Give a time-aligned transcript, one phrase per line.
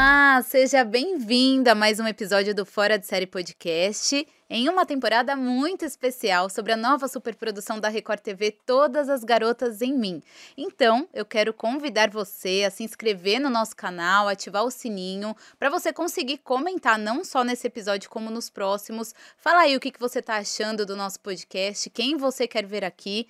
[0.00, 5.34] Olá, seja bem-vinda a mais um episódio do Fora de Série Podcast, em uma temporada
[5.34, 10.22] muito especial sobre a nova superprodução da Record TV Todas as Garotas em Mim.
[10.56, 15.68] Então, eu quero convidar você a se inscrever no nosso canal, ativar o sininho, para
[15.68, 19.12] você conseguir comentar não só nesse episódio como nos próximos.
[19.36, 23.26] Fala aí o que, você está achando do nosso podcast, quem você quer ver aqui.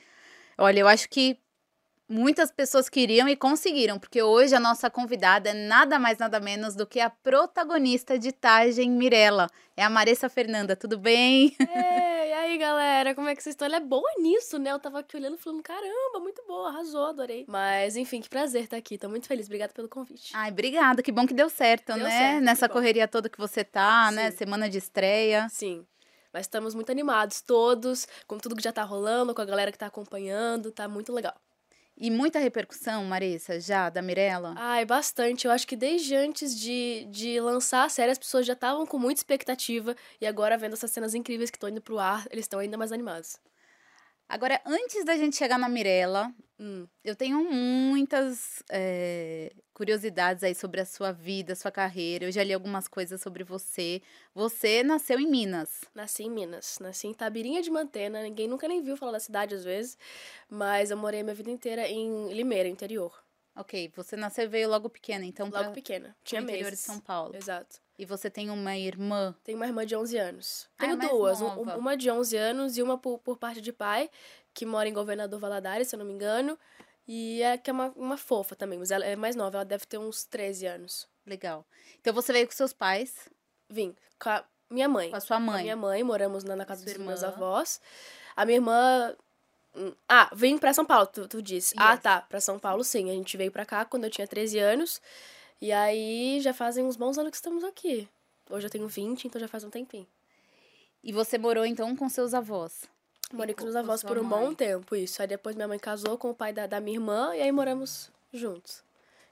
[0.58, 1.38] Olha, eu acho que
[2.08, 6.74] muitas pessoas queriam e conseguiram, porque hoje a nossa convidada é nada mais nada menos
[6.74, 9.48] do que a protagonista de Tagem Mirella.
[9.76, 11.54] É a Maressa Fernanda, tudo bem?
[11.60, 13.66] Ei, e aí, galera, como é que vocês estão?
[13.66, 14.72] Ela é boa nisso, né?
[14.72, 17.44] Eu tava aqui olhando e falando, caramba, muito boa, arrasou, adorei.
[17.46, 20.32] Mas, enfim, que prazer estar aqui, tô muito feliz, obrigada pelo convite.
[20.34, 22.10] Ai, obrigada, que bom que deu certo, Deu né?
[22.10, 24.30] certo, Nessa correria toda que você tá, né?
[24.30, 24.38] Sim.
[24.38, 25.46] Semana de estreia.
[25.50, 25.86] Sim.
[26.32, 29.78] Mas estamos muito animados, todos, com tudo que já tá rolando, com a galera que
[29.78, 31.34] tá acompanhando, tá muito legal.
[32.00, 34.54] E muita repercussão, Marissa, já, da Mirella?
[34.56, 35.46] Ai, bastante.
[35.46, 38.98] Eu acho que desde antes de, de lançar a série, as pessoas já estavam com
[38.98, 39.96] muita expectativa.
[40.20, 42.92] E agora, vendo essas cenas incríveis que estão indo pro ar, eles estão ainda mais
[42.92, 43.40] animados.
[44.28, 46.86] Agora, antes da gente chegar na Mirella, Hum.
[47.04, 52.24] eu tenho muitas é, curiosidades aí sobre a sua vida, sua carreira.
[52.26, 54.02] Eu já li algumas coisas sobre você.
[54.34, 55.82] Você nasceu em Minas.
[55.94, 59.54] Nasci em Minas, nasci em Tabirinha de Mantena, ninguém nunca nem viu falar da cidade
[59.54, 59.96] às vezes,
[60.50, 63.22] mas eu morei a minha vida inteira em Limeira, interior.
[63.56, 66.80] Ok, você nasceu e veio logo pequena, então Logo pequena, tinha interior meses.
[66.80, 67.34] de São Paulo.
[67.34, 67.80] Exato.
[67.98, 69.34] E você tem uma irmã.
[69.42, 70.68] Tenho uma irmã de 11 anos.
[70.78, 73.60] Ah, é Tenho mais duas, um- uma de 11 anos e uma por, por parte
[73.60, 74.08] de pai,
[74.54, 76.56] que mora em Governador Valadares, se eu não me engano,
[77.06, 79.84] e é que é uma, uma fofa também, mas ela é mais nova, ela deve
[79.84, 81.08] ter uns 13 anos.
[81.26, 81.66] Legal.
[82.00, 83.28] Então você veio com seus pais,
[83.68, 85.10] Vim, com a minha mãe.
[85.10, 85.62] com a sua Com a mãe.
[85.64, 87.34] minha mãe, moramos na, na casa Sua dos meus irmã.
[87.34, 87.80] avós.
[88.36, 89.14] A minha irmã.
[89.74, 91.74] hum, Ah, vim pra São Paulo, tu, tu disse.
[91.76, 92.02] Ah, Yes.
[92.02, 93.10] tá, pra São Paulo sim.
[93.10, 95.02] A gente veio pra cá quando eu tinha 13 anos.
[95.60, 98.08] E aí já fazem uns bons anos que estamos aqui.
[98.50, 100.06] Hoje eu tenho 20, então já faz um tempinho.
[101.02, 102.84] E você morou então com seus avós.
[103.32, 104.46] Morei com com- os com avós por um mãe.
[104.46, 105.20] bom tempo, isso.
[105.20, 108.10] Aí depois minha mãe casou com o pai da, da minha irmã e aí moramos
[108.32, 108.82] juntos.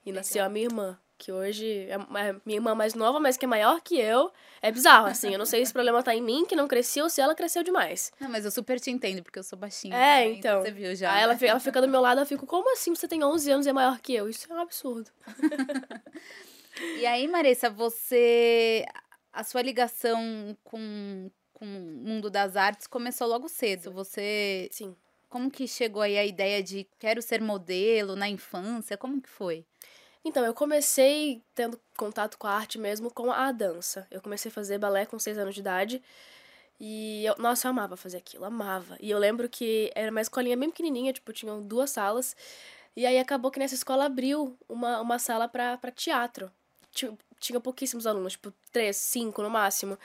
[0.05, 3.45] E nasceu a minha irmã, que hoje é é minha irmã mais nova, mas que
[3.45, 4.31] é maior que eu.
[4.61, 5.33] É bizarro, assim.
[5.33, 7.35] Eu não sei se o problema tá em mim, que não cresci, ou se ela
[7.35, 8.13] cresceu demais.
[8.21, 9.97] Não, mas eu super te entendo, porque eu sou baixinha.
[9.97, 10.63] É, também, então.
[10.63, 11.13] Você viu já.
[11.13, 11.41] Aí ela, né?
[11.43, 13.73] ela fica do meu lado, eu fico, como assim você tem 11 anos e é
[13.73, 14.29] maior que eu?
[14.29, 15.11] Isso é um absurdo.
[16.99, 18.85] E aí, Marissa, você.
[19.33, 23.91] A sua ligação com, com o mundo das artes começou logo cedo.
[23.93, 24.69] Você.
[24.71, 24.95] Sim.
[25.29, 28.97] Como que chegou aí a ideia de quero ser modelo na infância?
[28.97, 29.65] Como que foi?
[30.27, 34.09] Então, eu comecei tendo contato com a arte mesmo com a dança.
[34.11, 36.03] Eu comecei a fazer balé com 6 anos de idade.
[36.81, 38.97] E, eu, nossa, eu amava fazer aquilo, amava.
[39.01, 42.37] E eu lembro que era uma escolinha bem pequenininha, tipo, tinham duas salas.
[42.97, 46.51] E aí acabou que nessa escola abriu uma, uma sala pra teatro.
[46.91, 49.97] Tinha, tinha pouquíssimos alunos, tipo, três, cinco no máximo.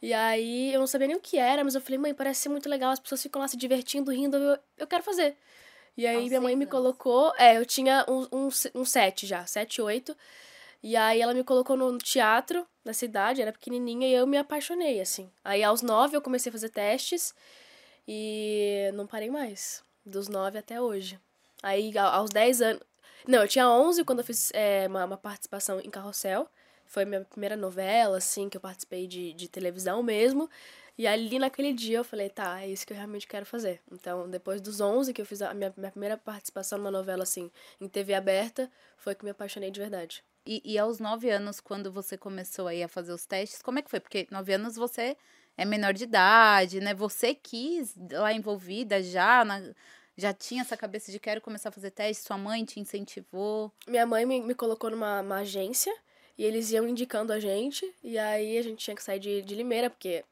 [0.00, 2.50] E aí eu não sabia nem o que era, mas eu falei, mãe, parece ser
[2.50, 5.36] muito legal, as pessoas ficam lá se divertindo, rindo, eu, eu quero fazer.
[5.96, 6.70] E aí Aos minha mãe me anos.
[6.70, 10.16] colocou, é, eu tinha um, um, um sete já, sete, oito.
[10.82, 15.00] E aí ela me colocou no teatro da cidade, era pequenininha, e eu me apaixonei,
[15.00, 15.30] assim.
[15.42, 17.34] Aí aos nove eu comecei a fazer testes
[18.06, 21.18] e não parei mais, dos nove até hoje.
[21.62, 22.82] Aí aos dez anos...
[23.26, 26.46] Não, eu tinha onze quando eu fiz é, uma, uma participação em Carrossel.
[26.84, 30.48] Foi a minha primeira novela, assim, que eu participei de, de televisão mesmo.
[30.98, 33.80] E ali naquele dia eu falei, tá, é isso que eu realmente quero fazer.
[33.92, 37.50] Então, depois dos 11 que eu fiz a minha, minha primeira participação numa novela, assim,
[37.80, 40.24] em TV aberta, foi que me apaixonei de verdade.
[40.46, 43.82] E, e aos nove anos, quando você começou aí a fazer os testes, como é
[43.82, 44.00] que foi?
[44.00, 45.16] Porque nove anos você
[45.56, 46.94] é menor de idade, né?
[46.94, 49.72] Você quis lá envolvida já na-
[50.16, 52.24] já tinha essa cabeça de quero começar a fazer teste?
[52.24, 53.70] Sua mãe te incentivou?
[53.86, 55.94] Minha mãe me, me colocou numa uma agência
[56.38, 57.92] e eles iam indicando a gente.
[58.02, 60.24] E aí a gente tinha que sair de, de Limeira, porque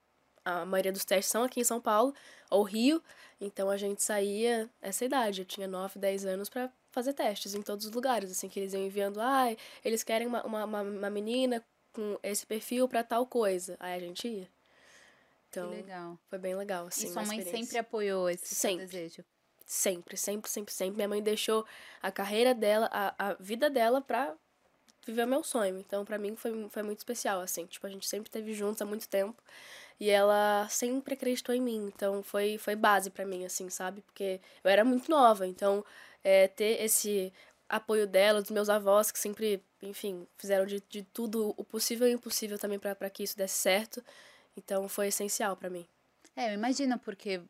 [0.45, 2.15] a maioria dos testes são aqui em São Paulo
[2.51, 3.03] ou Rio.
[3.41, 5.43] Então a gente saía essa idade.
[5.43, 8.73] Eu tinha 9, 10 anos para fazer testes em todos os lugares, assim, que eles
[8.73, 9.47] iam enviando, ah,
[9.85, 13.77] eles querem uma, uma, uma menina com esse perfil para tal coisa.
[13.81, 14.49] Aí a gente ia.
[15.49, 16.19] Então, que legal.
[16.29, 17.07] foi bem legal, assim.
[17.07, 18.87] E sua mãe sempre apoiou esse sempre.
[18.87, 19.25] desejo?
[19.67, 20.97] Sempre, sempre, sempre, sempre.
[20.97, 21.65] Minha mãe deixou
[22.03, 24.35] a carreira dela, a, a vida dela pra
[25.07, 25.79] viver o meu sonho.
[25.79, 27.67] Então, para mim, foi, foi muito especial, assim.
[27.67, 29.41] Tipo, a gente sempre esteve juntos há muito tempo.
[29.99, 31.91] E ela sempre acreditou em mim.
[31.95, 34.01] Então, foi, foi base para mim, assim, sabe?
[34.03, 35.47] Porque eu era muito nova.
[35.47, 35.85] Então,
[36.23, 37.33] é, ter esse
[37.69, 42.13] apoio dela, dos meus avós, que sempre, enfim, fizeram de, de tudo o possível e
[42.13, 44.03] o impossível também para que isso desse certo.
[44.57, 45.87] Então, foi essencial para mim.
[46.37, 47.41] É, imagina, porque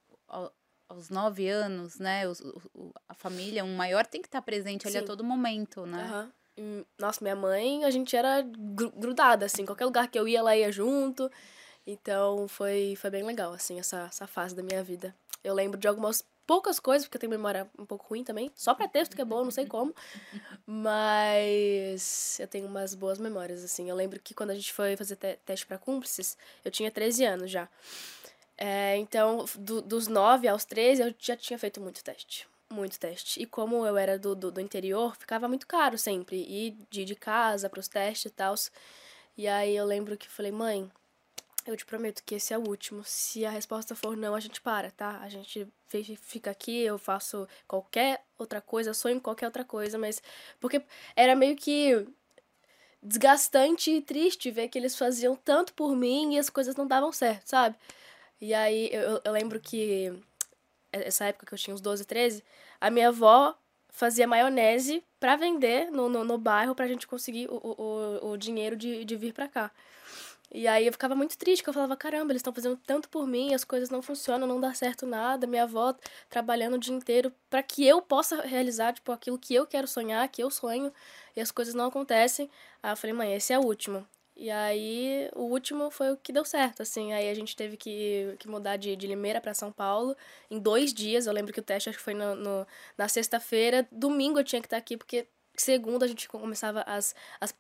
[0.89, 4.99] aos nove anos, né, os, o, a família, um maior tem que estar presente ali
[4.99, 5.03] Sim.
[5.03, 6.31] a todo momento, né?
[6.57, 6.85] Uhum.
[6.99, 10.71] Nossa, minha mãe, a gente era grudada, assim, qualquer lugar que eu ia, ela ia
[10.71, 11.31] junto.
[11.87, 15.15] Então foi, foi bem legal, assim, essa, essa fase da minha vida.
[15.43, 18.51] Eu lembro de algumas poucas coisas, porque eu tenho memória um pouco ruim também.
[18.55, 19.95] Só pra texto que é bom, não sei como.
[20.67, 23.89] Mas eu tenho umas boas memórias, assim.
[23.89, 27.25] Eu lembro que quando a gente foi fazer te teste para cúmplices, eu tinha 13
[27.25, 27.69] anos já.
[28.57, 33.41] É, então, do, dos 9 aos 13, eu já tinha feito muito teste muito teste.
[33.41, 37.15] E como eu era do, do, do interior, ficava muito caro sempre ir de, de
[37.15, 38.55] casa para os testes e tal.
[39.37, 40.91] E aí eu lembro que falei, mãe,
[41.67, 43.03] eu te prometo que esse é o último.
[43.05, 45.19] Se a resposta for não, a gente para, tá?
[45.21, 45.67] A gente
[46.21, 50.23] fica aqui, eu faço qualquer outra coisa, sonho qualquer outra coisa, mas.
[50.61, 50.83] Porque
[51.17, 52.07] era meio que
[53.03, 57.13] desgastante e triste ver que eles faziam tanto por mim e as coisas não davam
[57.13, 57.77] certo, sabe?
[58.41, 60.13] E aí eu, eu lembro que
[60.91, 62.43] essa época que eu tinha uns 12, 13,
[62.81, 63.55] a minha avó
[63.91, 68.77] fazia maionese para vender no, no, no, bairro pra gente conseguir o, o, o dinheiro
[68.77, 69.71] de, de vir pra cá.
[70.55, 73.27] E aí eu ficava muito triste, porque eu falava, caramba, eles estão fazendo tanto por
[73.27, 75.93] mim, as coisas não funcionam, não dá certo nada, minha avó
[76.31, 80.29] trabalhando o dia inteiro para que eu possa realizar, tipo, aquilo que eu quero sonhar,
[80.29, 80.93] que eu sonho,
[81.35, 82.49] e as coisas não acontecem.
[82.81, 84.07] Aí eu falei, mãe, esse é o último.
[84.37, 87.13] E aí, o último foi o que deu certo, assim.
[87.13, 90.17] Aí a gente teve que, que mudar de, de Limeira para São Paulo
[90.49, 91.27] em dois dias.
[91.27, 92.67] Eu lembro que o teste acho que foi no, no
[92.97, 93.89] na sexta-feira.
[93.91, 95.27] Domingo eu tinha que estar aqui, porque
[95.57, 97.55] segunda a gente começava as, as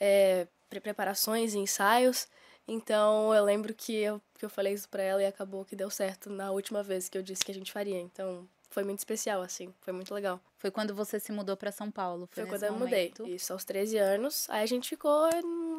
[0.00, 2.28] é, preparações e ensaios.
[2.66, 5.90] Então eu lembro que eu, que eu falei isso pra ela e acabou que deu
[5.90, 7.98] certo na última vez que eu disse que a gente faria.
[7.98, 10.40] Então foi muito especial, assim, foi muito legal.
[10.58, 12.28] Foi quando você se mudou para São Paulo?
[12.30, 13.22] Foi, foi quando eu momento?
[13.22, 14.46] mudei, isso, aos 13 anos.
[14.50, 15.28] Aí a gente ficou,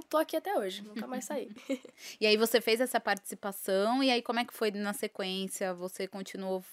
[0.09, 1.49] tô aqui até hoje, nunca mais saí.
[2.19, 5.73] e aí você fez essa participação, e aí como é que foi na sequência?
[5.75, 6.63] Você continuou...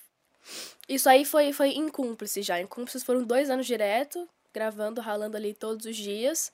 [0.89, 2.61] Isso aí foi, foi em Cúmplices já.
[2.61, 6.51] Em Cúmplices foram dois anos direto, gravando, ralando ali todos os dias.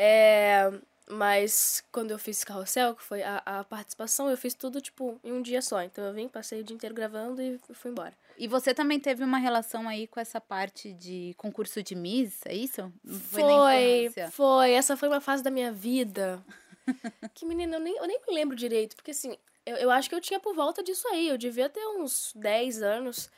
[0.00, 0.70] É...
[1.10, 5.32] Mas quando eu fiz carrossel, que foi a, a participação, eu fiz tudo, tipo, em
[5.32, 5.82] um dia só.
[5.82, 8.12] Então eu vim, passei o dia inteiro gravando e fui embora.
[8.36, 12.54] E você também teve uma relação aí com essa parte de concurso de Miss, é
[12.54, 12.92] isso?
[13.30, 14.72] Foi, foi, foi.
[14.72, 16.44] Essa foi uma fase da minha vida.
[17.34, 19.34] que menina, eu nem, eu nem me lembro direito, porque assim,
[19.64, 21.28] eu, eu acho que eu tinha por volta disso aí.
[21.28, 23.30] Eu devia ter uns 10 anos.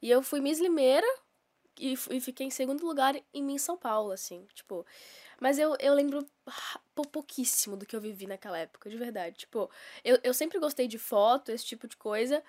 [0.00, 1.06] E eu fui Miss Limeira
[1.78, 4.86] e, e fiquei em segundo lugar em Miss São Paulo, assim, tipo.
[5.40, 6.26] Mas eu, eu lembro
[7.12, 9.36] pouquíssimo do que eu vivi naquela época, de verdade.
[9.38, 9.70] Tipo,
[10.04, 12.42] eu, eu sempre gostei de foto, esse tipo de coisa.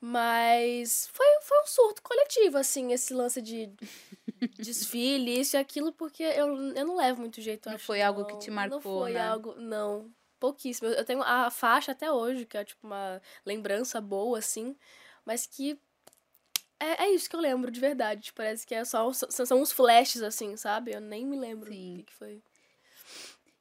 [0.00, 3.70] Mas foi, foi um surto coletivo, assim, esse lance de
[4.56, 7.68] desfile, isso e aquilo, porque eu, eu não levo muito jeito.
[7.68, 8.06] Não acho, foi não.
[8.06, 9.20] algo que te marcou, Não foi né?
[9.20, 10.10] algo, não.
[10.38, 10.88] Pouquíssimo.
[10.88, 14.74] Eu tenho a faixa até hoje, que é tipo uma lembrança boa, assim,
[15.24, 15.78] mas que
[16.80, 18.22] é, é isso que eu lembro de verdade.
[18.22, 20.92] Tipo, parece que é só, são uns flashes, assim, sabe?
[20.92, 21.94] Eu nem me lembro Sim.
[21.94, 22.42] o que, que foi.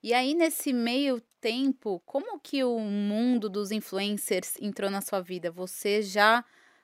[0.02, 5.52] E aí, nesse meio tempo, como que o mundo dos influencers entrou na sua vida?
[5.52, 6.44] Você já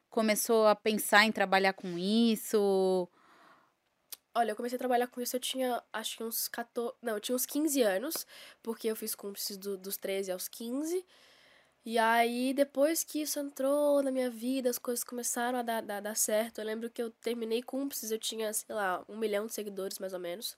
[0.10, 3.10] começou a pensar em trabalhar com isso?
[4.34, 6.94] Olha, eu comecei a trabalhar com isso, eu tinha acho que uns 14.
[7.02, 8.28] Não, eu tinha uns 15 anos,
[8.62, 11.06] porque eu fiz cúmplices do, dos 13 aos 15.
[11.86, 16.02] E aí, depois que isso entrou na minha vida, as coisas começaram a dar, dar,
[16.02, 16.60] dar certo.
[16.60, 20.12] Eu lembro que eu terminei cúmplices, eu tinha, sei lá, um milhão de seguidores mais
[20.14, 20.58] ou menos.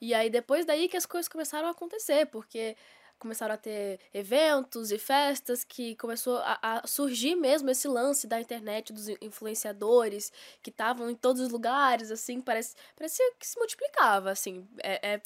[0.00, 2.76] E aí, depois daí que as coisas começaram a acontecer, porque
[3.18, 8.40] começaram a ter eventos e festas que começou a, a surgir mesmo esse lance da
[8.40, 10.30] internet, dos influenciadores
[10.62, 14.68] que estavam em todos os lugares, assim, parece, parecia que se multiplicava, assim.
[14.82, 15.22] É, é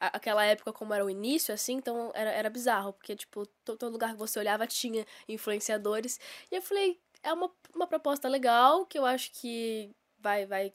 [0.00, 4.12] aquela época como era o início, assim, então era, era bizarro, porque, tipo, todo, lugar
[4.12, 6.18] que você olhava tinha influenciadores.
[6.50, 10.72] E eu falei, é uma, uma proposta legal, que eu acho que vai, vai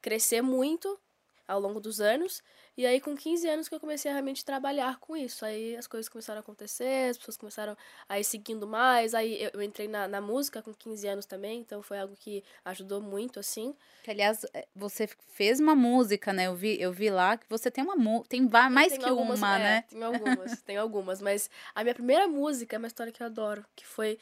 [0.00, 0.98] crescer muito
[1.46, 2.42] ao longo dos anos.
[2.76, 5.44] E aí, com 15 anos que eu comecei a realmente trabalhar com isso.
[5.44, 7.76] Aí as coisas começaram a acontecer, as pessoas começaram
[8.08, 9.14] a ir seguindo mais.
[9.14, 12.42] Aí eu, eu entrei na, na música com 15 anos também, então foi algo que
[12.64, 13.76] ajudou muito, assim.
[14.02, 16.48] Que, aliás, é, você fez uma música, né?
[16.48, 18.28] Eu vi, eu vi lá que você tem uma música.
[18.30, 19.82] Tem mais que algumas- uma, é, né?
[19.88, 21.22] Tem algumas, tem algumas.
[21.22, 24.18] Mas a minha primeira música é uma história que eu adoro, que foi...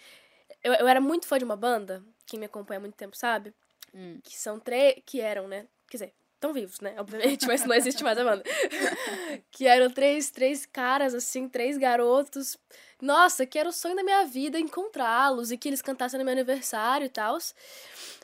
[0.62, 3.54] Eu, eu era muito fã de uma banda, quem me acompanha há muito tempo sabe,
[3.94, 4.18] Hum.
[4.22, 5.02] que são três...
[5.06, 5.66] Que eram, né?
[5.88, 6.94] Quer dizer, estão vivos, né?
[6.98, 8.42] Obviamente, mas não existe mais a banda.
[9.50, 12.58] que eram três, três caras, assim, três garotos.
[13.00, 16.32] Nossa, que era o sonho da minha vida encontrá-los e que eles cantassem no meu
[16.32, 17.38] aniversário e tal.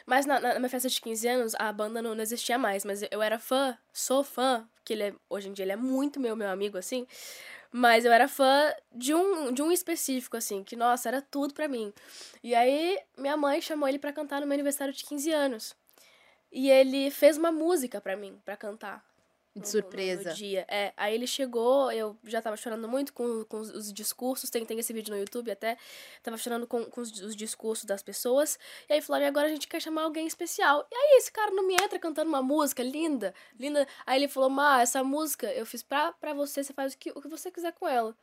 [0.05, 2.85] Mas na, na minha festa de 15 anos, a banda não, não existia mais.
[2.85, 6.21] Mas eu era fã, sou fã, que ele é, hoje em dia ele é muito
[6.21, 7.07] meu, meu amigo, assim.
[7.71, 11.69] Mas eu era fã de um, de um específico, assim, que, nossa, era tudo pra
[11.69, 11.93] mim.
[12.43, 15.77] E aí, minha mãe chamou ele pra cantar no meu aniversário de 15 anos.
[16.51, 19.05] E ele fez uma música pra mim, pra cantar.
[19.55, 20.29] De no- no- surpresa.
[20.31, 20.65] No dia.
[20.69, 24.65] É, aí ele chegou, eu já tava chorando muito com, com os, os discursos, tem,
[24.65, 25.77] tem esse vídeo no YouTube até.
[26.23, 28.59] Tava chorando com, com os, os discursos das pessoas.
[28.89, 30.87] E aí falou, e agora a gente quer chamar alguém especial.
[30.91, 33.87] E aí esse cara não me entra cantando uma música linda, linda.
[34.07, 37.11] Aí ele falou, Má, essa música eu fiz pra, pra você, você faz o que,
[37.11, 38.17] o que você quiser com ela.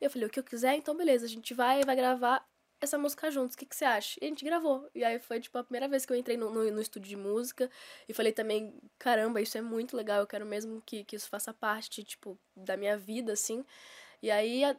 [0.00, 0.76] E eu falei, o que eu quiser?
[0.76, 2.46] Então beleza, a gente vai, vai gravar
[2.84, 4.18] essa música juntos, o que, que você acha?
[4.20, 4.88] E a gente gravou.
[4.94, 7.16] E aí foi, tipo, a primeira vez que eu entrei no, no, no estúdio de
[7.16, 7.70] música.
[8.08, 11.52] E falei também, caramba, isso é muito legal, eu quero mesmo que, que isso faça
[11.52, 13.64] parte, tipo, da minha vida, assim.
[14.22, 14.76] E aí a-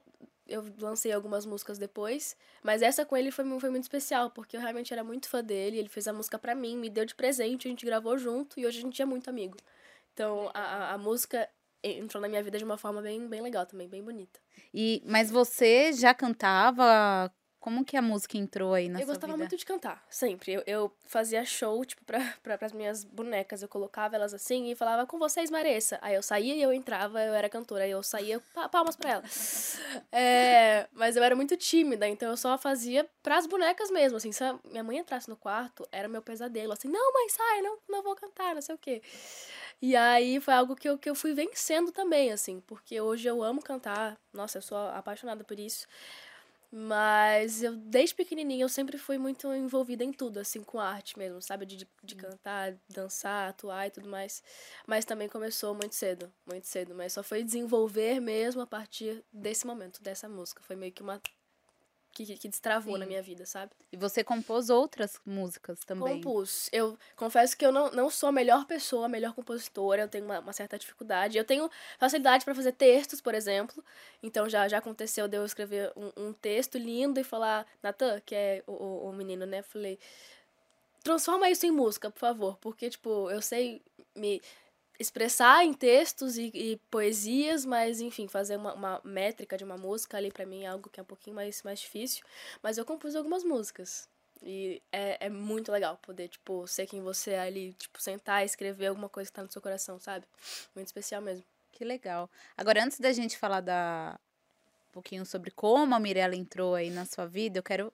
[0.48, 4.62] eu lancei algumas músicas depois, mas essa com ele foi, foi muito especial, porque eu
[4.62, 7.68] realmente era muito fã dele, ele fez a música pra mim, me deu de presente,
[7.68, 9.56] a gente gravou junto e hoje a gente é muito amigo.
[10.14, 11.48] Então a, a música
[11.84, 14.40] entrou na minha vida de uma forma bem, bem legal também, bem bonita.
[14.74, 17.32] E, mas você já cantava?
[17.60, 19.44] Como que a música entrou aí na eu sua gostava vida?
[19.44, 20.54] muito de cantar, sempre.
[20.54, 23.62] Eu, eu fazia show, tipo, pra, pra, pras minhas bonecas.
[23.62, 26.00] Eu colocava elas assim e falava com vocês, Maressa.
[26.02, 27.84] Aí eu saía e eu entrava, eu era cantora.
[27.84, 29.24] Aí eu saía, pa- palmas pra ela.
[30.12, 34.32] É, mas eu era muito tímida, então eu só fazia pras bonecas mesmo, assim.
[34.32, 36.74] Se minha mãe entrasse no quarto, era meu pesadelo.
[36.74, 39.02] Assim, não, mãe, sai, não, não vou cantar, não sei o quê.
[39.82, 42.60] E aí foi algo que eu, que eu fui vencendo também, assim.
[42.62, 44.18] Porque hoje eu amo cantar.
[44.34, 45.88] Nossa, eu sou apaixonada por isso.
[46.72, 51.42] Mas eu, desde pequenininha, eu sempre fui muito envolvida em tudo, assim, com arte mesmo,
[51.42, 51.66] sabe?
[51.66, 54.44] De, de cantar, dançar, atuar e tudo mais.
[54.86, 56.94] Mas também começou muito cedo, muito cedo.
[56.94, 60.62] Mas só foi desenvolver mesmo a partir desse momento, dessa música.
[60.62, 61.20] Foi meio que uma.
[62.26, 63.10] Que, que- destravou na Sim.
[63.10, 63.72] minha vida, sabe?
[63.92, 66.22] E você compôs outras músicas também.
[66.22, 66.70] Compus.
[66.72, 70.26] Eu confesso que eu não, não sou a melhor pessoa, a melhor compositora, eu tenho
[70.26, 71.38] uma, uma certa dificuldade.
[71.38, 73.84] Eu tenho facilidade para fazer textos, por exemplo.
[74.22, 78.36] Então já, já aconteceu de eu escrever um, um texto lindo e falar, Natan, que
[78.36, 79.62] é o, o, o menino, né?
[79.62, 79.98] Falei,
[81.04, 82.58] transforma isso em música, por favor.
[82.60, 83.82] Porque, tipo, eu sei
[84.16, 84.42] me
[85.00, 90.18] expressar em textos e, e poesias, mas enfim, fazer uma, uma métrica de uma música
[90.18, 92.24] ali pra mim é algo que é um pouquinho mais, mais difícil.
[92.62, 94.08] Mas eu compus algumas músicas.
[94.44, 98.46] E é, é muito legal poder, tipo, ser quem você é ali, tipo, sentar e
[98.46, 100.26] escrever alguma coisa que tá no seu coração, sabe?
[100.76, 101.44] Muito especial mesmo.
[101.72, 102.30] Que legal.
[102.58, 104.20] Agora, antes da gente falar da
[104.90, 107.94] um pouquinho sobre como a Mirella entrou aí na sua vida, eu quero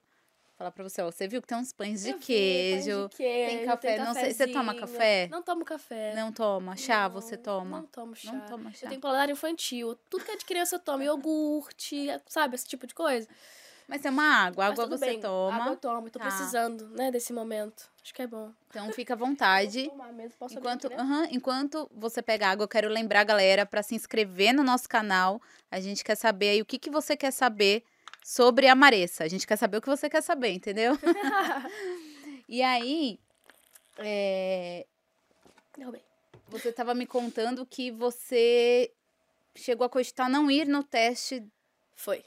[0.56, 2.90] falar pra você, ó, você viu que tem uns pães de vi, queijo.
[3.02, 5.28] pães de queijo, tem café, não sei- você toma café?
[5.30, 6.14] Não tomo café.
[6.14, 7.78] Não toma chá, Não, você toma?
[7.80, 8.32] Não tomo chá.
[8.32, 8.86] Não toma chá.
[8.86, 9.96] Eu tenho paladar infantil.
[10.08, 11.02] Tudo que é de criança eu tomo.
[11.02, 12.54] Iogurte, sabe?
[12.54, 13.28] Esse tipo de coisa.
[13.88, 15.20] Mas é uma água, água você bem.
[15.20, 15.56] toma.
[15.56, 16.10] Água eu tomo.
[16.10, 16.24] Tô Tá.
[16.24, 17.88] precisando, né, desse momento.
[18.02, 18.50] Acho que é bom.
[18.68, 19.82] Então fica à vontade.
[19.82, 20.32] Vou tomar mesmo.
[20.38, 21.02] Posso abrir Enquanto, aqui, né?
[21.02, 24.88] aham, enquanto você pega água, eu quero lembrar a galera para se inscrever no nosso
[24.88, 25.40] canal.
[25.70, 27.84] A gente quer saber aí o que, que você quer saber
[28.26, 29.22] sobre a Maressa.
[29.22, 30.94] A gente quer saber o que você quer saber, entendeu?
[32.48, 33.20] e aí,
[33.98, 34.84] é,
[36.48, 38.92] você estava me contando que você
[39.54, 41.46] chegou a cogitar não ir no teste
[41.94, 42.24] Foi.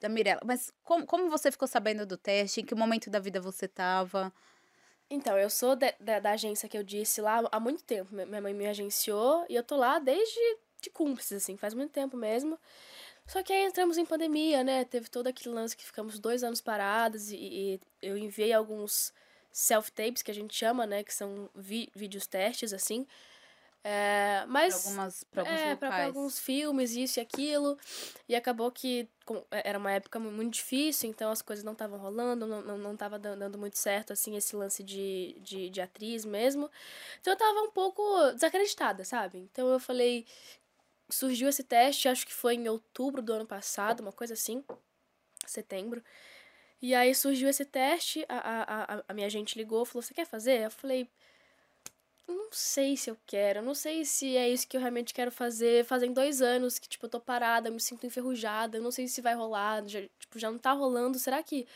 [0.00, 0.40] da Mirella.
[0.44, 2.60] Mas como, como você ficou sabendo do teste?
[2.60, 4.32] Em que momento da vida você estava?
[5.10, 8.14] Então, eu sou da, da, da agência que eu disse lá há muito tempo.
[8.14, 10.38] Mi- Minha mãe me agenciou e eu tô lá desde
[10.80, 12.56] de cúmplices, assim, faz muito tempo mesmo.
[13.30, 14.84] Só que aí entramos em pandemia, né?
[14.84, 19.12] Teve todo aquele lance que ficamos dois anos parados e, e eu enviei alguns
[19.52, 21.04] self-tapes, que a gente chama, né?
[21.04, 23.06] Que são vídeos testes, assim.
[23.84, 24.74] É, mas...
[24.74, 27.78] Pra algumas, pra alguns é, pra, pra alguns filmes, isso e aquilo.
[28.28, 31.72] E acabou que com- é, era uma época mu- muito difícil, então as coisas não
[31.72, 35.70] estavam rolando, não, não, não tava dan- dando muito certo, assim, esse lance de, de,
[35.70, 36.68] de atriz mesmo.
[37.20, 39.38] Então eu tava um pouco desacreditada, sabe?
[39.38, 40.26] Então eu falei.
[41.10, 44.64] Surgiu esse teste, acho que foi em outubro do ano passado, uma coisa assim.
[45.46, 46.02] Setembro.
[46.82, 50.62] E aí surgiu esse teste, a, a, a, minha agente ligou, falou: Você quer fazer?
[50.64, 51.08] Eu falei.
[52.26, 55.84] não sei se eu quero, não sei se é isso que eu realmente quero fazer.
[55.84, 59.20] Fazem dois anos que, tipo, eu tô parada, me sinto enferrujada, eu não sei se
[59.20, 61.66] vai rolar, já, tipo, já não tá rolando, será que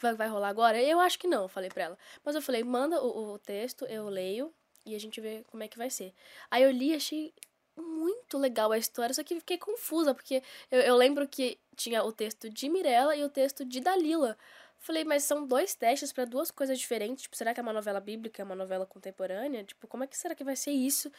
[0.00, 0.82] vai, vai rolar agora?
[0.82, 1.98] Eu acho que não, eu falei pra ela.
[2.24, 4.52] Mas eu falei, manda o, o texto, eu leio
[4.86, 6.14] e a gente vê como é que vai ser.
[6.50, 7.34] Aí eu li, achei
[7.78, 12.12] muito legal a história, só que fiquei confusa, porque eu, eu lembro que tinha o
[12.12, 14.36] texto de Mirella e o texto de Dalila.
[14.80, 17.22] Falei, mas são dois testes para duas coisas diferentes.
[17.22, 19.64] Tipo, será que é uma novela bíblica, é uma novela contemporânea?
[19.64, 21.10] Tipo, como é que será que vai ser isso?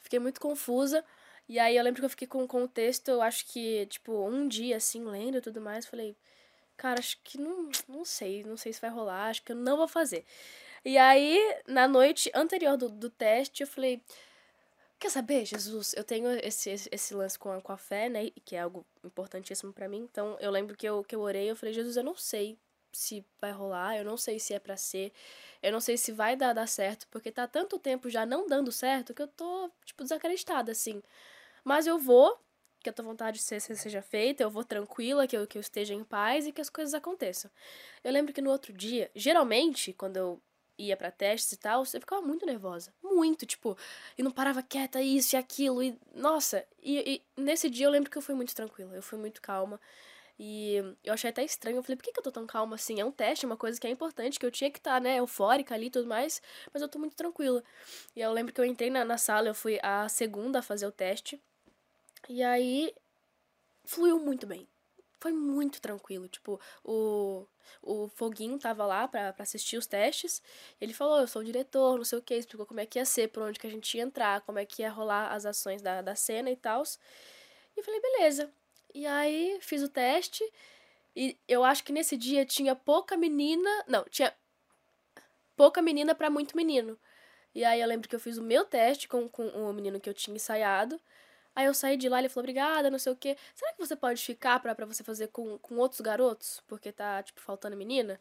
[0.00, 1.04] Fiquei muito confusa.
[1.48, 4.26] E aí eu lembro que eu fiquei com, com o texto, eu acho que, tipo,
[4.26, 5.84] um dia, assim, lendo e tudo mais.
[5.86, 6.16] Falei,
[6.76, 9.76] cara, acho que não, não sei, não sei se vai rolar, acho que eu não
[9.76, 10.24] vou fazer.
[10.84, 14.02] E aí, na noite anterior do, do teste, eu falei,
[14.98, 18.30] quer saber, Jesus, eu tenho esse, esse, esse lance com a, com a fé, né,
[18.44, 20.08] que é algo importantíssimo para mim.
[20.10, 22.58] Então, eu lembro que eu, que eu orei, eu falei, Jesus, eu não sei
[22.92, 25.12] se vai rolar, eu não sei se é para ser,
[25.62, 28.70] eu não sei se vai dar, dar certo, porque tá tanto tempo já não dando
[28.70, 31.02] certo que eu tô, tipo, desacreditada, assim.
[31.64, 32.38] Mas eu vou,
[32.80, 36.04] que a tua vontade seja feita, eu vou tranquila, que eu, que eu esteja em
[36.04, 37.50] paz e que as coisas aconteçam.
[38.02, 40.42] Eu lembro que no outro dia, geralmente, quando eu
[40.78, 42.92] ia para testes e tal, eu ficava muito nervosa.
[43.02, 43.76] Muito, tipo,
[44.18, 46.64] e não parava quieta, isso e aquilo, e nossa.
[46.82, 49.80] E, e nesse dia eu lembro que eu fui muito tranquila, eu fui muito calma.
[50.38, 51.76] E eu achei até estranho.
[51.76, 53.00] Eu falei, por que, que eu tô tão calma assim?
[53.00, 55.00] É um teste, é uma coisa que é importante, que eu tinha que estar, tá,
[55.00, 57.62] né, eufórica ali e tudo mais, mas eu tô muito tranquila.
[58.16, 60.86] E eu lembro que eu entrei na, na sala, eu fui a segunda a fazer
[60.86, 61.40] o teste.
[62.28, 62.92] E aí
[63.84, 64.66] fluiu muito bem.
[65.24, 66.28] Foi muito tranquilo.
[66.28, 67.46] Tipo, o,
[67.80, 70.42] o Foguinho tava lá pra, pra assistir os testes.
[70.78, 73.06] ele falou: Eu sou o diretor, não sei o que, explicou como é que ia
[73.06, 75.80] ser, por onde que a gente ia entrar, como é que ia rolar as ações
[75.80, 76.82] da, da cena e tal.
[77.74, 78.52] E eu falei: beleza.
[78.94, 80.44] E aí fiz o teste.
[81.16, 83.70] E eu acho que nesse dia tinha pouca menina.
[83.88, 84.30] Não, tinha
[85.56, 86.98] pouca menina para muito menino.
[87.54, 90.10] E aí eu lembro que eu fiz o meu teste com, com o menino que
[90.10, 91.00] eu tinha ensaiado.
[91.54, 93.36] Aí eu saí de lá, ele falou, obrigada, não sei o quê.
[93.54, 96.62] Será que você pode ficar pra, pra você fazer com, com outros garotos?
[96.66, 98.20] Porque tá, tipo, faltando menina?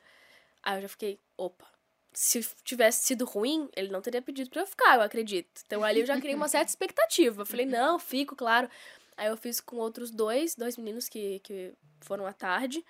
[0.62, 1.65] Aí eu já fiquei, opa.
[2.13, 5.63] Se tivesse sido ruim, ele não teria pedido pra eu ficar, eu acredito.
[5.65, 7.41] Então ali eu já criei uma certa expectativa.
[7.41, 8.69] Eu falei, não, fico, claro.
[9.17, 12.86] Aí eu fiz com outros dois, dois meninos que, que foram à tarde.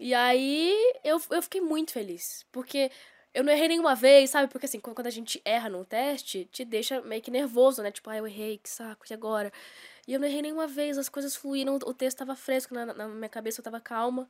[0.00, 2.44] E aí eu, eu fiquei muito feliz.
[2.50, 2.90] Porque
[3.32, 4.48] eu não errei nenhuma vez, sabe?
[4.50, 7.90] Porque assim, quando a gente erra no teste, te deixa meio que nervoso, né?
[7.90, 9.52] Tipo, ah, eu errei, que saco, e agora?
[10.06, 13.08] E eu não errei nenhuma vez, as coisas fluíram, o texto tava fresco, na, na
[13.08, 14.28] minha cabeça eu tava calma.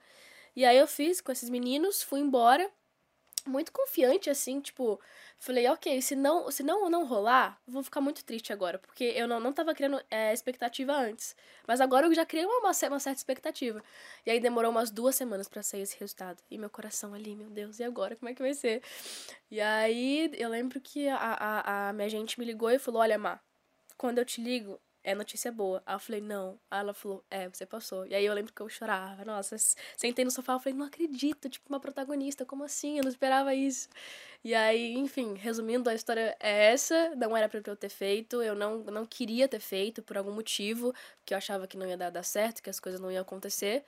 [0.55, 2.71] E aí eu fiz com esses meninos, fui embora
[3.47, 5.01] muito confiante, assim, tipo,
[5.39, 9.27] falei, ok, se não, se não, não rolar, vou ficar muito triste agora, porque eu
[9.29, 11.35] não, não tava criando é, expectativa antes.
[11.67, 13.83] Mas agora eu já criei uma, uma certa expectativa.
[14.27, 16.43] E aí demorou umas duas semanas para sair esse resultado.
[16.51, 18.17] E meu coração ali, meu Deus, e agora?
[18.17, 18.83] Como é que vai ser?
[19.51, 23.19] E aí eu lembro que a, a, a minha gente me ligou e falou, olha,
[23.19, 23.41] Má,
[23.97, 25.83] quando eu te ligo, é notícia boa.
[25.87, 26.59] Aí eu falei, não.
[26.71, 28.07] Aí ela falou, é, você passou.
[28.07, 29.25] E aí eu lembro que eu chorava.
[29.25, 29.57] Nossa,
[29.97, 32.99] sentei no sofá, eu falei, não acredito, tipo, uma protagonista, como assim?
[32.99, 33.89] Eu não esperava isso.
[34.45, 37.15] E aí, enfim, resumindo, a história é essa.
[37.17, 40.95] Não era pra eu ter feito, eu não, não queria ter feito por algum motivo,
[41.25, 43.85] que eu achava que não ia dar, dar certo, que as coisas não iam acontecer.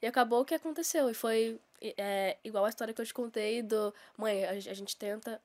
[0.00, 1.08] E acabou o que aconteceu.
[1.10, 1.60] E foi
[1.96, 3.94] é, igual a história que eu te contei do...
[4.16, 5.40] Mãe, a, a gente tenta,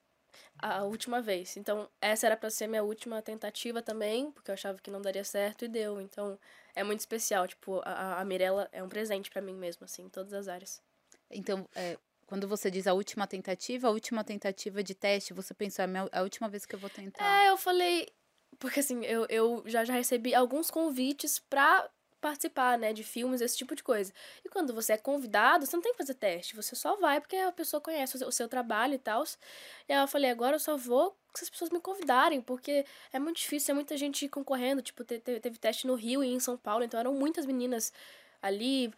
[0.60, 1.58] a última vez.
[1.58, 5.24] Então, essa era para ser minha última tentativa também, porque eu achava que não daria
[5.24, 6.02] certo e deu.
[6.02, 6.40] Então,
[6.76, 7.48] é muito especial.
[7.48, 10.82] Tipo, a, a Mirella é um presente para mim mesmo, assim, em todas as áreas.
[11.30, 15.86] Então, é, quando você diz a última tentativa, a última tentativa de teste, você pensou,
[15.86, 17.44] é a última vez que eu vou tentar?
[17.44, 18.08] É, eu falei.
[18.60, 21.88] Porque assim, eu, eu já, já recebi alguns convites pra
[22.20, 24.12] participar, né, de filmes, esse tipo de coisa.
[24.44, 27.36] E quando você é convidado, você não tem que fazer teste, você só vai porque
[27.36, 29.24] a pessoa conhece o seu trabalho e tal.
[29.88, 33.20] E aí eu falei, agora eu só vou se as pessoas me convidarem, porque é
[33.20, 36.58] muito difícil, é muita gente concorrendo, tipo, teve, teve teste no Rio e em São
[36.58, 37.94] Paulo, então eram muitas meninas
[38.42, 38.92] ali,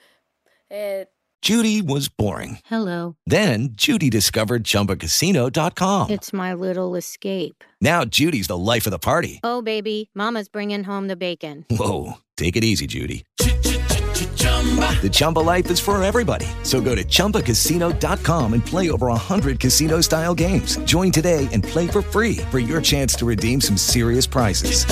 [0.70, 1.08] é...
[1.42, 2.60] Judy was boring.
[2.66, 3.16] Hello.
[3.26, 6.10] Then Judy discovered ChumbaCasino.com.
[6.10, 7.64] It's my little escape.
[7.80, 9.40] Now Judy's the life of the party.
[9.42, 11.66] Oh, baby, mama's bringing home the bacon.
[11.70, 13.24] Whoa, take it easy, Judy.
[13.38, 16.46] The Chumba life is for everybody.
[16.64, 20.78] So go to ChumbaCasino.com and play over 100 casino style games.
[20.86, 24.86] Join today and play for free for your chance to redeem some serious prizes.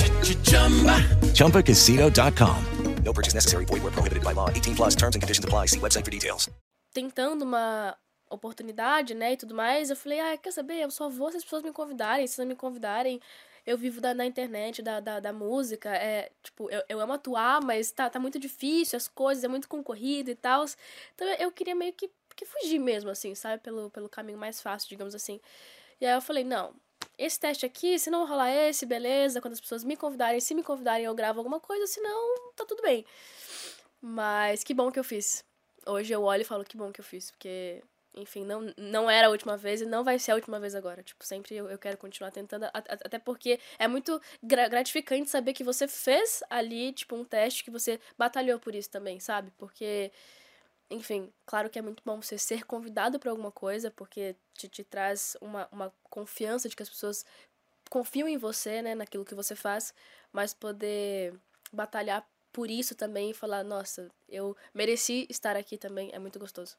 [1.34, 2.66] ChumbaCasino.com.
[3.04, 3.66] No purchase necessary.
[3.66, 4.50] Void where prohibited by law.
[4.50, 5.68] 18 plus terms and conditions apply.
[5.68, 6.50] See website for details.
[6.94, 7.96] Tentando uma
[8.30, 11.44] oportunidade, né, e tudo mais, eu falei, ah, quer saber, eu só vou se as
[11.44, 13.22] pessoas me convidarem, se não me convidarem,
[13.68, 17.62] eu vivo da, da internet, da, da, da, música, é, tipo, eu, eu amo atuar,
[17.62, 20.64] mas tá, tá muito difícil, as coisas, é muito concorrido e tal.
[21.14, 23.62] Então eu queria meio que, que fugir mesmo, assim, sabe?
[23.62, 25.42] Pelo, pelo caminho mais fácil, digamos assim.
[26.00, 26.74] E aí eu falei, não,
[27.18, 29.42] esse teste aqui, se não rolar esse, beleza.
[29.42, 32.66] Quando as pessoas me convidarem, se me convidarem, eu gravo alguma coisa, se não, tá
[32.66, 33.06] tudo bem.
[34.02, 35.44] Mas que bom que eu fiz.
[35.86, 37.84] Hoje eu olho e falo que bom que eu fiz, porque,
[38.18, 41.04] enfim, não, não era a última vez e não vai ser a última vez agora.
[41.04, 45.64] Tipo, sempre eu, eu quero continuar tentando, até porque é muito gra- gratificante saber que
[45.64, 49.52] você fez ali, tipo, um teste, que você batalhou por isso também, sabe?
[49.58, 50.12] Porque
[50.90, 54.84] enfim, claro que é muito bom você ser convidado para alguma coisa, porque te, te
[54.84, 57.26] traz uma, uma confiança de que as pessoas
[57.90, 59.94] confiam em você, né, naquilo que você faz,
[60.32, 61.34] mas poder
[61.74, 66.78] batalhar por isso também e falar, nossa, eu mereci estar aqui também, é muito gostoso.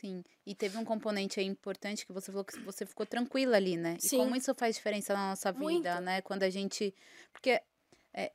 [0.00, 0.24] Sim.
[0.46, 3.96] E teve um componente aí importante que você falou que você ficou tranquila ali, né?
[4.02, 4.18] E Sim.
[4.18, 6.00] como isso faz diferença na nossa vida, Muito.
[6.00, 6.20] né?
[6.22, 6.94] Quando a gente.
[7.32, 7.60] Porque.
[8.14, 8.32] é,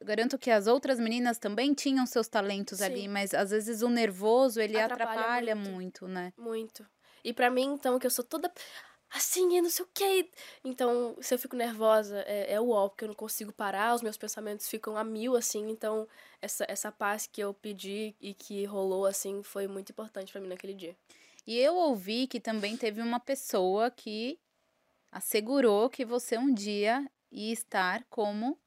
[0.00, 3.08] garanto que as outras meninas também tinham seus talentos ali, Sim.
[3.08, 5.70] mas às vezes o nervoso ele Atrapalha atrapalha, muito.
[5.72, 6.32] muito, né?
[6.36, 6.86] Muito.
[7.24, 8.52] E pra mim, então, que eu sou toda
[9.14, 10.28] assim, e não sei o quê.
[10.64, 14.02] Então, se eu fico nervosa, é, é o ó, porque eu não consigo parar, os
[14.02, 15.68] meus pensamentos ficam a mil, assim.
[15.70, 16.06] Então,
[16.42, 20.48] essa, essa paz que eu pedi e que rolou, assim, foi muito importante pra mim
[20.48, 20.96] naquele dia.
[21.46, 24.38] E eu ouvi que também teve uma pessoa que
[25.12, 28.58] assegurou que você um dia ia estar como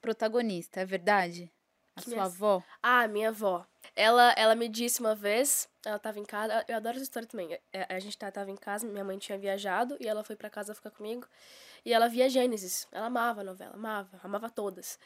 [0.00, 1.50] protagonista, é verdade?
[1.96, 2.62] A Que sua minha- avó?
[2.82, 3.66] Ah, minha avó.
[3.96, 7.58] Ela, ela me disse uma vez, ela tava em casa, eu adoro essa história também.
[7.72, 10.50] É, A gente tá- tava em casa, minha mãe tinha viajado e ela foi pra
[10.50, 11.26] casa ficar comigo.
[11.84, 12.86] E ela via Gênesis.
[12.92, 14.98] Ela amava a novela, amava, amava todas.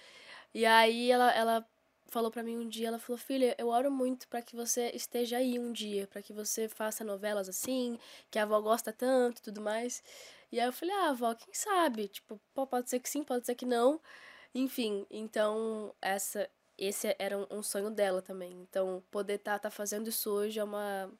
[0.54, 1.66] E aí ela, ela
[2.08, 5.38] falou pra mim um dia, ela falou: "Filha, eu oro muito pra que você esteja
[5.38, 7.98] aí um dia, pra que você faça novelas assim,
[8.30, 10.02] que a avó gosta tanto tudo mais".
[10.52, 12.08] E aí eu falei: "Ah, avó, quem sabe?
[12.08, 14.00] Tipo, pode ser que sim, pode ser que não".
[14.54, 18.52] Enfim, então essa esse era um, um sonho dela também.
[18.62, 21.10] Então, poder estar tá, tá fazendo isso hoje é uma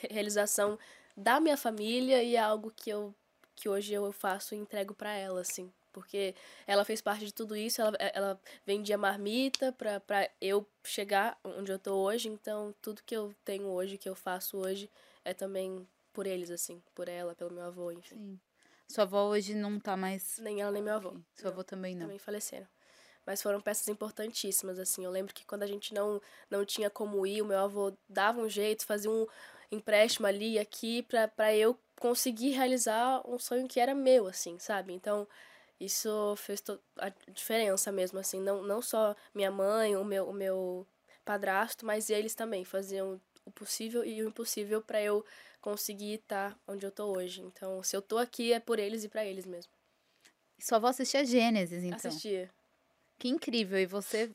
[0.00, 0.78] re- realização
[1.16, 3.14] da minha família e é algo que eu
[3.56, 5.72] que hoje eu faço e entrego pra ela, assim.
[5.92, 6.34] Porque
[6.66, 11.70] ela fez parte de tudo isso, ela, ela vendia marmita pra, pra eu chegar onde
[11.70, 14.90] eu tô hoje, então tudo que eu tenho hoje, que eu faço hoje,
[15.24, 16.82] é também por eles, assim.
[16.96, 18.16] Por ela, pelo meu avô, enfim.
[18.16, 18.40] Sim.
[18.88, 20.38] Sua avó hoje não tá mais.
[20.38, 21.16] Nem ela, nem meu avô.
[21.36, 22.02] Seu avô também não.
[22.02, 22.66] Também faleceram.
[23.26, 25.04] Mas foram peças importantíssimas, assim.
[25.04, 28.40] Eu lembro que quando a gente não, não tinha como ir, o meu avô dava
[28.40, 29.26] um jeito, fazia um
[29.70, 31.02] empréstimo ali e aqui
[31.36, 34.92] pra eu conseguir realizar um sonho que era meu, assim, sabe?
[34.92, 35.26] Então,
[35.80, 36.62] isso fez
[36.98, 38.40] a diferença mesmo, assim.
[38.40, 40.86] Não, não só minha mãe, o meu, o meu
[41.24, 45.24] padrasto, mas eles também faziam o possível e o impossível pra eu
[45.60, 47.40] conseguir estar onde eu tô hoje.
[47.40, 49.72] Então, se eu tô aqui, é por eles e pra eles mesmo.
[50.58, 52.10] Sua avó assistia Gênesis, então.
[52.10, 52.50] Assistir.
[53.18, 53.78] Que incrível.
[53.78, 54.30] E você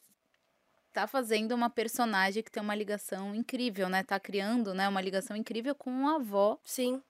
[0.93, 4.03] tá fazendo uma personagem que tem uma ligação incrível, né?
[4.03, 6.57] Tá criando, né, uma ligação incrível com a avó.
[6.63, 7.01] Sim,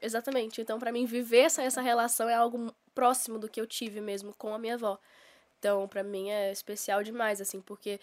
[0.00, 0.60] exatamente.
[0.60, 4.34] Então, pra mim, viver essa, essa relação é algo próximo do que eu tive mesmo
[4.34, 4.98] com a minha avó.
[5.58, 8.00] Então, pra mim é especial demais, assim, porque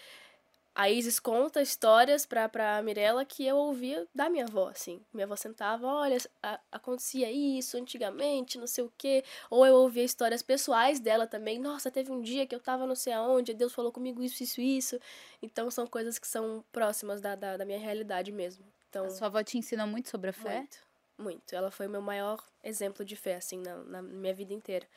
[0.82, 5.02] a Isis conta histórias pra, pra Mirella que eu ouvia da minha avó, assim.
[5.14, 9.24] Minha avó sentava, olha, a- acontecia isso antigamente, não sei o quê.
[9.50, 11.60] Ou eu ouvia histórias pessoais dela também.
[11.60, 14.62] Nossa, teve um dia que eu tava não sei aonde, Deus falou comigo isso, isso,
[14.62, 15.00] isso.
[15.42, 18.64] Então, são coisas que são próximas da, da, da minha realidade mesmo.
[18.90, 20.60] Então, A sua avó te ensinou muito sobre a fé?
[20.60, 20.78] muito,
[21.18, 21.54] muito.
[21.56, 24.88] Ela foi o meu maior exemplo de fé, assim, na, na minha vida inteira.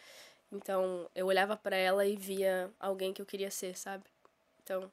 [0.52, 4.04] Então, eu olhava pra ela e via alguém que eu queria ser, sabe?
[4.62, 4.88] Então,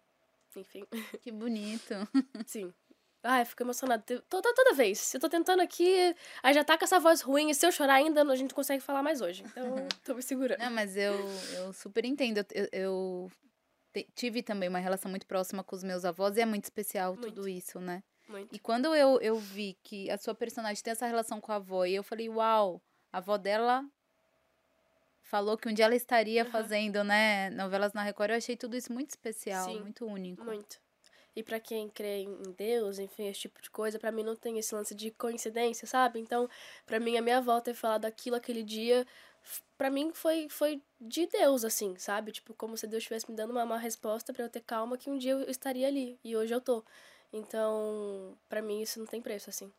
[0.56, 0.86] enfim,
[1.22, 1.94] Que bonito.
[2.48, 2.74] sim.
[3.22, 4.04] Ai, fico emocionada.
[4.30, 5.14] Toda, toda vez.
[5.14, 7.96] Eu tô tentando aqui, aí já tá com essa voz ruim, e se eu chorar
[7.96, 9.44] ainda, a gente não consegue falar mais hoje.
[9.44, 9.64] Então,
[10.06, 10.60] tô me segurando.
[10.60, 11.14] Não, mas eu,
[11.56, 12.46] eu super entendo.
[12.54, 13.32] Eu, eu-
[14.16, 17.42] tive também uma relação muito próxima com os meus avós e é muito especial tudo
[17.42, 17.50] Muito.
[17.50, 18.02] isso, né?
[18.30, 18.56] Muito.
[18.56, 21.86] E quando eu, eu vi que a sua personagem tem essa relação com a avó,
[21.86, 22.82] e eu falei, uau,
[23.12, 23.84] a avó dela
[25.30, 26.52] falou que um dia ela estaria Aham.
[26.52, 30.44] fazendo, né, novelas na Record, eu achei tudo isso muito especial, Sim, muito único.
[30.44, 30.80] Muito.
[31.36, 34.58] E pra quem crê em Deus, enfim, esse tipo de coisa, pra mim não tem
[34.58, 36.20] esse lance de coincidência, sabe?
[36.20, 36.50] Então,
[36.86, 39.06] pra mim, a minha avó ter falado aquilo aquele dia,
[39.78, 42.32] pra mim foi, foi de Deus, assim, sabe?
[42.32, 45.10] Tipo, como se Deus estivesse me dando uma, uma resposta pra eu ter calma que
[45.10, 46.20] um dia eu estaria ali.
[46.24, 46.84] E hoje eu tô.
[47.32, 49.72] Então, pra mim, isso não tem preço, assim.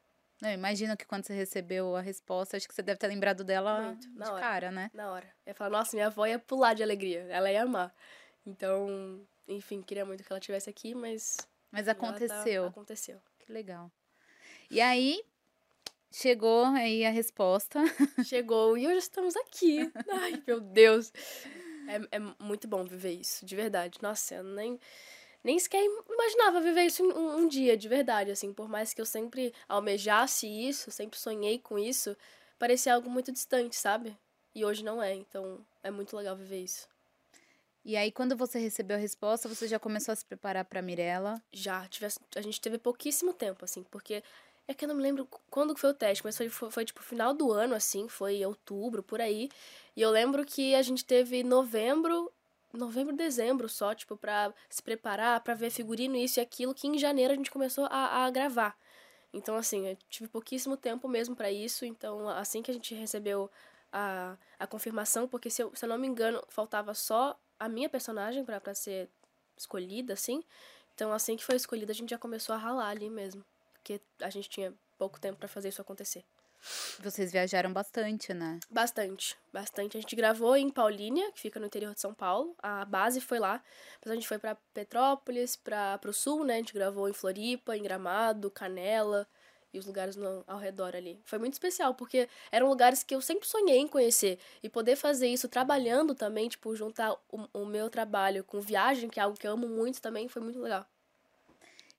[0.42, 3.82] Eu imagino que quando você recebeu a resposta, acho que você deve ter lembrado dela
[3.82, 4.40] Muito, de hora.
[4.40, 4.90] cara, né?
[4.94, 5.26] Na hora.
[5.44, 7.26] Eu ia falar, nossa, minha avó ia pular de alegria.
[7.28, 7.94] Ela ia amar.
[8.46, 11.36] Então, enfim, queria muito que ela estivesse aqui, mas.
[11.70, 12.66] Mas tá- aconteceu.
[12.66, 13.20] aconteceu.
[13.38, 13.90] Que legal.
[14.70, 15.22] E aí,
[16.10, 17.78] chegou aí a resposta.
[18.24, 19.92] Chegou e hoje estamos aqui.
[20.10, 21.12] Ai, meu Deus.
[21.88, 23.98] É, é muito bom viver isso, de verdade.
[24.00, 24.78] Nossa, eu nem,
[25.42, 28.30] nem sequer imaginava viver isso um, um dia, de verdade.
[28.30, 32.16] Assim, por mais que eu sempre almejasse isso, sempre sonhei com isso,
[32.58, 34.16] parecia algo muito distante, sabe?
[34.54, 36.88] E hoje não é, então é muito legal viver isso.
[37.84, 41.42] E aí, quando você recebeu a resposta, você já começou a se preparar pra Mirella?
[41.50, 44.22] Já, tivesse, a gente teve pouquíssimo tempo, assim, porque
[44.68, 47.02] é que eu não me lembro quando foi o teste, mas foi, foi, foi, tipo
[47.02, 49.48] final do ano, assim, foi outubro, por aí.
[49.96, 52.30] E eu lembro que a gente teve novembro,
[52.76, 56.98] novembro, dezembro só, tipo, pra se preparar, pra ver figurino, isso e aquilo, que em
[56.98, 58.76] janeiro a gente começou a, a gravar.
[59.32, 63.50] Então, assim, eu tive pouquíssimo tempo mesmo para isso, então assim que a gente recebeu
[63.92, 67.88] a, a confirmação, porque se eu, se eu não me engano, faltava só a minha
[67.88, 69.08] personagem para ser
[69.56, 70.42] escolhida, assim.
[70.94, 73.44] Então, assim que foi escolhida, a gente já começou a ralar ali mesmo.
[73.74, 76.24] Porque a gente tinha pouco tempo para fazer isso acontecer.
[77.00, 78.60] Vocês viajaram bastante, né?
[78.70, 79.96] Bastante, bastante.
[79.96, 82.54] A gente gravou em Paulínia, que fica no interior de São Paulo.
[82.62, 83.62] A base foi lá.
[83.94, 86.54] Depois a gente foi para Petrópolis, para o sul, né?
[86.54, 89.26] A gente gravou em Floripa, em Gramado, Canela
[89.72, 91.20] e os lugares no, ao redor ali.
[91.24, 94.38] Foi muito especial, porque eram lugares que eu sempre sonhei em conhecer.
[94.62, 99.20] E poder fazer isso trabalhando também, tipo, juntar o, o meu trabalho com viagem, que
[99.20, 100.86] é algo que eu amo muito também, foi muito legal.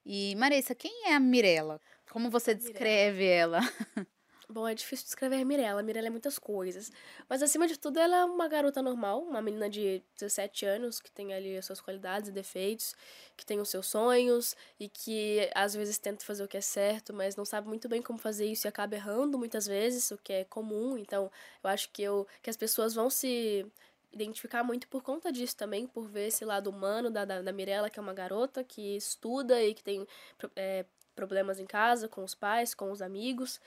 [0.04, 1.80] E, Marissa, quem é a Mirella?
[2.10, 3.58] Como você descreve Mirella.
[3.58, 4.06] ela?
[4.52, 5.82] Bom, é difícil descrever Mirella.
[5.82, 6.92] Mirella é muitas coisas.
[7.26, 11.10] Mas, acima de tudo, ela é uma garota normal, uma menina de 17 anos, que
[11.10, 12.94] tem ali as suas qualidades e defeitos,
[13.34, 17.14] que tem os seus sonhos e que às vezes tenta fazer o que é certo,
[17.14, 20.34] mas não sabe muito bem como fazer isso e acaba errando muitas vezes, o que
[20.34, 20.98] é comum.
[20.98, 21.30] Então,
[21.64, 23.64] eu acho que, eu, que as pessoas vão se
[24.12, 27.88] identificar muito por conta disso também, por ver esse lado humano da, da, da Mirella,
[27.88, 30.06] que é uma garota que estuda e que tem
[30.54, 30.84] é,
[31.14, 33.58] problemas em casa, com os pais, com os amigos.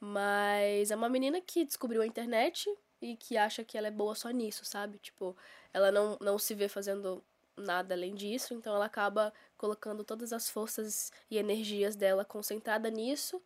[0.00, 4.14] Mas é uma menina que descobriu a internet e que acha que ela é boa
[4.14, 4.98] só nisso, sabe?
[4.98, 5.36] Tipo,
[5.72, 7.22] ela não, não se vê fazendo
[7.56, 13.42] nada além disso, então ela acaba colocando todas as forças e energias dela concentrada nisso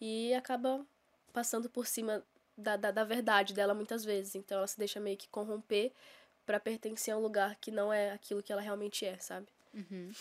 [0.00, 0.84] e acaba
[1.32, 2.22] passando por cima
[2.56, 4.34] da, da, da verdade dela muitas vezes.
[4.34, 5.92] Então ela se deixa meio que corromper
[6.44, 9.48] para pertencer a um lugar que não é aquilo que ela realmente é, sabe?
[9.74, 10.12] Uhum.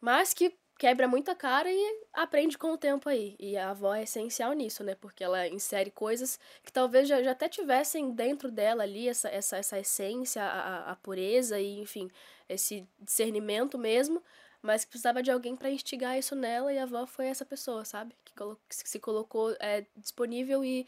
[0.00, 3.36] Mas que quebra muita cara e aprende com o tempo aí.
[3.38, 4.94] E a avó é essencial nisso, né?
[4.94, 9.56] Porque ela insere coisas que talvez já, já até tivessem dentro dela ali, essa, essa,
[9.56, 12.10] essa essência, a, a pureza e, enfim,
[12.48, 14.22] esse discernimento mesmo,
[14.60, 17.84] mas que precisava de alguém para instigar isso nela e a avó foi essa pessoa,
[17.84, 18.14] sabe?
[18.24, 20.86] Que, que se colocou é, disponível e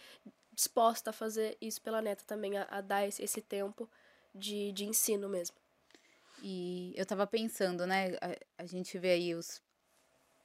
[0.53, 3.89] disposta a fazer isso pela neta também, a, a dar esse, esse tempo
[4.35, 5.57] de, de ensino mesmo.
[6.43, 8.17] E eu tava pensando, né?
[8.21, 9.63] A, a gente vê aí os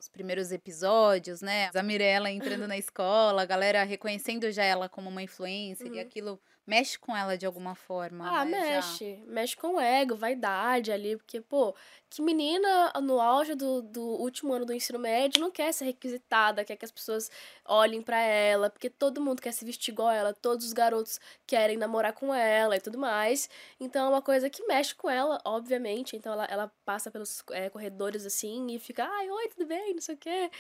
[0.02, 1.70] os primeiros episódios, né?
[1.76, 5.94] A Mirella entrando na escola, a galera reconhecendo já ela como uma influencer uhum.
[5.94, 8.28] e aquilo mexe com ela de alguma forma.
[8.28, 8.76] Ah, né?
[8.76, 9.16] mexe.
[9.18, 9.32] Já.
[9.32, 11.76] Mexe com o ego, vaidade ali, porque, pô,
[12.10, 16.66] que menina no auge do, do último ano do ensino médio não quer ser requisitada,
[16.66, 17.30] quer que as pessoas
[17.72, 21.78] olhem para ela, porque todo mundo quer se vestir igual ela, todos os garotos querem
[21.78, 23.50] namorar com ela e tudo mais.
[23.80, 26.18] Então é uma coisa que mexe com ela, obviamente.
[26.18, 30.02] Então ela, ela passa pelos é, corredores assim e fica, ai, oi, tudo bem, não
[30.02, 30.52] sei o quê.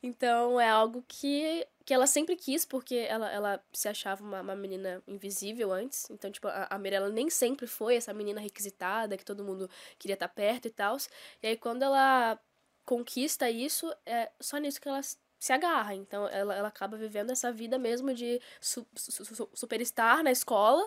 [0.00, 4.54] Então é algo que que ela sempre quis, porque ela, ela se achava uma, uma
[4.54, 6.08] menina invisível antes.
[6.10, 10.14] Então, tipo, a, a Mirella nem sempre foi essa menina requisitada, que todo mundo queria
[10.14, 10.96] estar perto e tal.
[11.42, 12.38] E aí, quando ela
[12.84, 15.00] conquista isso, é só nisso que ela
[15.40, 15.94] se agarra.
[15.94, 20.86] Então, ela, ela acaba vivendo essa vida mesmo de su, su, superstar na escola.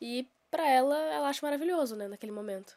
[0.00, 2.76] E para ela, ela acha maravilhoso, né, naquele momento.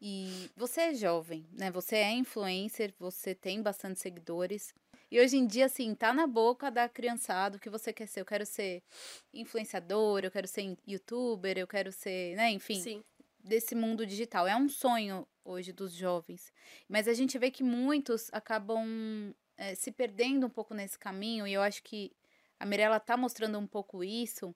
[0.00, 1.70] E você é jovem, né?
[1.70, 4.74] Você é influencer, você tem bastante seguidores.
[5.10, 8.20] E hoje em dia, assim, tá na boca da criançada o que você quer ser.
[8.20, 8.82] Eu quero ser
[9.32, 12.80] influenciador, eu quero ser youtuber, eu quero ser, né, enfim.
[12.80, 13.04] Sim.
[13.38, 14.46] Desse mundo digital.
[14.46, 16.52] É um sonho hoje dos jovens.
[16.88, 21.52] Mas a gente vê que muitos acabam é, se perdendo um pouco nesse caminho, e
[21.52, 22.12] eu acho que
[22.58, 24.54] a Mirella tá mostrando um pouco isso,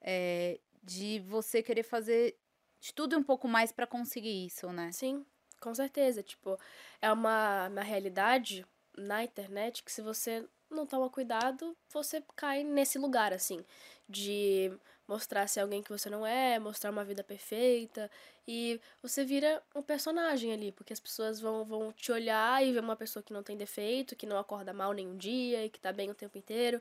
[0.00, 2.36] é, de você querer fazer
[2.80, 4.90] de tudo um pouco mais para conseguir isso, né?
[4.92, 5.24] Sim,
[5.60, 6.22] com certeza.
[6.22, 6.58] Tipo,
[7.00, 8.64] é uma, uma realidade
[8.96, 13.64] na internet que se você não toma cuidado, você cai nesse lugar, assim,
[14.08, 14.72] de
[15.10, 18.08] mostrar ser alguém que você não é, mostrar uma vida perfeita,
[18.46, 22.78] e você vira um personagem ali, porque as pessoas vão, vão te olhar e ver
[22.78, 25.92] uma pessoa que não tem defeito, que não acorda mal nenhum dia e que tá
[25.92, 26.80] bem o tempo inteiro.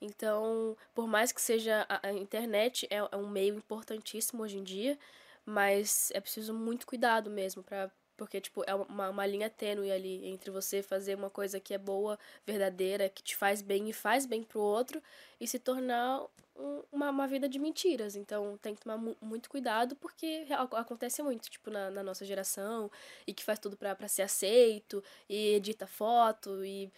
[0.00, 4.98] Então, por mais que seja a, internet, é, é um meio importantíssimo hoje em dia,
[5.46, 7.88] mas é preciso muito cuidado mesmo para
[8.18, 11.78] porque, tipo, é uma, uma linha tênue ali entre você fazer uma coisa que é
[11.78, 15.00] boa, verdadeira, que te faz bem e faz bem pro outro,
[15.40, 16.26] e se tornar
[16.56, 18.16] um, uma, uma vida de mentiras.
[18.16, 22.90] Então tem que tomar mu muito cuidado, porque acontece muito, tipo, na, na nossa geração,
[23.24, 26.92] e que faz tudo pra, pra ser aceito, e edita foto, e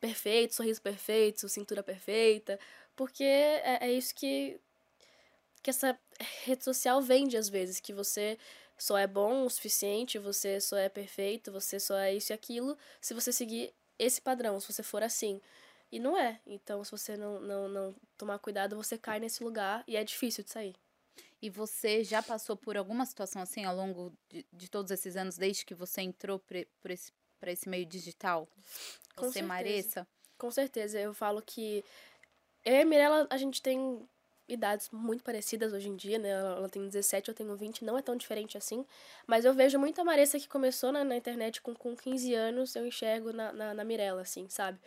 [0.00, 2.60] perfeito, sorriso perfeito, cintura perfeita,
[2.94, 4.60] porque é, é isso que,
[5.62, 5.98] que essa
[6.44, 8.38] rede social vende às vezes, que você
[8.80, 12.78] só é bom o suficiente, você só é perfeito, você só é isso e aquilo,
[12.98, 15.38] se você seguir esse padrão, se você for assim.
[15.92, 16.40] E não é.
[16.46, 20.42] Então, se você não, não, não tomar cuidado, você cai nesse lugar e é difícil
[20.42, 20.74] de sair.
[21.42, 25.36] E você já passou por alguma situação assim ao longo de, de todos esses anos,
[25.36, 27.12] desde que você entrou para esse,
[27.46, 28.48] esse meio digital?
[29.14, 29.46] Com Você, certeza.
[29.46, 30.08] Maressa?
[30.38, 30.98] Com certeza.
[30.98, 31.84] Eu falo que
[32.64, 34.08] eu e a Mirella, a gente tem
[34.52, 36.30] idades muito parecidas hoje em dia, né?
[36.30, 38.84] Ela, tem 17, eu tenho 20, não é tão diferente assim.
[39.26, 42.74] Mas eu vejo muito a Maressa que começou na, na internet com, com 15 anos,
[42.76, 44.78] eu enxergo na, na, na Mirella, assim, sabe?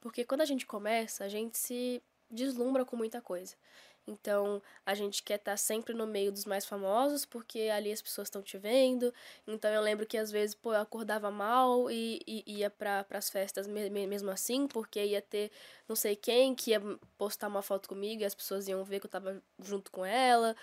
[0.00, 3.54] Porque quando a gente começa, a gente se deslumbra com muita coisa.
[4.06, 8.26] Então, a gente quer estar sempre no meio dos mais famosos, porque ali as pessoas
[8.26, 9.14] estão te vendo.
[9.46, 13.30] Então, eu lembro que às vezes, pô, eu acordava mal e, e ia para as
[13.30, 15.50] festas me, me, mesmo assim, porque ia ter
[15.88, 16.80] não sei quem que ia
[17.16, 20.56] postar uma foto comigo e as pessoas iam ver que eu tava junto com ela.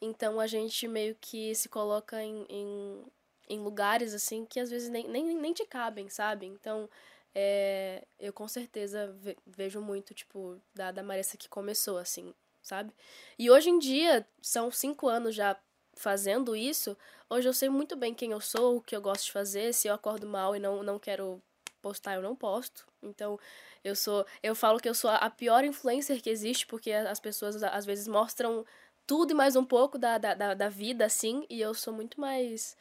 [0.00, 3.04] Então, a gente meio que se coloca em, em,
[3.48, 6.46] em lugares, assim, que às vezes nem, nem, nem te cabem, sabe?
[6.46, 6.88] Então,
[7.34, 12.34] é, eu com certeza ve, vejo muito, tipo, da, da Marissa que começou, assim,
[12.66, 12.92] sabe?
[13.38, 15.56] E hoje em dia, são cinco anos já
[15.94, 16.96] fazendo isso,
[17.30, 19.88] hoje eu sei muito bem quem eu sou, o que eu gosto de fazer, se
[19.88, 21.40] eu acordo mal e não, não quero
[21.80, 22.86] postar, eu não posto.
[23.02, 23.38] Então,
[23.84, 27.62] eu sou, eu falo que eu sou a pior influencer que existe, porque as pessoas
[27.62, 28.66] às vezes mostram
[29.06, 32.20] tudo e mais um pouco da, da, da, da vida, assim, e eu sou muito
[32.20, 32.76] mais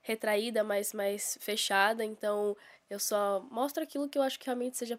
[0.00, 2.56] retraída, mais, mais fechada, então
[2.88, 4.98] eu só mostro aquilo que eu acho que realmente seja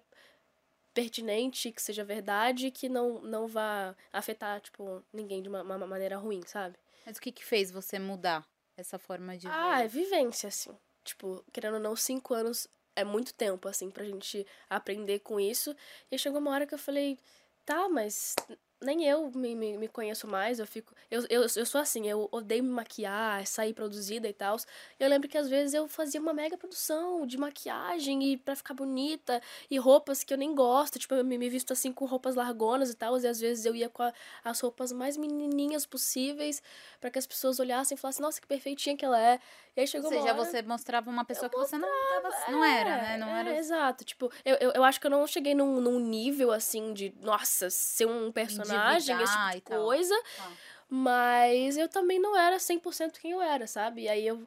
[0.94, 6.18] pertinente, que seja verdade, que não, não vá afetar, tipo, ninguém de uma, uma maneira
[6.18, 6.78] ruim, sabe?
[7.06, 8.46] Mas o que que fez você mudar
[8.78, 9.86] essa forma de Ah, ver?
[9.86, 10.78] é vivência, assim.
[11.04, 15.76] Tipo, querendo ou não, cinco anos é muito tempo, assim, pra gente aprender com isso.
[16.12, 17.18] E chegou uma hora que eu falei,
[17.66, 18.36] tá, mas
[18.82, 20.94] nem eu me, me, me conheço mais, eu fico.
[21.10, 24.58] Eu, eu, eu sou assim, eu odeio me maquiar, sair produzida e tal.
[25.00, 28.74] Eu lembro que às vezes eu fazia uma mega produção de maquiagem e para ficar
[28.74, 32.36] bonita, e roupas que eu nem gosto, tipo, eu me, me visto assim com roupas
[32.36, 34.14] largonas e tal, e às vezes eu ia com a,
[34.44, 36.62] as roupas mais menininhas possíveis
[37.00, 39.40] para que as pessoas olhassem e falassem, nossa, que perfeitinha que ela é.
[39.76, 42.98] E aí chegou Ou seja, você mostrava uma pessoa que você não tava, não era,
[42.98, 43.18] né?
[43.18, 44.04] Não É, era exato.
[44.04, 47.70] Tipo, eu, eu, eu acho que eu não cheguei num, num nível assim de, nossa,
[47.70, 50.24] ser um personagem, esse Endividar tipo de coisa.
[50.38, 50.52] Tá.
[50.90, 54.02] Mas eu também não era 100% quem eu era, sabe?
[54.02, 54.46] E aí eu,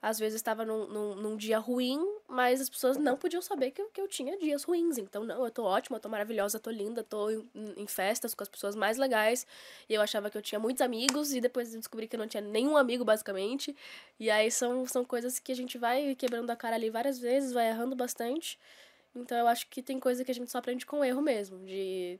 [0.00, 3.82] às vezes, estava num, num, num dia ruim, mas as pessoas não podiam saber que
[3.82, 4.96] eu, que eu tinha dias ruins.
[4.96, 8.42] Então, não, eu tô ótima, eu tô maravilhosa, tô linda, tô em, em festas com
[8.42, 9.46] as pessoas mais legais.
[9.86, 12.28] E eu achava que eu tinha muitos amigos, e depois eu descobri que eu não
[12.28, 13.76] tinha nenhum amigo, basicamente.
[14.18, 17.52] E aí são, são coisas que a gente vai quebrando a cara ali várias vezes,
[17.52, 18.58] vai errando bastante.
[19.14, 22.18] Então eu acho que tem coisa que a gente só aprende com erro mesmo, de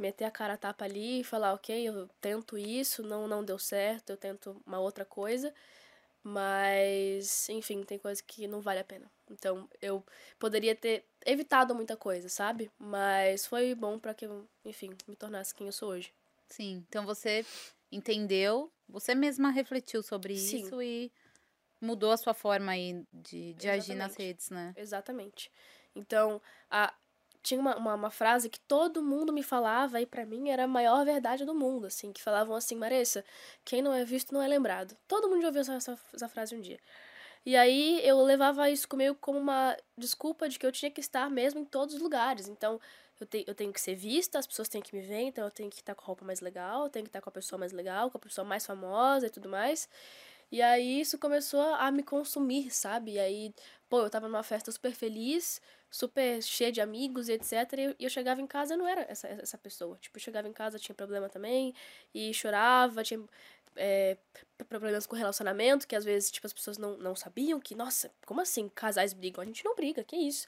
[0.00, 3.58] meter a cara a tapa ali e falar, ok, eu tento isso, não, não deu
[3.58, 5.52] certo, eu tento uma outra coisa.
[6.22, 9.10] Mas, enfim, tem coisa que não vale a pena.
[9.30, 10.04] Então, eu
[10.38, 12.70] poderia ter evitado muita coisa, sabe?
[12.78, 16.12] Mas foi bom pra que eu, enfim, me tornasse quem eu sou hoje.
[16.48, 17.44] Sim, então você
[17.90, 20.62] entendeu, você mesma refletiu sobre Sim.
[20.62, 21.10] isso e
[21.80, 24.74] mudou a sua forma aí de, de agir nas redes, né?
[24.76, 25.50] Exatamente.
[25.94, 26.92] Então, a,
[27.42, 30.68] tinha uma, uma, uma frase que todo mundo me falava e pra mim era a
[30.68, 33.24] maior verdade do mundo, assim, que falavam assim, Maressa,
[33.64, 34.96] quem não é visto não é lembrado.
[35.08, 36.78] Todo mundo já ouviu essa, essa, essa frase um dia.
[37.44, 41.30] E aí eu levava isso comigo como uma desculpa de que eu tinha que estar
[41.30, 42.48] mesmo em todos os lugares.
[42.48, 42.78] Então,
[43.18, 45.50] eu, te, eu tenho que ser vista, as pessoas têm que me ver, então eu
[45.50, 47.58] tenho que estar com a roupa mais legal, eu tenho que estar com a pessoa
[47.58, 49.88] mais legal, com a pessoa mais famosa e tudo mais.
[50.52, 53.12] E aí isso começou a me consumir, sabe?
[53.12, 53.54] E aí,
[53.88, 57.94] pô, eu tava numa festa super feliz, super cheia de amigos e etc.
[57.98, 59.96] E eu, chegava em casa não era essa, essa pessoa.
[60.00, 61.74] Tipo, eu chegava em casa, tinha problema também,
[62.14, 63.20] e chorava, tinha
[63.76, 64.16] é,
[64.68, 68.40] problemas com relacionamento, que às vezes, tipo, as pessoas não, não sabiam que, nossa, como
[68.40, 69.42] assim casais brigam?
[69.42, 70.46] A gente não briga, que isso?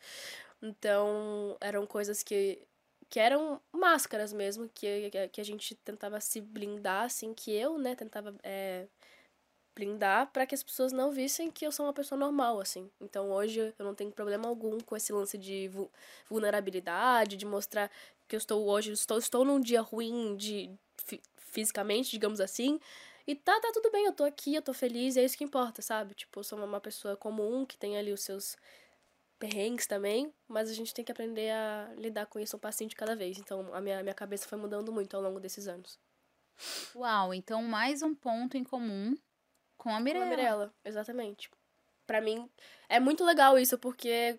[0.63, 2.63] Então, eram coisas que,
[3.09, 7.79] que eram máscaras mesmo, que, que- que a gente tentava se blindar, assim, que eu,
[7.79, 8.87] né, tentava é,
[9.75, 12.91] blindar para que as pessoas não vissem que eu sou uma pessoa normal, assim.
[13.01, 15.91] Então, hoje eu não tenho problema algum com esse lance de vu-
[16.29, 17.91] vulnerabilidade, de mostrar
[18.29, 20.71] que eu estou hoje, estou, estou num dia ruim de
[21.05, 22.79] fi- fisicamente, digamos assim,
[23.27, 25.45] e tá, tá tudo bem, eu tô aqui, eu tô feliz, e é isso que
[25.45, 26.15] importa, sabe?
[26.15, 28.57] Tipo, eu sou uma- pessoa comum que tem ali os seus
[29.39, 33.15] perrengues também, mas a gente tem que aprender a lidar com isso um de cada
[33.17, 33.39] vez.
[33.39, 35.99] Então, a minha, minha cabeça foi mudando muito ao longo desses anos.
[36.95, 39.17] Uau, então mais um ponto em comum
[39.77, 40.27] com a Com Mirella.
[40.27, 41.51] a Mirella, exatamente.
[42.07, 42.49] Pra mim,
[42.89, 44.39] é muito legal isso, porque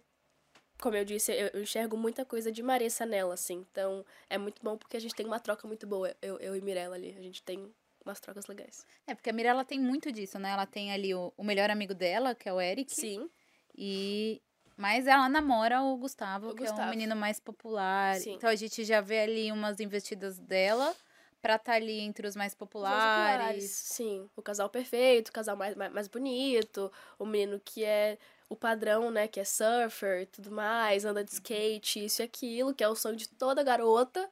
[0.81, 3.65] como eu disse, eu, eu enxergo muita coisa de Maressa nela, assim.
[3.71, 6.61] Então, é muito bom porque a gente tem uma troca muito boa, eu, eu e
[6.61, 7.15] Mirella ali.
[7.17, 7.73] A gente tem
[8.05, 8.85] umas trocas legais.
[9.07, 10.51] É, porque a Mirella tem muito disso, né?
[10.51, 12.93] Ela tem ali o, o melhor amigo dela, que é o Eric.
[12.93, 13.29] Sim.
[13.75, 14.41] E.
[14.75, 16.89] Mas ela namora o Gustavo, O que é um Gustavo.
[16.89, 18.15] menino mais popular.
[18.15, 18.33] Sim.
[18.33, 20.95] Então a gente já vê ali umas investidas dela
[21.43, 23.35] pra estar ali entre os mais Os populares.
[23.35, 24.29] populares, Sim.
[24.33, 26.89] O casal perfeito, o casal mais, mais, mais bonito,
[27.19, 28.17] o menino que é
[28.47, 29.27] o padrão, né?
[29.27, 32.95] Que é surfer e tudo mais, anda de skate, isso e aquilo, que é o
[32.95, 34.27] sonho de toda garota.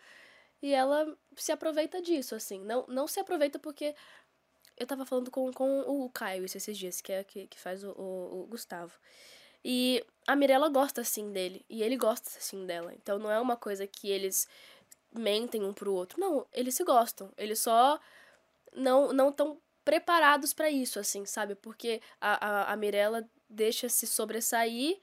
[0.62, 2.62] E ela se aproveita disso, assim.
[2.64, 3.94] Não, não se aproveita porque.
[4.78, 7.84] Eu tava falando com, com o Caio isso esses dias, que é que, que faz
[7.84, 8.94] o, o, o Gustavo.
[9.66, 11.66] E a Mirella gosta, assim, dele.
[11.70, 12.94] E ele gosta, assim, dela.
[12.96, 14.48] Então não é uma coisa que eles
[15.14, 16.20] mentem um pro outro.
[16.20, 17.32] Não, eles se gostam.
[17.38, 18.00] Eles só
[18.76, 21.56] não não estão preparados pra isso, assim, sabe?
[21.56, 25.00] Porque a, a, a Mirella deixa se sobressair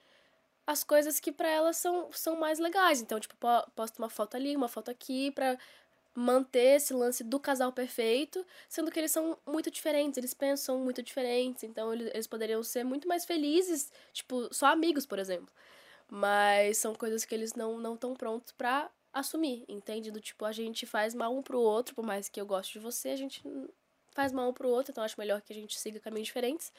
[0.66, 3.00] as coisas que pra ela são, são mais legais.
[3.00, 5.59] Então, tipo, po- posta uma foto ali, uma foto aqui pra
[6.14, 11.02] manter esse lance do casal perfeito, sendo que eles são muito diferentes, eles pensam muito
[11.02, 15.48] diferentes, então eles, poderiam ser muito mais felizes, tipo, só amigos, por exemplo.
[16.09, 20.10] Mas são coisas que eles não não estão prontos pra assumir, entende?
[20.10, 22.78] Do tipo, a gente faz mal um pro outro, por mais que eu goste de
[22.78, 23.42] você, a gente
[24.14, 26.72] faz mal um pro outro, então acho melhor que a gente siga caminhos diferentes.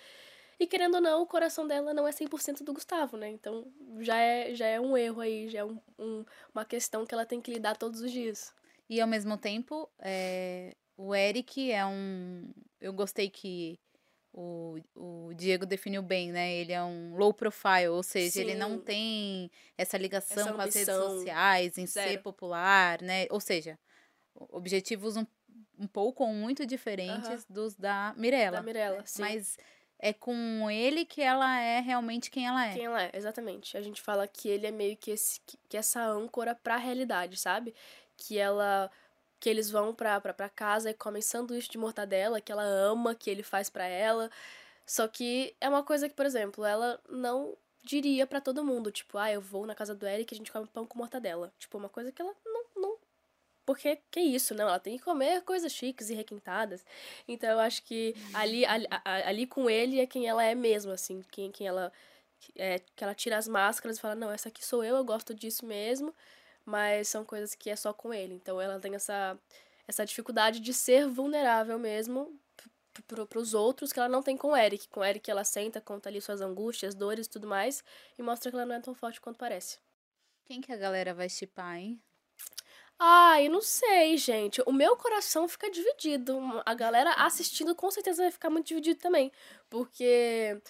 [0.59, 3.29] E querendo ou não, o coração dela não é 100% do Gustavo, né?
[3.29, 3.65] Então
[4.01, 7.25] já é, já é um erro aí, já é um, um- uma questão que ela
[7.25, 8.53] tem que lidar todos os dias.
[8.89, 12.51] E ao mesmo tempo, é, o Eric é um.
[12.81, 13.79] Eu gostei que
[14.32, 16.53] o, o Diego definiu bem, né?
[16.53, 18.84] Ele é um low profile, ou seja, ele não Sim.
[18.84, 22.21] tem essa ligação Essa com as redes sociais, em ser Zero.
[22.21, 23.25] popular, né?
[23.32, 23.77] Ou seja,
[24.36, 25.25] objetivos um,
[25.77, 28.57] um pouco ou muito diferentes dos da Mirella.
[28.57, 29.21] Da Mirella, sim.
[29.21, 29.57] Mas
[29.97, 32.73] é com ele que ela é realmente quem ela é.
[32.73, 33.75] Quem ela é, exatamente.
[33.75, 37.36] A gente fala que ele é meio que, esse, que, que essa âncora pra realidade,
[37.38, 37.73] sabe?
[38.15, 38.89] Que ela.
[39.39, 43.15] Que eles vão pra, pra, pra casa e comem sanduíche de mortadela, que ela ama,
[43.15, 44.29] que ele faz pra ela.
[44.85, 48.91] Só que é uma coisa que, por exemplo, ela não diria pra todo mundo.
[48.91, 51.53] Tipo, ah, eu vou na casa do Eric e a gente come pão com mortadela.
[51.59, 52.63] Tipo, uma coisa que ela não.
[52.75, 52.97] não
[53.65, 54.67] porque que isso, não?
[54.67, 56.83] Ela tem que comer coisas chiques e requintadas.
[57.27, 61.21] Então eu acho que ali, ali, ali com ele é quem ela é mesmo, assim.
[61.31, 61.91] Quem, quem ela
[62.55, 65.33] é, que ela tira as máscaras e fala, não, essa aqui sou eu, eu gosto
[65.33, 66.13] disso mesmo,
[66.70, 68.36] mas são coisas que é só com ele.
[68.36, 69.38] Então ela tem essa,
[69.88, 72.39] essa dificuldade de ser vulnerável mesmo
[73.07, 74.88] para os outros que ela não tem com o Eric.
[74.89, 77.84] Com o Eric ela senta, conta ali suas angústias, dores e tudo mais,
[78.17, 79.80] e mostra que ela não é tão forte quanto parece.
[80.45, 81.99] Quem que a galera vai chipar, hein?
[82.99, 84.61] Ai, não sei, gente.
[84.65, 86.38] O meu coração fica dividido.
[86.65, 89.32] A galera assistindo com certeza vai ficar muito dividido também.
[89.70, 90.61] Porque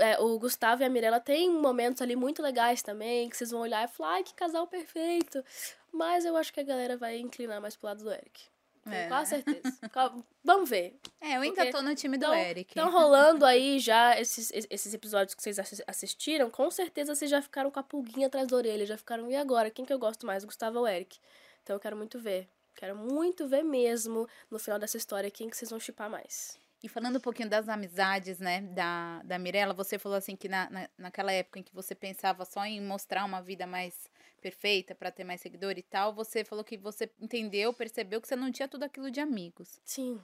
[0.00, 3.60] é, o Gustavo e a Mirella têm momentos ali muito legais também, que vocês vão
[3.60, 5.44] olhar e falar, ai, que casal perfeito.
[5.92, 8.44] Mas eu acho que a galera vai inclinar mais pro lado do Eric.
[8.84, 9.08] Tenho É.
[9.08, 9.78] quase certeza.
[10.42, 10.98] Vamos ver.
[11.20, 12.70] É, eu ainda tô no time do Então, Eric.
[12.70, 16.50] Estão rolando aí já esses, esses episódios que vocês assis- assistiram.
[16.50, 18.84] Com certeza vocês já ficaram com a pulguinha atrás da orelha.
[18.84, 19.70] Já ficaram, e agora?
[19.70, 21.18] Quem que eu gosto mais, Gustavo ou Eric?
[21.62, 22.48] Então eu quero muito ver.
[22.74, 26.58] Quero muito ver mesmo, no final dessa história, quem que vocês vão chipar mais.
[26.82, 30.68] E falando um pouquinho das amizades, né, da, da Mirella, você falou assim que na,
[30.68, 34.10] na, naquela época em que você pensava só em mostrar uma vida mais
[34.40, 38.34] perfeita pra ter mais seguidor e tal, você falou que você entendeu, percebeu que você
[38.34, 39.80] não tinha tudo aquilo de amigos.
[39.84, 40.20] Sim.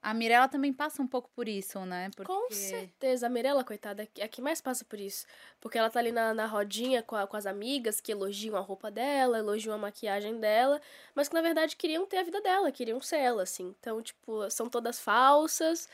[0.00, 2.08] A Mirella também passa um pouco por isso, né?
[2.14, 2.32] Porque...
[2.32, 3.26] Com certeza.
[3.26, 5.26] A Mirella, coitada, é a que mais passa por isso.
[5.60, 8.60] Porque ela tá ali na, na rodinha com, a- com as amigas que elogiam a
[8.60, 10.80] roupa dela, elogiam a maquiagem dela,
[11.14, 13.74] mas que na verdade queriam ter a vida dela, queriam ser ela, assim.
[13.80, 15.88] Então, tipo, são todas falsas.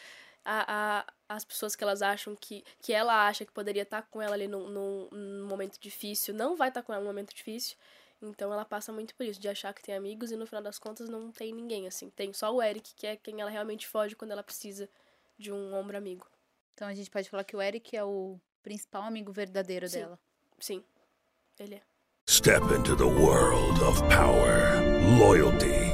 [0.45, 4.21] A, a- as pessoas que elas acham que, que ela acha que poderia estar com
[4.21, 7.77] ela ali num, num, num momento difícil, não vai estar com ela num momento difícil.
[8.25, 10.79] Então ela passa muito por isso, de achar que tem amigos e no final das
[10.79, 12.11] contas não tem ninguém, assim.
[12.11, 14.89] Tem só o Eric, que é quem ela realmente foge quando ela precisa
[15.39, 16.27] de um ombro amigo.
[16.75, 19.99] Então a gente pode falar que o Eric é o principal amigo verdadeiro Sim.
[19.99, 20.19] dela.
[20.59, 20.85] Sim,
[21.59, 21.83] ele é.
[22.29, 24.81] Step into the world of power,
[25.19, 25.94] loyalty,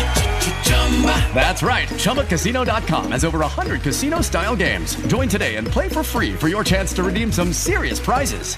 [1.33, 1.87] That's right.
[1.87, 4.95] ChumbaCasino.com has over 100 casino style games.
[5.07, 8.57] Join today and play for free for your chance to redeem some serious prizes.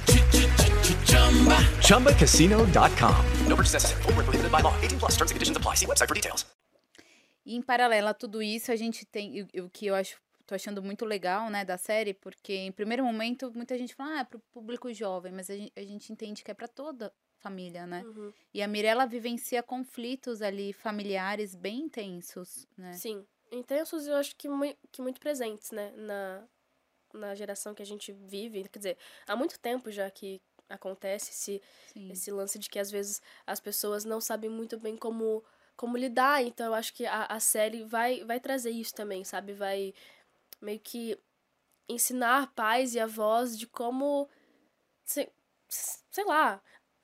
[1.88, 3.26] ChumbaCasino.com.
[3.48, 4.02] No purchase necessary.
[4.04, 4.74] Full prohibited by law.
[4.82, 5.76] 18 plus terms and conditions apply.
[5.76, 6.46] See website for details.
[7.46, 10.16] E em paralelo a tudo isso, a gente tem o que eu acho
[10.46, 14.20] tô achando muito legal, né, da série, porque em primeiro momento muita gente fala, ah,
[14.20, 17.12] é pro público jovem, mas a gente, a gente entende que é para toda
[17.44, 18.04] família, né?
[18.04, 18.34] Uhum.
[18.54, 22.94] E a Mirella vivencia conflitos ali familiares bem intensos, né?
[22.94, 26.48] Sim, intensos eu acho que, muito, que muito presentes, né, na,
[27.14, 31.62] na geração que a gente vive, quer dizer, há muito tempo já que acontece esse,
[32.10, 35.44] esse lance de que às vezes as pessoas não sabem muito bem como
[35.76, 39.54] como lidar, então eu acho que a, a série vai, vai trazer isso também, sabe?
[39.54, 39.92] Vai
[40.62, 41.20] meio que
[41.90, 44.30] ensinar pais e avós de como,
[45.04, 45.32] sei,
[45.68, 46.62] sei lá,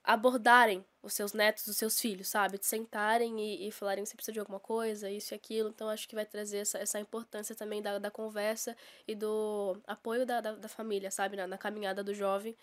[0.09, 2.57] abordarem os seus netos, os seus filhos, sabe?
[2.57, 5.69] De sentarem e, e falarem se precisa de alguma coisa, isso e aquilo.
[5.69, 8.75] Então, acho que vai trazer essa, essa importância também da, da conversa
[9.07, 11.37] e do apoio da, da, da família, sabe?
[11.37, 12.57] Na, na, caminhada do jovem.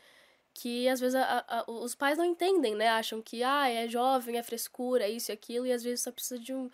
[0.52, 2.88] Que às vezes a, a, os pais não entendem, né?
[2.88, 6.10] Acham que, ah, é jovem, é frescura, é isso e aquilo, e às vezes só
[6.10, 6.68] precisa de um,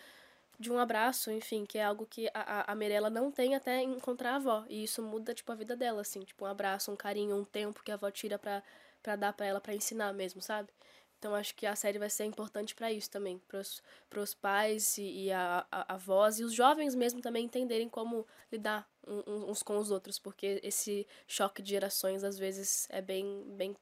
[0.59, 4.33] de um abraço, enfim, que é algo que a, a Mirella não tem até encontrar
[4.33, 4.65] a avó.
[4.71, 7.83] E isso muda, tipo, a vida dela, assim, tipo, um abraço, um carinho, um tempo
[7.83, 8.63] que a avó tira pra,
[9.03, 10.71] pra dar pra ela, pra ensinar mesmo, sabe?
[11.19, 15.27] Então acho que a série vai ser importante para isso também, pros, pros pais e,
[15.27, 19.79] e a, a, a voz e os jovens mesmo também entenderem como lidar uns com
[19.79, 23.77] os outros, porque esse choque de gerações às vezes é bem, bem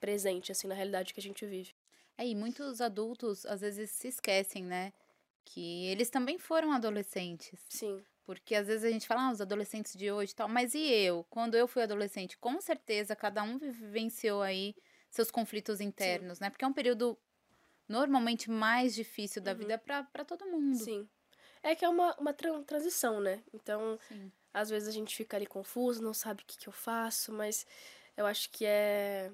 [0.00, 1.74] presente, assim, na realidade que a gente vive.
[2.16, 4.92] É, e muitos adultos às vezes se esquecem, né?
[5.44, 7.58] que eles também foram adolescentes.
[7.68, 8.02] Sim.
[8.24, 10.78] Porque às vezes a gente fala, ah, os adolescentes de hoje e tal, mas e
[10.78, 11.26] eu?
[11.28, 14.74] Quando eu fui adolescente, com certeza cada um vivenciou aí
[15.10, 16.44] seus conflitos internos, Sim.
[16.44, 16.50] né?
[16.50, 17.18] Porque é um período
[17.88, 19.58] normalmente mais difícil da uhum.
[19.58, 20.76] vida para todo mundo.
[20.76, 21.08] Sim.
[21.62, 23.42] É que é uma, uma tra transição, né?
[23.52, 24.32] Então, Sim.
[24.54, 27.66] às vezes a gente fica ali confuso, não sabe o que, que eu faço, mas
[28.16, 29.30] eu acho que é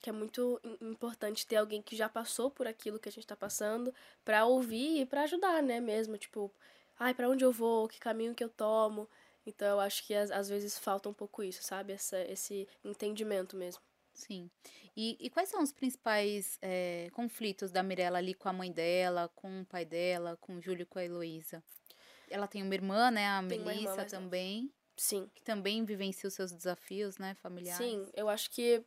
[0.00, 3.36] que é muito importante ter alguém que já passou por aquilo que a gente tá
[3.36, 3.94] passando
[4.24, 6.50] para ouvir e para ajudar, né, mesmo, tipo,
[7.00, 9.08] ai, para onde eu vou, que caminho que eu tomo.
[9.46, 11.94] Então eu acho que às, às vezes falta um pouco isso, sabe?
[11.94, 13.82] Essa, esse entendimento mesmo.
[14.12, 14.50] Sim.
[14.94, 19.30] E, e quais são os principais é, conflitos da Mirella ali com a mãe dela,
[19.34, 21.64] com o pai dela, com o Júlio e com a Heloísa?
[22.28, 23.26] Ela tem uma irmã, né?
[23.26, 24.70] A tem Melissa também.
[24.94, 25.30] Sim.
[25.34, 27.34] Que também vivencia os seus desafios, né?
[27.34, 27.84] Familiares.
[27.84, 28.84] Sim, eu acho que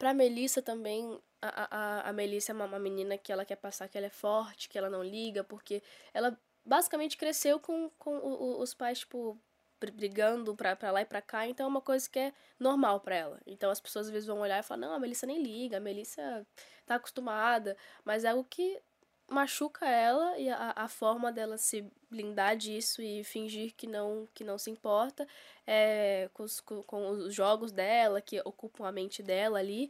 [0.00, 3.86] Pra Melissa também, a, a, a Melissa é uma, uma menina que ela quer passar
[3.86, 5.82] que ela é forte, que ela não liga, porque
[6.14, 6.34] ela
[6.70, 9.36] basicamente cresceu com, com o, os pais, tipo,
[9.80, 13.16] brigando pra, pra lá e pra cá, então é uma coisa que é normal para
[13.16, 13.40] ela.
[13.44, 15.80] Então as pessoas às vezes vão olhar e falar, não, a Melissa nem liga, a
[15.80, 16.46] Melissa
[16.86, 18.80] tá acostumada, mas é algo que
[19.28, 24.42] machuca ela e a, a forma dela se blindar disso e fingir que não que
[24.42, 25.26] não se importa
[25.64, 29.88] é com os, com, os jogos dela que ocupam a mente dela ali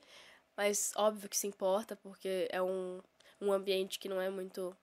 [0.55, 3.01] mas óbvio que se importa porque é um,
[3.41, 4.77] um ambiente que não é muito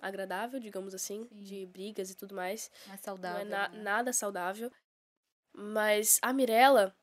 [0.00, 1.42] agradável digamos assim Sim.
[1.42, 3.82] de brigas e tudo mais não é saudável não é na, né?
[3.82, 4.70] nada saudável
[5.52, 6.94] mas a Mirella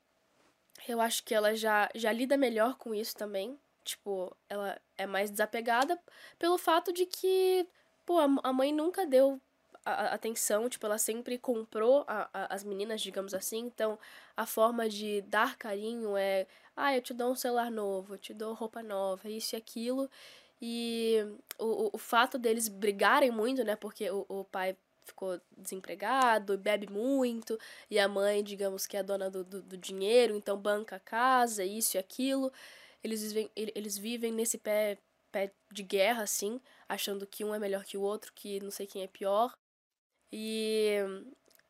[0.88, 5.30] eu acho que ela já já lida melhor com isso também Tipo, ela é mais
[5.30, 6.00] desapegada
[6.38, 7.68] pelo fato de que,
[8.06, 9.38] pô, a mãe nunca deu
[9.84, 13.58] a, atenção, tipo, ela sempre comprou a, a, as meninas, digamos assim.
[13.58, 13.98] Então,
[14.34, 18.32] a forma de dar carinho é, ah, eu te dou um celular novo, eu te
[18.32, 20.10] dou roupa nova, isso e aquilo.
[20.60, 21.18] E
[21.58, 27.58] o, o fato deles brigarem muito, né, porque o, o pai ficou desempregado, bebe muito,
[27.90, 31.00] e a mãe, digamos que é a dona do, do, do dinheiro, então banca a
[31.00, 32.52] casa, isso e aquilo.
[33.02, 34.98] Eles vivem, eles vivem nesse pé,
[35.30, 38.86] pé de guerra, assim, achando que um é melhor que o outro, que não sei
[38.86, 39.56] quem é pior.
[40.32, 40.98] E.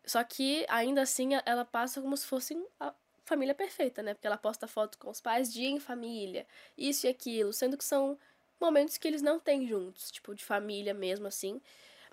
[0.07, 4.15] Só que, ainda assim, ela passa como se fosse a família perfeita, né?
[4.15, 7.85] Porque ela posta foto com os pais, dia em família, isso e aquilo, sendo que
[7.85, 8.19] são
[8.61, 11.61] momentos que eles não têm juntos, tipo, de família mesmo, assim.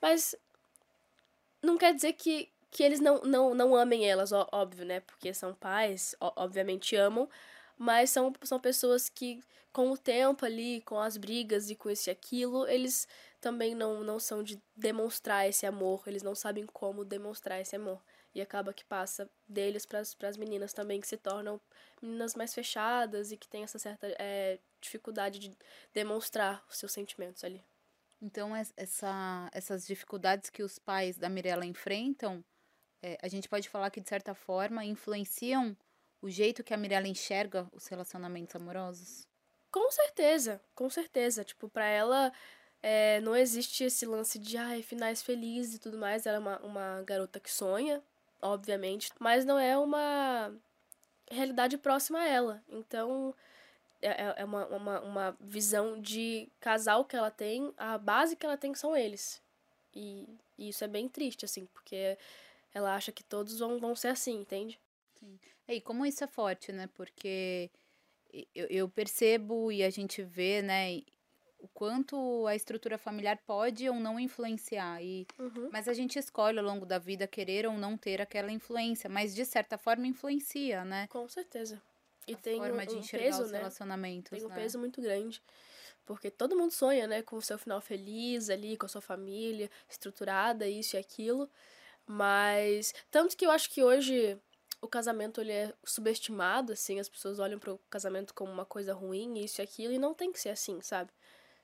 [0.01, 0.35] Mas
[1.61, 4.99] não quer dizer que, que eles não, não, não amem elas, óbvio, né?
[5.01, 7.29] Porque são pais, obviamente amam,
[7.77, 12.09] mas são, são pessoas que, com o tempo ali, com as brigas e com esse
[12.09, 13.07] e aquilo, eles
[13.39, 18.01] também não, não são de demonstrar esse amor, eles não sabem como demonstrar esse amor.
[18.33, 21.59] E acaba que passa deles para as meninas também, que se tornam
[22.01, 25.57] meninas mais fechadas e que têm essa certa é, dificuldade de
[25.93, 27.63] demonstrar os seus sentimentos ali.
[28.21, 32.43] Então, essa, essas dificuldades que os pais da Mirella enfrentam,
[33.01, 35.75] é, a gente pode falar que, de certa forma, influenciam
[36.21, 39.27] o jeito que a Mirella enxerga os relacionamentos amorosos?
[39.71, 41.43] Com certeza, com certeza.
[41.43, 42.31] Tipo, pra ela
[42.81, 46.25] é, não existe esse lance de ai, finais felizes e tudo mais.
[46.25, 48.03] Ela é uma, uma garota que sonha,
[48.41, 50.53] obviamente, mas não é uma
[51.29, 52.63] realidade próxima a ela.
[52.69, 53.33] Então,
[54.01, 58.45] é, é, é uma, uma, uma visão de casal que ela tem, a base que
[58.45, 59.41] ela tem são eles.
[59.95, 60.27] E,
[60.57, 62.17] e isso é bem triste, assim, porque
[62.73, 64.79] ela acha que todos vão, vão ser assim, entende?
[65.19, 65.39] Sim.
[65.67, 66.89] E como isso é forte, né?
[66.93, 67.69] Porque
[68.55, 71.01] eu, eu percebo e a gente vê, né,
[71.61, 75.01] o quanto a estrutura familiar pode ou não influenciar.
[75.01, 75.69] E, uhum.
[75.71, 79.33] Mas a gente escolhe ao longo da vida querer ou não ter aquela influência, mas
[79.33, 81.07] de certa forma influencia, né?
[81.07, 81.81] Com certeza.
[82.27, 83.59] E a tem forma um, de um enxergar peso, os né?
[83.59, 84.31] relacionamentos.
[84.31, 84.55] Tem um né?
[84.55, 85.41] peso muito grande.
[86.05, 89.69] Porque todo mundo sonha, né, com o seu final feliz ali, com a sua família,
[89.87, 91.49] estruturada, isso e aquilo.
[92.07, 92.93] Mas.
[93.11, 94.37] Tanto que eu acho que hoje
[94.81, 98.93] o casamento ele é subestimado, assim, as pessoas olham para o casamento como uma coisa
[98.93, 101.11] ruim, isso e aquilo, e não tem que ser assim, sabe?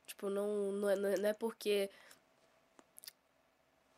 [0.08, 1.89] Tipo, não, não, é, não é porque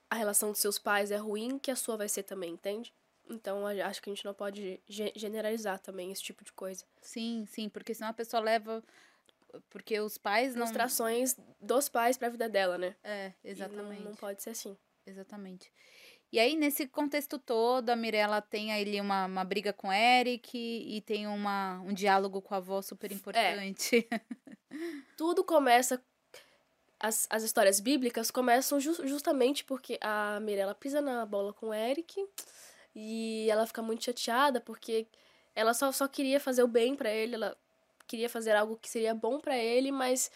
[0.10, 2.92] a relação dos seus pais é ruim que a sua vai ser também, entende?
[3.30, 4.82] Então, acho que a gente não pode
[5.16, 6.84] generalizar também esse tipo de coisa.
[7.00, 8.84] Sim, sim, porque senão a pessoa leva.
[9.70, 10.64] Porque os pais não.
[10.64, 12.96] Ilustrações dos pais para a vida dela, né?
[13.04, 14.02] É, exatamente.
[14.02, 14.76] Não, não, pode ser assim.
[15.06, 15.72] Exatamente.
[16.32, 20.56] E aí, nesse contexto todo, a Mirella tem ali uma, uma briga com o Eric
[20.56, 24.08] e tem uma, um diálogo com a avó super importante.
[24.12, 24.22] É.
[25.18, 26.02] Tudo começa.
[27.00, 31.74] As, as histórias bíblicas começam ju justamente porque a Mirella pisa na bola com o
[31.74, 32.14] Eric
[32.94, 35.08] e ela fica muito chateada porque
[35.56, 37.58] ela só, só queria fazer o bem para ele, ela
[38.06, 40.30] queria fazer algo que seria bom para ele, mas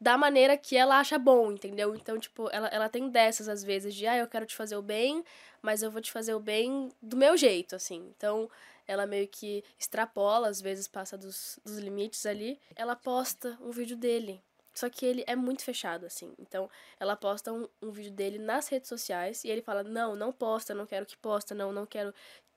[0.00, 1.94] da maneira que ela acha bom, entendeu?
[1.94, 4.82] Então, tipo, ela, ela tem dessas às vezes de, ah, eu quero te fazer o
[4.82, 5.24] bem,
[5.62, 8.12] mas eu vou te fazer o bem do meu jeito, assim.
[8.16, 8.50] Então,
[8.86, 12.60] ela meio que extrapola, às vezes passa dos, dos limites ali.
[12.76, 14.42] Ela posta um vídeo dele.
[14.74, 16.34] Só que ele é muito fechado, assim.
[16.38, 16.68] Então,
[16.98, 20.74] ela posta um, um vídeo dele nas redes sociais e ele fala: Não, não posta,
[20.74, 22.12] não quero que posta, não, não quero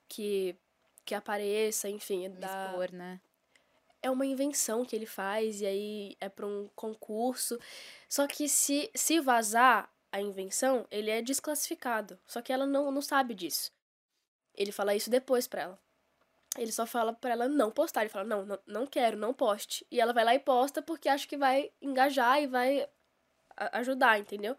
[0.09, 0.55] que,
[1.05, 2.25] que apareça, enfim.
[2.25, 2.65] É da...
[2.65, 3.21] Expor, né?
[4.01, 7.59] É uma invenção que ele faz e aí é para um concurso.
[8.07, 12.19] Só que se, se vazar a invenção, ele é desclassificado.
[12.25, 13.71] Só que ela não, não sabe disso.
[14.55, 15.79] Ele fala isso depois pra ela.
[16.57, 18.01] Ele só fala pra ela não postar.
[18.01, 19.85] Ele fala, não, não, não quero, não poste.
[19.91, 22.87] E ela vai lá e posta porque acha que vai engajar e vai
[23.73, 24.55] ajudar, entendeu?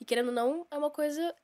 [0.00, 1.34] E querendo ou não, é uma coisa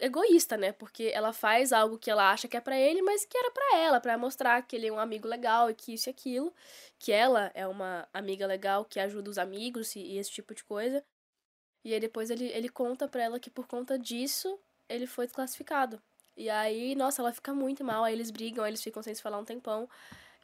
[0.00, 0.72] egoísta, né?
[0.72, 3.76] Porque ela faz algo que ela acha que é para ele, mas que era para
[3.78, 6.52] ela, para mostrar que ele é um amigo legal e que isso e aquilo,
[6.98, 10.64] que ela é uma amiga legal que ajuda os amigos e, e esse tipo de
[10.64, 11.04] coisa.
[11.84, 16.00] E aí depois ele, ele conta pra ela que por conta disso ele foi desclassificado.
[16.36, 19.22] E aí, nossa, ela fica muito mal, aí eles brigam, aí eles ficam sem se
[19.22, 19.88] falar um tempão.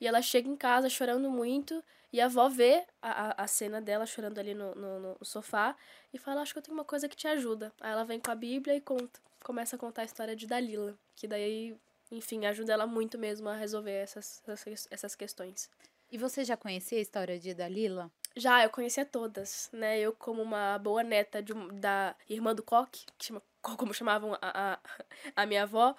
[0.00, 1.84] E ela chega em casa chorando muito.
[2.12, 5.76] E a avó vê a, a, cena dela chorando ali no, no, no, sofá
[6.12, 7.72] e fala: Acho que eu tenho uma coisa que te ajuda.
[7.80, 10.98] Aí ela vem com a Bíblia e conta, começa a contar a história de Dalila.
[11.14, 11.76] Que daí,
[12.10, 15.70] enfim, ajuda ela muito mesmo a resolver essas, essas, essas questões.
[16.10, 18.10] E você já conhecia a história de Dalila?
[18.36, 19.98] Já, eu conhecia todas, né?
[20.00, 24.74] Eu, como uma boa neta de, da irmã do Coque, que chama, como chamavam a,
[24.74, 24.78] a,
[25.36, 25.94] a minha avó,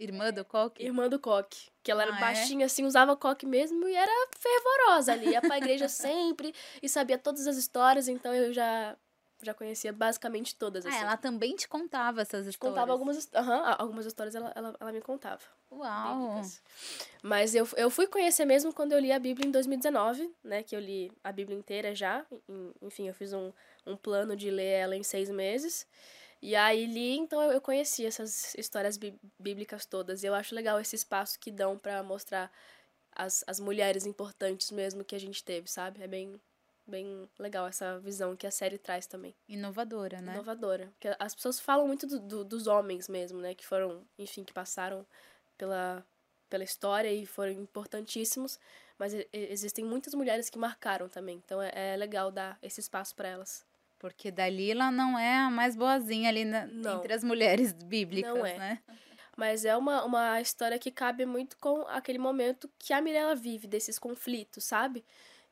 [0.00, 0.82] Irmã do coque?
[0.82, 1.68] Irmã do coque.
[1.82, 2.20] Que ela era Ah, é?
[2.20, 5.28] baixinha, assim, usava coque mesmo e era fervorosa ali.
[5.30, 8.96] Ia pra igreja sempre e sabia todas as histórias, então eu já,
[9.42, 10.84] já conhecia basicamente todas.
[10.86, 10.98] Ah, Assim.
[11.00, 12.56] ela também te contava essas histórias.
[12.74, 15.42] contava algumas, a- algumas histórias, ela, ela, ela me contava.
[15.70, 16.18] Uau!
[16.28, 16.62] bíblicas.
[17.22, 20.62] Mas eu, eu fui conhecer mesmo quando eu li a Bíblia em 2019, né?
[20.62, 22.24] Que eu li a Bíblia inteira já.
[22.82, 23.52] Enfim, eu fiz um,
[23.86, 25.86] um plano de ler ela em seis meses.
[26.42, 30.22] E aí li, então eu, conheci essas histórias bí- bíblicas todas.
[30.22, 32.50] E eu acho legal esse espaço que dão pra mostrar
[33.12, 36.02] as, as mulheres importantes mesmo que a gente teve, sabe?
[36.02, 36.40] É bem,
[36.86, 39.34] bem legal essa visão que a série traz também.
[39.48, 40.32] Inovadora, né?
[40.32, 40.86] Inovadora.
[40.98, 43.54] Porque as pessoas falam muito do- do- dos homens mesmo, né?
[43.54, 45.04] Que foram, enfim, que passaram
[45.58, 46.02] pela,
[46.48, 48.58] pela história e foram importantíssimos.
[48.98, 51.36] Mas existem muitas mulheres que marcaram também.
[51.44, 53.64] Então é, é legal dar esse espaço pra elas.
[54.00, 58.58] Porque Dalila não é a mais boazinha ali na- entre as mulheres bíblicas, Não é.
[58.58, 58.82] né?
[59.36, 63.66] Mas é uma, uma história que cabe muito com aquele momento que a Mirella vive,
[63.68, 65.04] desses conflitos, sabe?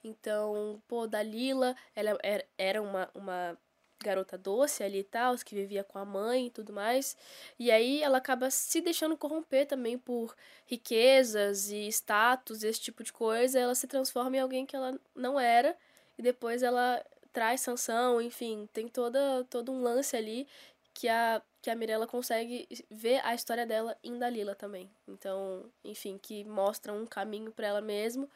[0.02, 3.58] Então, pô, Dalila, ela era, era uma, uma
[4.02, 7.16] garota doce ali e tal, que vivia com a mãe e tudo mais.
[7.58, 10.34] E aí ela acaba se deixando corromper também por
[10.66, 13.58] riquezas e status, esse tipo de coisa.
[13.58, 15.76] Ela se transforma em alguém que ela não era.
[16.16, 17.04] E depois ela
[17.38, 20.44] traz sanção, enfim, tem toda, todo um lance ali
[20.92, 24.90] que a, que a Mirella consegue ver a história dela em Dalila também.
[25.06, 28.28] Então, enfim, que mostra um caminho para ela mesmo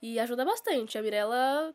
[0.00, 0.96] e ajuda bastante.
[0.96, 1.74] A Mirella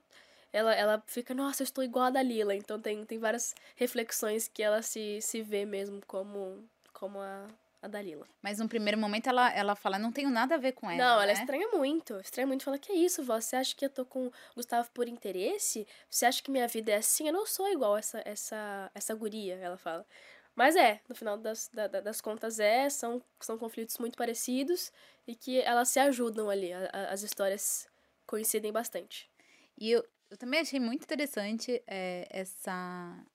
[0.51, 2.55] ela, ela fica, nossa, eu estou igual a Dalila.
[2.55, 7.45] Então tem, tem várias reflexões que ela se, se vê mesmo como, como a,
[7.81, 8.27] a Dalila.
[8.41, 10.97] Mas no primeiro momento ela, ela fala, não tenho nada a ver com ela.
[10.97, 11.33] Não, ela né?
[11.33, 12.19] estranha muito.
[12.19, 12.63] Estranha muito.
[12.63, 13.39] Fala, que é isso, vó?
[13.39, 15.87] Você acha que eu tô com o Gustavo por interesse?
[16.09, 17.27] Você acha que minha vida é assim?
[17.27, 20.05] Eu não sou igual essa, essa, essa guria, ela fala.
[20.55, 24.91] Mas é, no final das, da, das contas é, são, são conflitos muito parecidos
[25.25, 26.71] e que elas se ajudam ali.
[26.71, 27.87] A, a, as histórias
[28.27, 29.29] coincidem bastante.
[29.77, 33.25] E eu, eu também achei muito interessante é, essa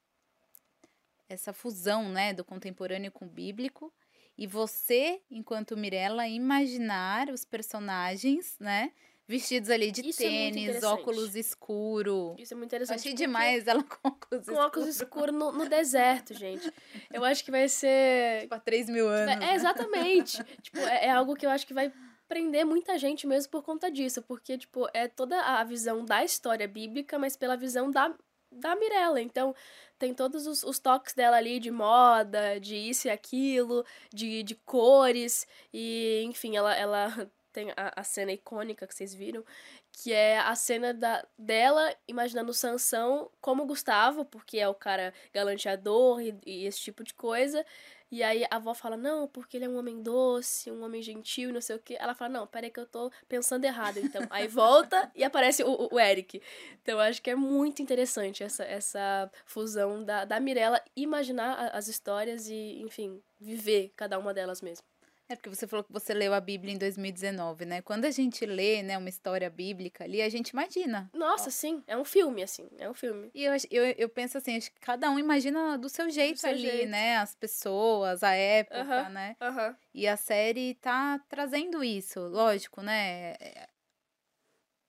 [1.28, 3.92] essa fusão, né, do contemporâneo com o bíblico.
[4.38, 8.92] E você, enquanto Mirella, imaginar os personagens, né,
[9.26, 11.00] vestidos ali de Isso é tênis, interessante.
[11.00, 12.36] óculos escuro.
[12.38, 12.98] Isso é muito interessante.
[13.00, 16.72] Achei demais ela com óculos Com óculos escuros no, no deserto, gente.
[17.12, 18.42] Eu acho que vai ser.
[18.46, 19.34] Tipo, há 3 mil anos.
[19.34, 19.54] É, né?
[19.54, 20.42] exatamente.
[20.62, 21.92] tipo, é, é algo que eu acho que vai
[22.28, 24.22] prender muita gente mesmo por conta disso.
[24.22, 28.14] Porque, tipo, é toda a visão da história bíblica, mas pela visão da,
[28.56, 29.20] da Mirella.
[29.20, 29.54] Então,
[29.98, 34.54] tem todos os, os toques dela ali de moda, de isso e aquilo, de, de
[34.54, 35.46] cores.
[35.72, 37.08] E, enfim, ela, ela
[37.52, 39.44] tem a, a cena icônica que vocês viram,
[39.92, 46.20] que é a cena da, dela imaginando Sansão como Gustavo, porque é o cara galanteador
[46.20, 47.64] e, e esse tipo de coisa.
[48.10, 51.52] E aí a avó fala, não, porque ele é um homem doce, um homem gentil
[51.52, 51.96] não sei o que.
[51.96, 54.22] Ela fala, não, peraí que eu tô pensando errado, então.
[54.30, 56.40] Aí volta e aparece o, o Eric.
[56.82, 62.48] Então acho que é muito interessante essa, essa fusão da, da Mirella imaginar as histórias
[62.48, 64.84] e, enfim, viver cada uma delas mesmo.
[65.28, 67.82] É porque você falou que você leu a Bíblia em 2019, né?
[67.82, 71.10] Quando a gente lê, né, uma história bíblica ali, a gente imagina.
[71.12, 73.30] Nossa, sim, é um filme, assim, é um filme.
[73.34, 76.50] E eu, eu, eu penso assim, acho que cada um imagina do seu jeito seu
[76.50, 76.90] ali, jeito.
[76.90, 77.16] né?
[77.16, 79.36] As pessoas, a época, Aham, né?
[79.40, 79.76] aham.
[79.92, 83.32] E a série tá trazendo isso, lógico, né?
[83.40, 83.66] É,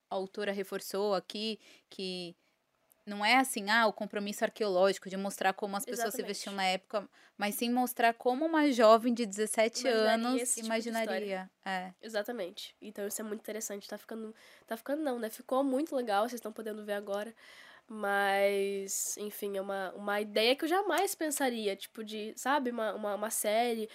[0.10, 1.60] A autora reforçou aqui
[1.90, 2.36] que
[3.08, 6.28] não é assim, ah, o compromisso arqueológico de mostrar como as pessoas se Exatamente.
[6.28, 11.50] vestiam na época, mas sim mostrar como uma jovem de 17 Imaginaria anos tipo imaginaria.
[11.66, 11.94] é.
[12.02, 12.76] Exatamente.
[12.82, 13.88] Então isso é muito interessante.
[13.88, 14.36] Tá ficando.
[14.68, 15.30] Tá ficando não, né?
[15.30, 17.34] Ficou muito legal, vocês estão podendo ver agora.
[17.90, 23.16] Mas, enfim, é uma, uma ideia que eu jamais pensaria, tipo, de, sabe, uma, uma,
[23.16, 23.90] uma série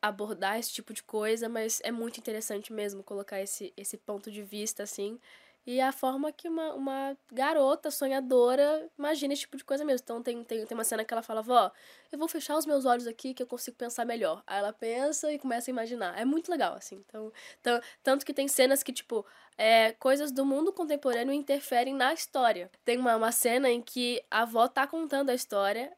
[0.00, 4.42] abordar esse tipo de coisa, mas é muito interessante mesmo colocar esse, esse ponto de
[4.42, 5.20] vista, assim.
[5.64, 10.02] E a forma que uma, uma garota sonhadora imagina esse tipo de coisa mesmo.
[10.02, 11.70] Então tem, tem, tem uma cena que ela fala, vó,
[12.10, 14.42] eu vou fechar os meus olhos aqui que eu consigo pensar melhor.
[14.46, 16.18] Aí ela pensa e começa a imaginar.
[16.20, 16.96] É muito legal, assim.
[17.08, 17.32] Então,
[17.62, 19.24] tan- tanto que tem cenas que, tipo,
[19.56, 22.70] é, coisas do mundo contemporâneo interferem na história.
[22.84, 25.92] Tem uma, uma cena em que a avó tá contando a história,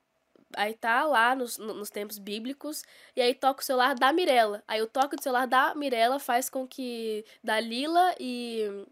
[0.56, 2.82] aí tá lá nos, no- nos tempos bíblicos,
[3.16, 4.62] e aí toca o celular da Mirella.
[4.68, 8.84] Aí o toque do celular da Mirella faz com que Dalila e,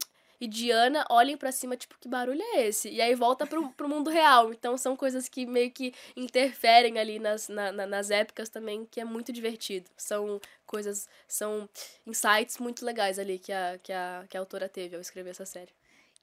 [0.42, 2.88] e Diana olhem pra cima, tipo, que barulho é esse?
[2.90, 4.52] E aí volta pro, pro mundo real.
[4.52, 9.00] Então são coisas que meio que interferem ali nas, na- na- nas épocas também, que
[9.00, 9.88] é muito divertido.
[9.96, 11.68] São coisas, são
[12.04, 15.46] insights muito legais ali que a, que a, que a autora teve ao escrever essa
[15.46, 15.70] série.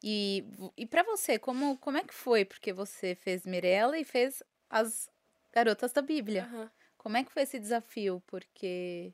[0.03, 0.43] E,
[0.76, 2.43] e para você, como, como é que foi?
[2.43, 5.09] Porque você fez Mirella e fez as
[5.53, 6.43] garotas da Bíblia.
[6.43, 6.70] Aham.
[6.97, 8.22] Como é que foi esse desafio?
[8.28, 9.13] Porque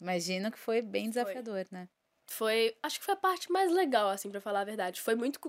[0.00, 1.88] imagino que foi bem desafiador, né?
[2.26, 5.00] Foi acho que foi a parte mais legal assim pra falar a verdade.
[5.00, 5.40] Foi muito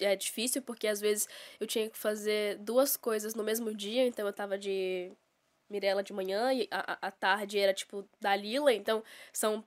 [0.00, 1.28] é difícil porque às vezes
[1.60, 5.12] eu tinha que fazer duas coisas no mesmo dia então eu tava de
[5.70, 9.02] Mirella de manhã e a, a- tarde era tipo Dalila então
[9.32, 9.64] são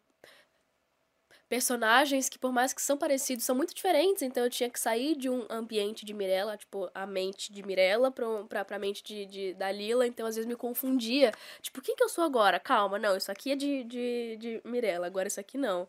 [1.49, 5.18] personagens que por mais que são parecidos são muito diferentes então eu tinha que sair
[5.18, 8.09] de um ambiente de Mirella tipo a mente de Mirella
[8.47, 11.32] pra, pra mente de, de Dalila então às vezes me confundia
[11.62, 12.57] tipo quem que eu sou agora?
[12.59, 15.86] Calma não isso aqui é de, de, de Mirella agora isso aqui não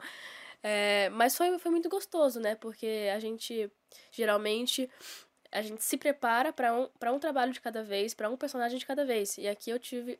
[0.62, 2.54] é, mas foi, foi muito gostoso, né?
[2.54, 3.70] Porque a gente,
[4.10, 4.88] geralmente,
[5.50, 8.86] a gente se prepara para um, um trabalho de cada vez, para um personagem de
[8.86, 9.36] cada vez.
[9.38, 10.18] E aqui eu tive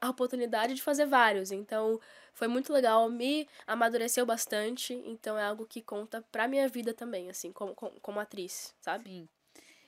[0.00, 1.52] a oportunidade de fazer vários.
[1.52, 2.00] Então,
[2.32, 4.94] foi muito legal, me amadureceu bastante.
[5.06, 9.04] Então, é algo que conta pra minha vida também, assim, como, como, como atriz, sabe?
[9.10, 9.28] Sim.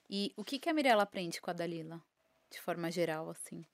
[0.08, 2.00] E o que, que a Mirella aprende com a Dalila?
[2.50, 3.64] De forma geral, assim.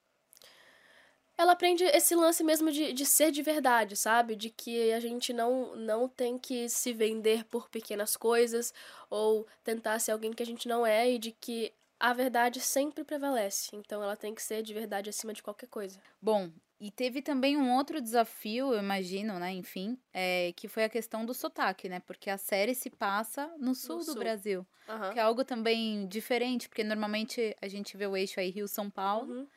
[1.43, 4.37] Ela aprende esse lance mesmo de, de ser de verdade, sabe?
[4.37, 8.73] De que a gente não, não tem que se vender por pequenas coisas
[9.11, 13.05] ou tentar ser alguém que a gente não é e de que a verdade sempre
[13.05, 13.77] prevalece.
[13.77, 16.01] Então ela tem que ser de verdade acima de qualquer coisa.
[16.21, 19.53] Bom, e teve também um outro desafio, eu imagino, né?
[19.53, 22.01] Enfim, é, que foi a questão do sotaque, né?
[22.01, 24.19] Porque a série se passa no sul do sul.
[24.19, 24.67] Brasil.
[24.89, 25.13] Aham.
[25.13, 29.33] Que é algo também diferente, porque normalmente a gente vê o eixo aí Rio-São Paulo.
[29.33, 29.49] Uhum.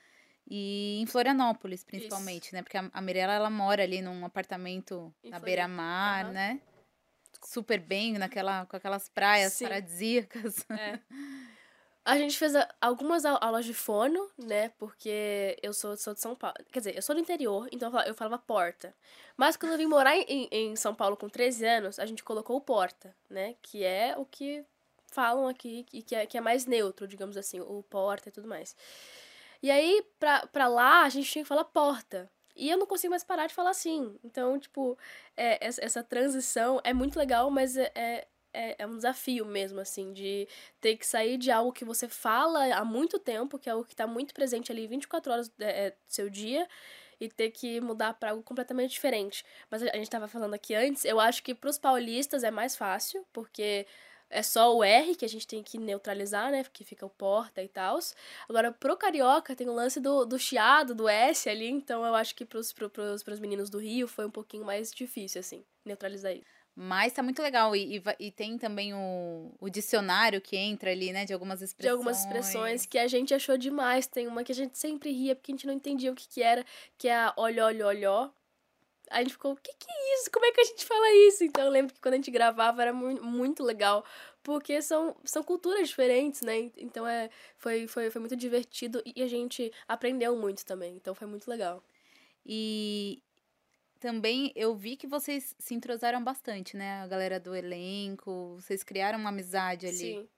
[0.47, 2.61] E em Florianópolis, principalmente, né?
[2.61, 6.33] Porque a, a Mirella, ela mora ali num apartamento Em na beira-mar, Aham.
[6.33, 6.61] né?
[7.43, 9.65] Super bem, naquela, com aquelas praias Sim.
[9.65, 10.65] paradisíacas.
[10.69, 10.99] É.
[12.07, 14.69] A gente fez a- algumas au- aulas de fono, né?
[14.77, 16.55] Porque eu sou, sou de São Paulo.
[16.71, 18.93] Quer dizer, eu sou do interior, então eu falava, eu falava porta.
[19.35, 22.57] Mas quando eu vim morar em, em São Paulo com 13 anos, a gente colocou
[22.57, 23.55] o porta, né?
[23.59, 24.63] Que é o que
[25.07, 28.47] falam aqui e que é, que é mais neutro, digamos assim, o porta e tudo
[28.47, 28.75] mais.
[29.61, 32.29] E aí, pra, pra lá, a gente tinha que falar porta.
[32.55, 34.17] E eu não consigo mais parar de falar assim.
[34.23, 34.97] Então, tipo,
[35.35, 39.79] é, essa, essa transição é muito legal, mas é, é, é, é um desafio mesmo,
[39.81, 40.47] assim, de
[40.79, 43.95] ter que sair de algo que você fala há muito tempo, que é algo que
[43.95, 46.67] tá muito presente ali 24 horas é, é, do seu dia,
[47.19, 49.43] e ter que mudar para algo completamente diferente.
[49.69, 53.25] Mas a gente tava falando aqui antes, eu acho que pros paulistas é mais fácil,
[53.33, 53.85] porque
[54.29, 56.63] é só o R que a gente tem que neutralizar, né?
[56.71, 57.99] Que fica o porta e tal.
[58.49, 62.35] Agora, pro carioca tem o lance do, do chiado, do S ali, então eu acho
[62.35, 66.33] que pros, pro, pros, pros meninos do Rio foi um pouquinho mais difícil, assim, neutralizar
[66.33, 66.55] isso.
[66.77, 67.73] Mas tá muito legal.
[67.73, 71.23] E, e, e tem também o, o dicionário que entra ali, né?
[71.23, 71.93] De algumas De expressões.
[71.93, 74.07] algumas expressões que a gente achou demais.
[74.07, 76.43] Tem uma que a gente sempre ria porque a gente não entendia o que que
[76.43, 76.65] era,
[76.97, 78.29] que é a olho, olho, olhó.
[79.09, 80.31] A gente ficou, o que que é isso?
[80.31, 81.43] Como é que a gente fala isso?
[81.43, 84.05] Então eu lembro que quando a gente gravava era mu muito legal,
[84.43, 86.71] porque são, são culturas diferentes, né?
[86.77, 90.95] Então é, foi, foi, foi muito divertido e a gente aprendeu muito também.
[90.95, 91.83] Então foi muito legal.
[92.45, 93.21] E
[93.99, 97.01] também eu vi que vocês se entrosaram bastante, né?
[97.01, 99.97] A galera do elenco, vocês criaram uma amizade ali.
[99.97, 100.29] Sim.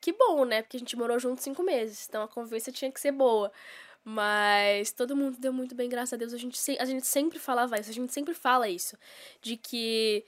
[0.00, 0.62] Que bom, né?
[0.62, 3.52] Porque a gente morou junto cinco meses, então a convivência tinha que ser boa.
[4.04, 6.32] Mas todo mundo deu muito bem, graças a Deus.
[6.32, 8.96] A gente, se- a gente sempre falava isso, a gente sempre fala isso.
[9.40, 10.24] De que,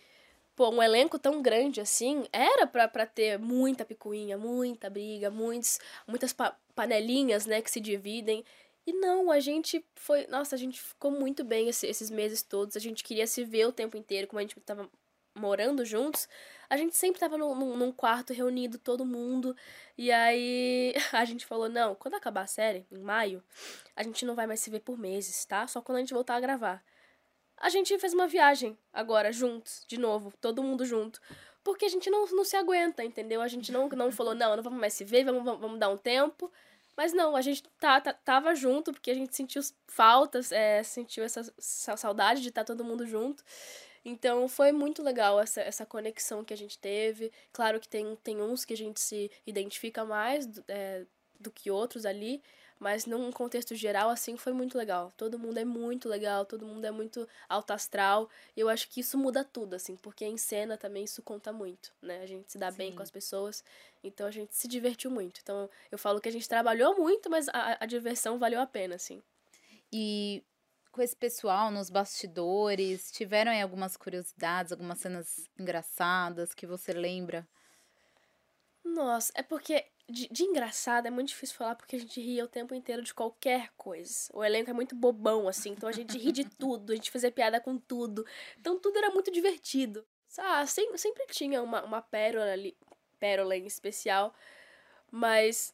[0.56, 6.32] pô, um elenco tão grande assim, era pra, ter muita picuinha, muita briga, muitos, muitas
[6.32, 8.44] pa- panelinhas, né, que se dividem.
[8.86, 10.26] E não, a gente foi.
[10.28, 12.76] Nossa, a gente ficou muito bem esse- esses meses todos.
[12.76, 14.88] A gente queria se ver o tempo inteiro, como a gente tava
[15.34, 16.28] morando juntos.
[16.68, 19.56] A gente sempre tava num, num- quarto reunido, todo mundo.
[19.98, 23.42] E aí a gente falou: não, quando acabar a série, em maio,
[23.96, 25.66] a gente não vai mais se ver por meses, tá?
[25.66, 26.82] Só quando a gente voltar a gravar.
[27.56, 31.20] A gente fez uma viagem agora, juntos, de novo, todo mundo junto.
[31.62, 33.40] Porque a gente não, não se aguenta, entendeu?
[33.40, 35.96] A gente não, não falou, não, não vamos mais se ver, vamos, vamos, dar um
[35.96, 36.52] tempo.
[36.96, 41.24] Mas não, a gente tá, tá- tava junto, porque a gente sentiu faltas, é, sentiu
[41.24, 43.42] essa, essa saudade de estar todo mundo junto.
[44.04, 47.32] Então foi muito legal essa, essa conexão que a gente teve.
[47.52, 51.06] Claro que tem, tem uns que a gente se identifica mais do, é,
[51.40, 52.42] do que outros ali,
[52.78, 55.10] mas num contexto geral, assim, foi muito legal.
[55.16, 58.28] Todo mundo é muito legal, todo mundo é muito alto astral.
[58.54, 61.92] E eu acho que isso muda tudo, assim, porque em cena também isso conta muito,
[62.02, 62.20] né?
[62.22, 62.96] A gente se dá bem Sim.
[62.96, 63.64] com as pessoas,
[64.02, 65.40] então a gente se divertiu muito.
[65.42, 68.96] Então eu falo que a gente trabalhou muito, mas a, a diversão valeu a pena,
[68.96, 69.22] assim.
[69.90, 70.42] E
[70.94, 77.46] com esse pessoal nos bastidores, tiveram aí algumas curiosidades, algumas cenas engraçadas que você lembra?
[78.84, 82.48] Nossa, é porque de, de engraçado é muito difícil falar porque a gente ria o
[82.48, 84.30] tempo inteiro de qualquer coisa.
[84.32, 87.32] O elenco é muito bobão, assim, então a gente ri de tudo, a gente fazia
[87.32, 88.24] piada com tudo.
[88.56, 90.06] Então tudo era muito divertido.
[90.38, 92.76] Ah, sempre, sempre tinha uma, uma pérola ali,
[93.18, 94.32] pérola em especial,
[95.10, 95.72] mas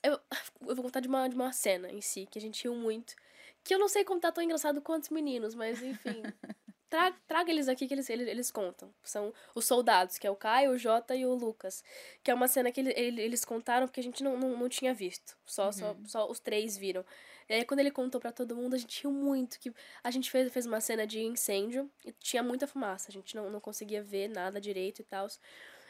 [0.00, 0.20] eu,
[0.68, 3.16] eu vou contar de uma, de uma cena em si, que a gente riu muito.
[3.64, 6.22] Que eu não sei contar tão engraçado quanto os meninos, mas enfim.
[6.90, 8.94] Tra- traga eles aqui que eles, eles, eles contam.
[9.02, 11.82] São os soldados, que é o Caio, o Jota e o Lucas.
[12.22, 14.68] Que é uma cena que ele, ele- eles contaram porque a gente não, não, não
[14.68, 15.36] tinha visto.
[15.44, 17.04] Só, só, só os três viram.
[17.48, 19.58] E aí, quando ele contou pra todo mundo, a gente riu muito.
[19.58, 19.72] que
[20.04, 23.06] A gente fez, fez uma cena de incêndio e tinha muita fumaça.
[23.08, 25.26] A gente não, não conseguia ver nada direito e tal.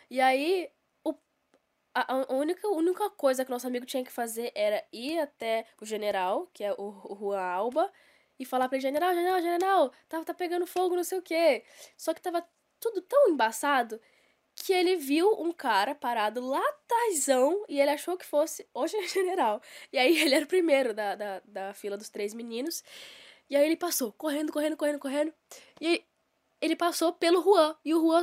[0.08, 0.70] E aí,
[1.94, 5.86] a, a única, única coisa que nosso amigo tinha que fazer era ir até o
[5.86, 7.92] general, que é o, o Juan Alba,
[8.38, 11.64] e falar pra ele, general, general, general, tá, tá pegando fogo, não sei o quê.
[11.96, 12.44] Só que tava
[12.80, 14.00] tudo tão embaçado
[14.56, 19.60] que ele viu um cara parado lá atrásão e ele achou que fosse o general.
[19.92, 22.82] E aí ele era o primeiro da, da, da fila dos três meninos.
[23.48, 25.34] E aí ele passou, correndo, correndo, correndo, correndo.
[25.80, 26.04] E
[26.60, 27.76] ele passou pelo Juan.
[27.84, 28.22] E o Juan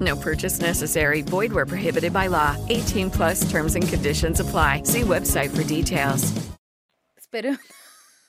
[0.00, 1.22] No purchase necessary.
[1.22, 2.56] Void where prohibited by law.
[2.68, 4.82] 18 plus terms and conditions apply.
[4.84, 6.32] See website for details.
[7.18, 7.58] Esperando.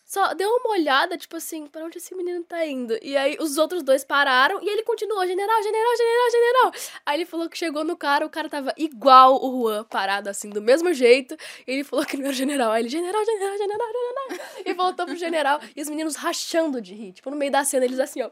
[0.09, 2.97] só deu uma olhada, tipo assim, pra onde esse menino tá indo?
[2.99, 6.71] E aí os outros dois pararam e ele continuou, general, general, general, general.
[7.05, 10.49] Aí ele falou que chegou no cara, o cara tava igual o Juan, parado assim,
[10.49, 11.37] do mesmo jeito.
[11.67, 12.71] E ele falou que não era general.
[12.71, 14.47] Aí ele, general, general, general, general.
[14.65, 15.59] E voltou pro general.
[15.75, 17.13] E os meninos rachando de rir.
[17.13, 18.31] Tipo, no meio da cena, eles assim, ó.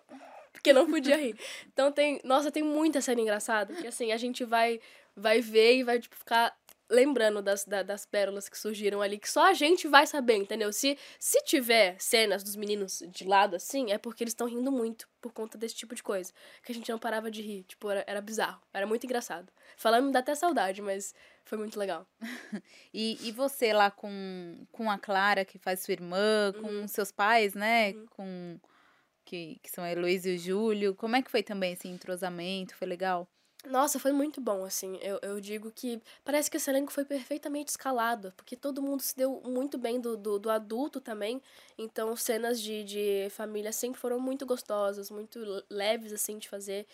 [0.68, 1.38] Porque não podia rir.
[1.72, 2.20] Então tem.
[2.24, 3.74] Nossa, tem muita cena engraçada.
[3.74, 4.80] Que assim, a gente vai,
[5.16, 6.56] vai ver e vai, tipo, ficar
[6.90, 10.72] lembrando das, da, das pérolas que surgiram ali, que só a gente vai saber, entendeu?
[10.72, 15.08] Se, se tiver cenas dos meninos de lado assim, é porque eles estão rindo muito
[15.22, 16.32] por conta desse tipo de coisa.
[16.64, 17.64] Que a gente não parava de rir.
[17.64, 18.62] Tipo, era, era bizarro.
[18.74, 19.52] Era muito engraçado.
[19.76, 21.14] Falando me dá até saudade, mas
[21.44, 22.08] foi muito legal.
[22.94, 26.88] e, e você lá com, com a Clara, que faz sua irmã, com uhum.
[26.88, 27.92] seus pais, né?
[27.92, 28.06] Uhum.
[28.08, 28.60] Com.
[29.28, 30.96] Que, que são a Heloísa e o Júlio.
[30.96, 32.74] Como é que foi também esse entrosamento?
[32.76, 33.28] Foi legal?
[33.66, 34.98] Nossa, foi muito bom, assim.
[35.02, 39.14] Eu, eu digo que parece que esse elenco foi perfeitamente escalado, porque todo mundo se
[39.18, 41.42] deu muito bem do, do, do adulto também.
[41.78, 46.88] Então, cenas de, de família sempre foram muito gostosas, muito leves, assim, de fazer.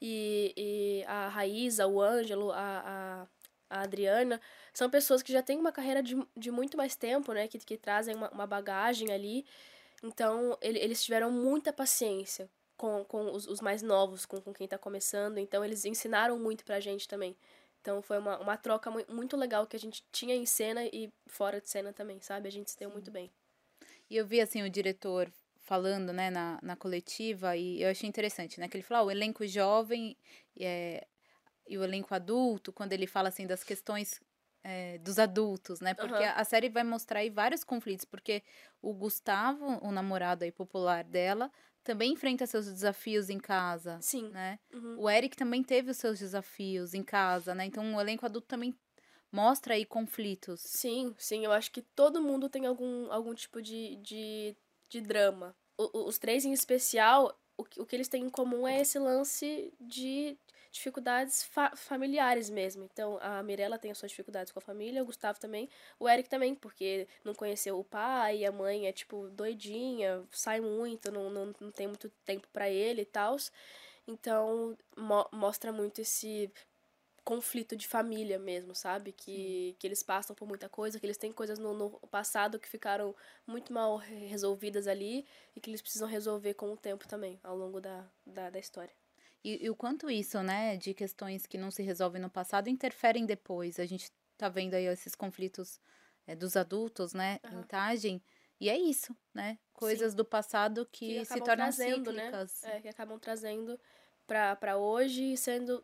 [0.00, 3.26] E, e a Raíza, o Ângelo, a,
[3.68, 4.40] a, a Adriana,
[4.72, 7.48] são pessoas que já têm uma carreira de, de muito mais tempo, né?
[7.48, 9.44] Que, que trazem uma, uma bagagem ali.
[10.02, 14.64] Então, ele, eles tiveram muita paciência com, com os, os mais novos, com, com quem
[14.64, 15.38] está começando.
[15.38, 17.36] Então, eles ensinaram muito pra gente também.
[17.80, 21.60] Então, foi uma, uma troca muito legal que a gente tinha em cena e fora
[21.60, 22.48] de cena também, sabe?
[22.48, 22.94] A gente se deu Sim.
[22.94, 23.30] muito bem.
[24.08, 25.30] E eu vi, assim, o diretor
[25.60, 28.68] falando, né, na, na coletiva, e eu achei interessante, né?
[28.68, 30.16] Que ele falou, ah, o elenco jovem
[30.58, 31.06] é,
[31.68, 34.20] e o elenco adulto, quando ele fala, assim, das questões
[34.62, 35.94] é, dos adultos, né?
[35.94, 36.32] Porque uhum.
[36.34, 38.42] a série vai mostrar aí vários conflitos, porque
[38.82, 41.50] o Gustavo, o namorado aí popular dela,
[41.82, 43.98] também enfrenta seus desafios em casa.
[44.00, 44.28] Sim.
[44.30, 44.58] Né?
[44.72, 44.96] Uhum.
[45.00, 47.64] O Eric também teve os seus desafios em casa, né?
[47.64, 48.74] Então o elenco adulto também
[49.32, 50.60] mostra aí conflitos.
[50.60, 51.44] Sim, sim.
[51.44, 54.56] Eu acho que todo mundo tem algum, algum tipo de, de,
[54.88, 55.56] de drama.
[55.76, 59.72] O, os três em especial, o, o que eles têm em comum é esse lance
[59.80, 60.36] de
[60.70, 62.84] dificuldades fa familiares mesmo.
[62.84, 65.68] Então, a Mirella tem as suas dificuldades com a família, o Gustavo também,
[65.98, 71.10] o Eric também, porque não conheceu o pai, a mãe é, tipo, doidinha, sai muito,
[71.10, 73.36] não, não, não tem muito tempo para ele e tal.
[74.06, 76.50] Então, mo mostra muito esse
[77.24, 79.12] conflito de família mesmo, sabe?
[79.12, 82.68] Que, que eles passam por muita coisa, que eles têm coisas no, no, passado que
[82.68, 83.14] ficaram
[83.46, 87.80] muito mal resolvidas ali e que eles precisam resolver com o tempo também, ao longo
[87.80, 88.99] da, da, da história.
[89.42, 93.24] E, e, o quanto isso, né, de questões que não se resolvem no passado interferem
[93.24, 93.78] depois.
[93.78, 95.80] A gente tá vendo aí esses conflitos
[96.26, 97.60] é, dos adultos, né, uhum.
[97.60, 98.22] em Tagem.
[98.60, 99.58] E é isso, né?
[99.72, 100.16] Coisas Sim.
[100.16, 102.24] do passado que, que se tornam trazendo, né?
[102.24, 102.62] cíclicas.
[102.62, 102.76] Né?
[102.76, 103.80] É, que acabam trazendo
[104.26, 105.82] para hoje e sendo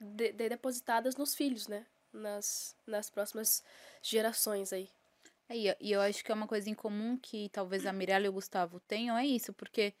[0.00, 1.84] de, de depositadas nos filhos, né?
[2.12, 3.64] Nas, nas próximas
[4.00, 4.88] gerações aí.
[5.48, 8.28] É, e eu acho que é uma coisa em comum que talvez a Mirella e
[8.28, 9.92] o Gustavo tenham, é isso, porque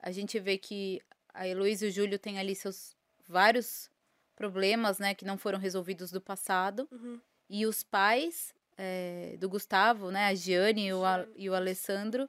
[0.00, 1.00] a gente vê que
[1.36, 2.96] a Heloísa e o Júlio têm ali seus
[3.28, 3.90] vários
[4.34, 6.88] problemas, né, que não foram resolvidos do passado.
[6.90, 7.20] Uhum.
[7.48, 11.02] E os pais é, do Gustavo, né, a Giane e o,
[11.36, 12.28] e o Alessandro,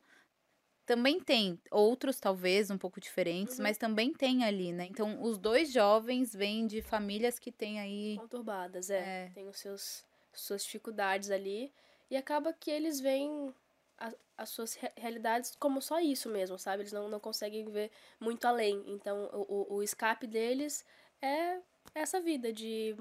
[0.85, 3.63] também tem outros, talvez, um pouco diferentes, uhum.
[3.63, 4.87] mas também tem ali, né?
[4.89, 8.15] Então, os dois jovens vêm de famílias que têm aí...
[8.17, 9.25] Conturbadas, é.
[9.25, 9.31] é.
[9.33, 11.73] Tem os seus, suas dificuldades ali.
[12.09, 13.53] E acaba que eles vêm
[13.97, 16.83] a, as suas realidades como só isso mesmo, sabe?
[16.83, 18.83] Eles não, não conseguem ver muito além.
[18.87, 20.85] Então, o, o escape deles
[21.21, 21.59] é
[21.95, 22.95] essa vida de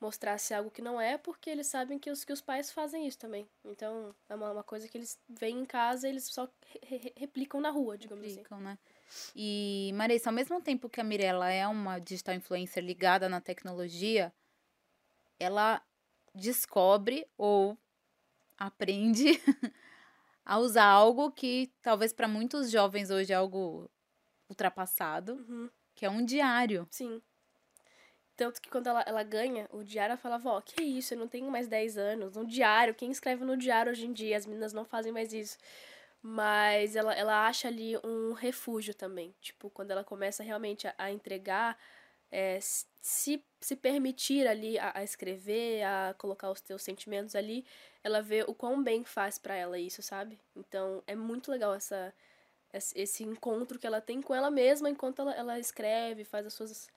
[0.00, 3.18] mostrar-se algo que não é, porque eles sabem que os, que os pais fazem isso
[3.18, 3.48] também.
[3.64, 6.48] Então, é uma, uma coisa que eles veem em casa eles só
[6.82, 8.36] re replicam na rua, digamos assim.
[8.36, 8.66] replicam, assim.
[8.66, 8.78] né?
[9.34, 14.32] E, Marisa, ao mesmo tempo que a Mirella é uma digital influencer ligada na tecnologia,
[15.38, 15.82] ela
[16.34, 17.78] descobre ou
[18.58, 19.40] aprende
[20.44, 23.90] a usar algo que talvez para muitos jovens hoje é algo
[24.48, 25.70] ultrapassado, uhum.
[25.94, 26.86] que é um diário.
[26.90, 27.22] Sim.
[28.36, 31.28] Tanto que quando ela, ela ganha o diário, ela fala, vó, que isso, eu não
[31.28, 32.36] tenho mais 10 anos.
[32.36, 34.36] Um diário, quem escreve no diário hoje em dia?
[34.36, 35.56] As meninas não fazem mais isso.
[36.20, 39.34] Mas ela, ela acha ali um refúgio também.
[39.40, 41.78] Tipo, quando ela começa realmente a, a entregar,
[42.34, 47.64] é, se, se permitir ali a, a escrever, a colocar os teus sentimentos ali,
[48.02, 50.36] ela vê o quão bem faz para ela isso, sabe?
[50.56, 52.12] Então é muito legal essa
[52.72, 56.90] esse encontro que ela tem com ela mesma enquanto ela, ela escreve, faz as suas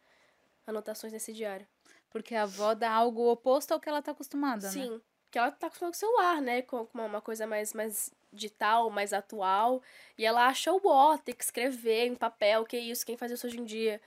[0.65, 1.67] anotações nesse diário.
[2.09, 4.85] Porque a avó dá algo oposto ao que ela tá acostumada, Sim, né?
[4.88, 6.63] Sim, que ela tá acostumada com o celular, né?
[6.63, 9.83] Com uma coisa mais, mais digital, mais atual.
[10.17, 13.31] E ela acha o ó, ter que escrever em papel, que é isso, quem faz
[13.31, 14.01] isso hoje em dia.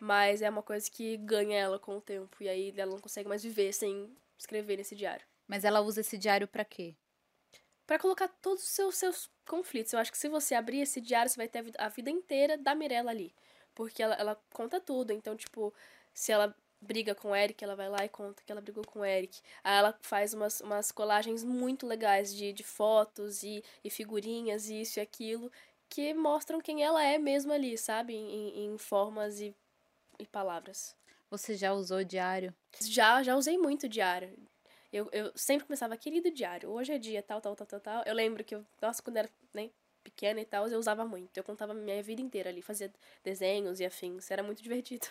[0.00, 2.36] Mas é uma coisa que ganha ela com o tempo.
[2.40, 5.26] E aí ela não consegue mais viver sem escrever nesse diário.
[5.46, 6.94] Mas ela usa esse diário para quê?
[7.86, 9.92] Para colocar todos os seus, seus conflitos.
[9.92, 12.10] Eu acho que se você abrir esse diário, você vai ter a vida, a vida
[12.10, 13.34] inteira da Mirella ali.
[13.74, 15.12] Porque ela, ela conta tudo.
[15.12, 15.72] Então, tipo,
[16.12, 19.00] se ela briga com o Eric, ela vai lá e conta que ela brigou com
[19.00, 19.40] o Eric.
[19.62, 24.80] Aí ela faz umas, umas colagens muito legais de, de fotos e, e figurinhas e
[24.80, 25.50] isso e aquilo
[25.88, 28.14] que mostram quem ela é mesmo ali, sabe?
[28.14, 29.54] Em, em formas e,
[30.18, 30.96] e palavras.
[31.30, 32.54] Você já usou diário?
[32.80, 34.36] Já, já usei muito diário.
[34.92, 38.02] Eu, eu sempre começava, querido diário, hoje é dia tal, tal, tal, tal, tal.
[38.06, 39.70] Eu lembro que eu, nossa, quando era né,
[40.04, 41.36] pequena e tal, eu usava muito.
[41.36, 42.92] Eu contava minha vida inteira ali, fazia
[43.24, 44.30] desenhos e afins.
[44.30, 45.06] Era muito divertido.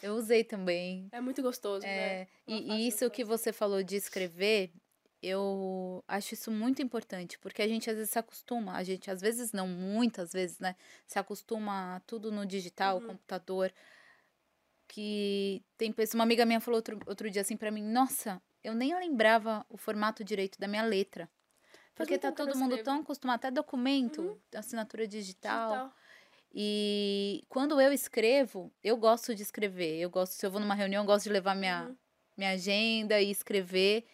[0.00, 1.08] Eu usei também.
[1.10, 2.28] É muito gostoso, é, né?
[2.46, 4.70] E, isso que você falou de escrever,
[5.22, 9.20] eu acho isso muito importante, porque a gente às vezes se acostuma, a gente às
[9.20, 10.76] vezes não, muitas vezes, né,
[11.06, 13.06] se acostuma a tudo no digital, Uhum.
[13.08, 13.72] computador,
[14.88, 18.74] que tem pessoa, uma amiga minha falou outro, outro dia assim pra mim, nossa, eu
[18.74, 21.28] nem lembrava o formato direito da minha letra.
[21.94, 22.76] Porque tá todo mundo.
[22.76, 22.82] Uhum.
[22.82, 25.70] tão acostumado, até documento, assinatura digital.
[25.70, 25.94] Digital.
[26.52, 29.98] E quando eu escrevo, eu gosto de escrever.
[29.98, 31.96] Eu gosto, se eu vou numa reunião, eu gosto de levar minha, Uhum.
[32.36, 34.04] minha agenda e escrever.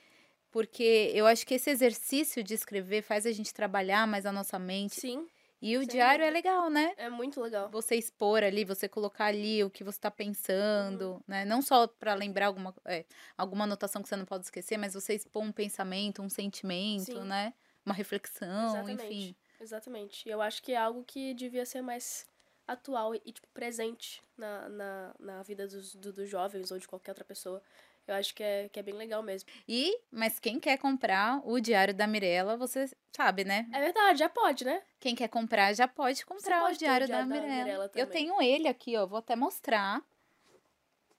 [0.51, 4.59] Porque eu acho que esse exercício de escrever faz a gente trabalhar mais a nossa
[4.59, 5.01] mente.
[5.01, 5.27] Sim.
[5.63, 6.95] E o sem diário é legal, né?
[6.97, 7.69] É muito legal.
[7.71, 11.21] Você expor ali, você colocar ali o que você tá pensando, Uhum.
[11.27, 11.45] né?
[11.45, 13.05] Não só para lembrar alguma, é,
[13.37, 17.25] alguma anotação que você não pode esquecer, mas você expor um pensamento, um sentimento, Sim.
[17.25, 17.55] né?
[17.85, 18.91] Uma reflexão, Exatamente.
[18.91, 19.37] enfim.
[19.59, 20.29] Exatamente.
[20.29, 22.27] Eu acho que é algo que devia ser mais
[22.73, 27.11] atual e, tipo, presente na, na, na vida dos, do- dos jovens ou de qualquer
[27.13, 27.63] outra pessoa.
[28.07, 29.49] Eu acho que é, que é bem legal mesmo.
[29.69, 33.69] E, mas quem quer comprar o Diário da Mirella, você sabe, né?
[33.73, 34.83] É verdade, já pode, né?
[34.99, 37.91] Quem quer comprar já pode comprar pode o ter o Diário, da, Diário da Mirella.
[37.95, 40.03] Eu tenho ele aqui, ó, vou até mostrar.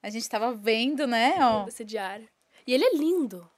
[0.03, 1.67] A gente tava vendo, né, ó.
[1.67, 2.27] Esse diário.
[2.65, 3.49] E ele é lindo.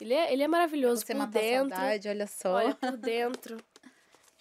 [0.00, 1.68] Ele é, ele é maravilhoso Você por dentro.
[1.76, 2.54] saudade, olha só.
[2.54, 3.62] Olha, por dentro.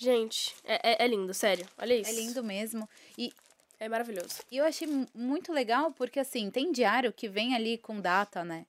[0.01, 1.67] Gente, é, é, é lindo, sério.
[1.77, 2.09] Olha isso.
[2.09, 2.89] É lindo mesmo.
[3.17, 3.31] E
[3.79, 4.41] É maravilhoso.
[4.51, 8.43] E eu achei mu- muito legal porque, assim, tem diário que vem ali com data,
[8.43, 8.65] né?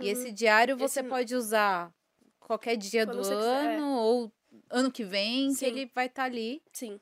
[0.00, 0.10] E Uhum.
[0.10, 1.92] esse diário você Esse- pode usar
[2.40, 3.76] qualquer dia Quando do quiser, é.
[3.76, 4.32] ano ou
[4.70, 5.66] ano que vem, que Sim.
[5.66, 6.62] ele vai estar ali.
[6.72, 7.00] Sim.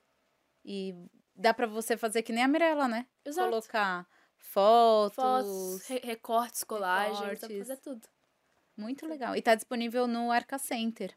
[0.65, 0.95] E
[1.35, 3.07] dá pra você fazer que nem a Mirella, né?
[3.25, 3.49] Exato.
[3.51, 4.07] Colocar
[4.39, 5.15] fotos.
[5.17, 7.59] Fotos, re- recortes, colagens, recortes.
[7.59, 8.07] fazer tudo.
[8.77, 9.35] Muito legal.
[9.37, 11.15] E tá disponível no Arca Center.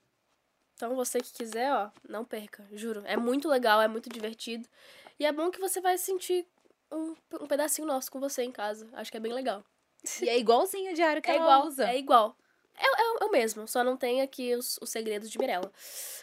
[0.78, 3.02] Então você que quiser, ó, não perca, juro.
[3.04, 4.70] É muito legal, é muito divertido.
[5.20, 6.46] E é bom que você vai sentir
[6.92, 8.88] um, um pedacinho nosso com você em casa.
[8.94, 9.64] Acho que é bem legal.
[10.22, 11.90] E é igualzinho o diário que é ela igual, usa.
[11.90, 12.38] É igual.
[12.78, 15.72] É, é, é o mesmo, só não tem aqui os, os segredos de Mirella.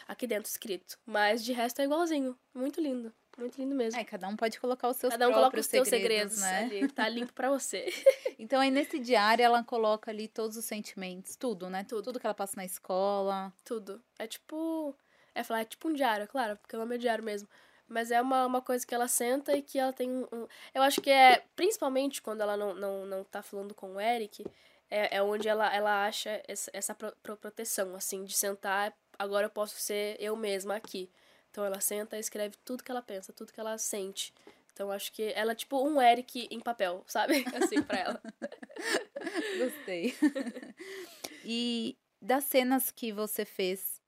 [0.07, 0.97] Aqui dentro escrito.
[1.05, 2.39] Mas de resto é igualzinho.
[2.53, 3.13] Muito lindo.
[3.37, 3.99] Muito lindo mesmo.
[3.99, 6.77] É, cada um pode colocar os seus Cada um coloca os seus segredos, segredos, né?
[6.79, 6.91] ali.
[6.91, 7.85] Tá limpo pra você.
[8.37, 11.83] Então, aí nesse diário, ela coloca ali todos os sentimentos, tudo, né?
[11.85, 12.03] Tudo.
[12.03, 13.51] Tudo que ela passa na escola.
[13.63, 14.01] Tudo.
[14.19, 14.93] É tipo.
[15.33, 17.47] É falar, é tipo um diário, claro, porque o nome é diário mesmo.
[17.87, 20.27] Mas é uma, uma coisa que ela senta e que ela tem um.
[20.31, 21.43] um- Eu acho que é.
[21.55, 24.45] Principalmente quando ela não, não, não tá falando com o Eric,
[24.91, 29.49] é, é onde ela, ela acha essa, essa pro- proteção, assim, de sentar, agora eu
[29.51, 31.09] posso ser eu mesma aqui.
[31.55, 34.33] Então ela senta e escreve tudo que ela pensa, tudo que ela sente.
[34.73, 37.45] Então acho que ela é tipo um Eric em papel, sabe?
[37.55, 38.21] Assim, pra ela.
[39.57, 40.13] Gostei.
[41.45, 44.01] e das cenas que você fez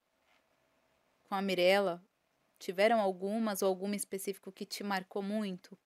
[1.24, 2.04] com a Mirella,
[2.60, 5.78] tiveram algumas ou alguma específico que te marcou muito?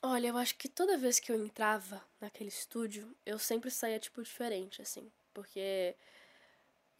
[0.00, 4.22] Olha, eu acho que toda vez que eu entrava naquele estúdio, eu sempre saía, tipo,
[4.22, 5.10] diferente, assim.
[5.34, 5.96] Porque,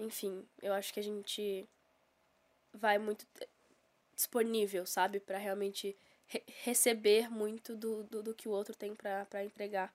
[0.01, 1.69] enfim, eu acho que a gente
[2.73, 3.27] vai muito
[4.17, 5.21] disponível, sabe?
[5.21, 5.97] Pra realmente
[6.27, 9.93] re- receber muito do, do, do que o outro tem pra entregar.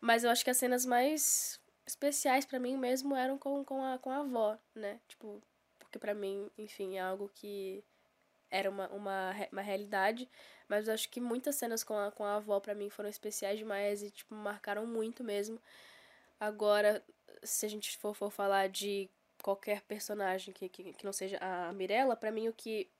[0.00, 3.98] Mas eu acho que as cenas mais especiais pra mim mesmo eram com, com, a,
[3.98, 5.00] com a avó, né?
[5.08, 5.42] Tipo,
[5.78, 7.82] porque pra mim, enfim, é algo que
[8.50, 10.28] era uma, uma, uma realidade,
[10.68, 13.58] mas eu acho que muitas cenas com a, com a avó pra mim foram especiais
[13.58, 15.60] demais e, tipo, marcaram muito mesmo.
[16.38, 17.04] Agora,
[17.42, 19.10] se a gente for, for falar de
[19.46, 22.90] qualquer personagem que, que, que não seja a Mirella, pra mim o que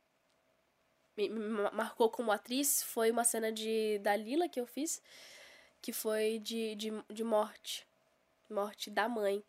[1.16, 5.02] me, me ma- marcou como atriz foi uma cena de Dalila que eu fiz,
[5.82, 7.86] que foi de, de, de morte.
[8.50, 9.44] Morte da mãe.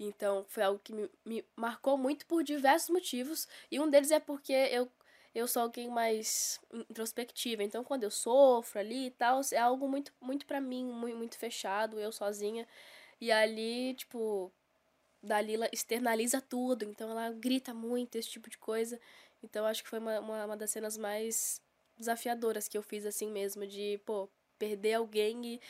[0.00, 3.48] Então, foi algo que me, me marcou muito por diversos motivos.
[3.70, 4.90] E um deles é porque eu,
[5.34, 6.60] eu sou alguém mais
[6.90, 7.62] introspectiva.
[7.64, 11.38] Então, quando eu sofro ali e tal, é algo muito, muito pra mim, muito, muito
[11.38, 12.66] fechado, eu sozinha.
[13.20, 14.52] E ali, tipo,
[15.22, 16.84] Dalila externaliza tudo.
[16.84, 19.00] Então, ela grita muito, esse tipo de coisa.
[19.42, 21.60] Então, acho que foi uma, uma, uma das cenas mais
[21.96, 23.66] desafiadoras que eu fiz assim mesmo.
[23.66, 24.28] De, pô,
[24.60, 25.60] perder alguém e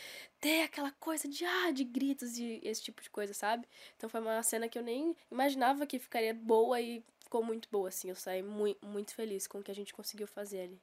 [0.41, 3.69] ter aquela coisa de ah, de gritos e esse tipo de coisa, sabe?
[3.97, 7.89] Então foi uma cena que eu nem imaginava que ficaria boa e ficou muito boa,
[7.89, 8.09] assim.
[8.09, 10.81] Eu saí muito, muito feliz com o que a gente conseguiu fazer ali.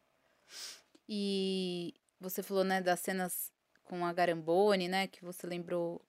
[1.09, 3.51] E você falou, né, das cenas
[3.83, 6.01] com a Garambone, né, que você lembrou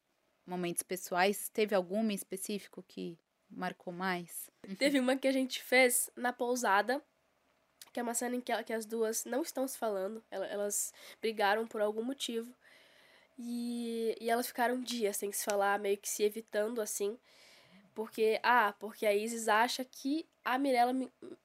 [0.48, 1.48] momentos pessoais.
[1.50, 3.18] Teve alguma em específico que
[3.50, 4.50] marcou mais?
[4.78, 7.02] Teve uma que a gente fez na pousada,
[7.92, 10.22] que é uma cena em que, que as duas não estão se falando.
[10.30, 12.52] Elas brigaram por algum motivo.
[13.38, 17.16] E, e elas ficaram dias sem se falar, meio que se evitando assim.
[17.94, 20.94] Porque, ah, porque a Isis acha que a Mirella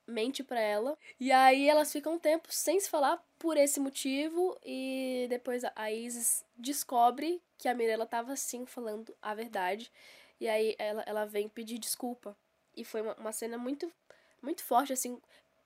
[0.05, 0.97] mente para ela.
[1.19, 4.57] E aí elas ficam um tempo sem se falar por esse motivo.
[4.63, 9.89] E depois a Isis descobre que a Mirella tava sim falando a verdade.
[10.37, 12.35] E aí ela, ela vem pedir desculpa.
[12.75, 13.89] E foi uma, uma cena muito,
[14.41, 15.17] muito forte, assim.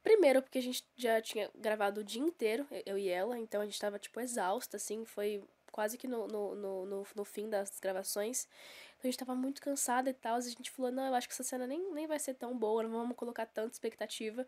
[0.04, 3.66] Primeiro, porque a gente já tinha gravado o dia inteiro, eu e ela, então a
[3.66, 7.80] gente tava, tipo, exausta, assim, foi quase que no, no, no, no, no fim das
[7.80, 8.48] gravações.
[8.98, 10.36] Então a gente tava muito cansada e tal.
[10.36, 12.84] A gente falou, não, eu acho que essa cena nem, nem vai ser tão boa,
[12.84, 14.46] não vamos colocar tanta expectativa.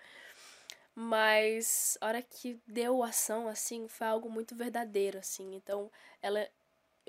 [0.94, 5.56] Mas a hora que deu ação, assim, foi algo muito verdadeiro, assim.
[5.56, 5.90] Então,
[6.22, 6.48] ela.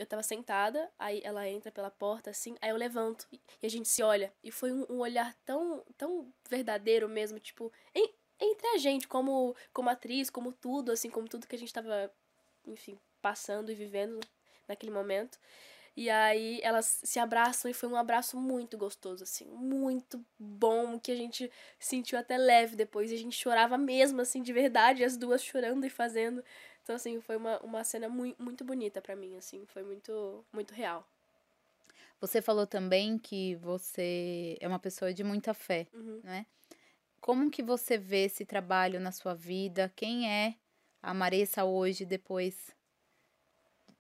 [0.00, 3.86] Eu tava sentada, aí ela entra pela porta, assim, aí eu levanto e a gente
[3.86, 4.32] se olha.
[4.42, 8.10] E foi um, um olhar tão, tão verdadeiro mesmo, tipo, em,
[8.40, 12.10] entre a gente, como, como atriz, como tudo, assim, como tudo que a gente tava,
[12.66, 14.18] enfim, passando e vivendo
[14.66, 15.38] naquele momento.
[15.94, 21.12] E aí elas se abraçam e foi um abraço muito gostoso, assim, muito bom, que
[21.12, 23.10] a gente sentiu até leve depois.
[23.10, 26.42] E a gente chorava mesmo, assim, de verdade, as duas chorando e fazendo.
[26.82, 30.74] Então, assim, foi uma, uma cena muito, muito bonita para mim, assim, foi muito, muito
[30.74, 31.06] real.
[32.20, 36.20] Você falou também que você é uma pessoa de muita fé, uhum.
[36.22, 36.44] né?
[37.20, 39.92] Como que você vê esse trabalho na sua vida?
[39.94, 40.54] Quem é
[41.02, 42.74] a Maressa hoje, depois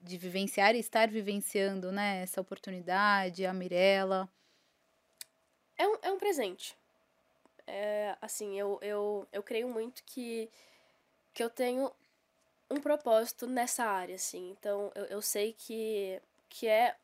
[0.00, 4.28] de vivenciar e estar vivenciando, né, essa oportunidade, a Mirella?
[5.76, 6.76] É um, é um presente.
[7.66, 10.50] É, assim, eu, eu, eu creio muito que,
[11.32, 11.90] que eu tenho
[12.70, 14.50] um propósito nessa área, assim.
[14.50, 16.96] Então, eu, eu sei que, que é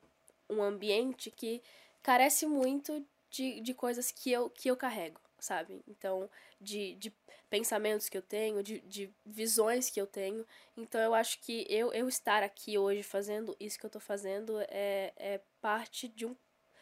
[0.48, 1.62] um ambiente que
[2.02, 5.82] carece muito de, de coisas que eu, que eu carrego, sabe?
[5.88, 6.30] Então,
[6.60, 7.12] de, de
[7.50, 10.46] pensamentos que eu tenho, de, de visões que eu tenho.
[10.76, 14.58] Então eu acho que eu, eu estar aqui hoje fazendo isso que eu tô fazendo
[14.68, 16.36] é, é parte de um,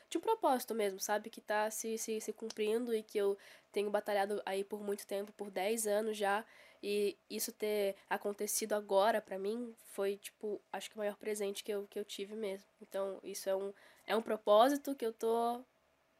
[0.08, 1.30] de um propósito mesmo, sabe?
[1.30, 3.36] Que tá se, se, se cumprindo e que eu
[3.72, 6.44] tenho batalhado aí por muito tempo, por 10 anos já.
[6.86, 11.72] E isso ter acontecido agora para mim foi, tipo, acho que o maior presente que
[11.72, 12.66] eu, que eu tive mesmo.
[12.82, 13.72] Então, isso é um,
[14.06, 15.62] é um propósito que eu tô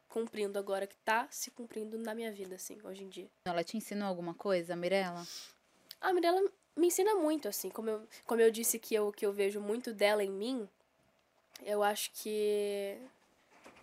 [0.09, 3.29] cumprindo agora, que tá se cumprindo na minha vida, assim, hoje em dia.
[3.45, 5.23] Ela te ensinou alguma coisa, a Mirella?
[6.01, 6.41] A Mirella
[6.75, 9.93] me ensina muito, assim, como eu, como eu disse que eu, que eu vejo muito
[9.93, 10.67] dela em mim,
[11.63, 12.97] eu acho que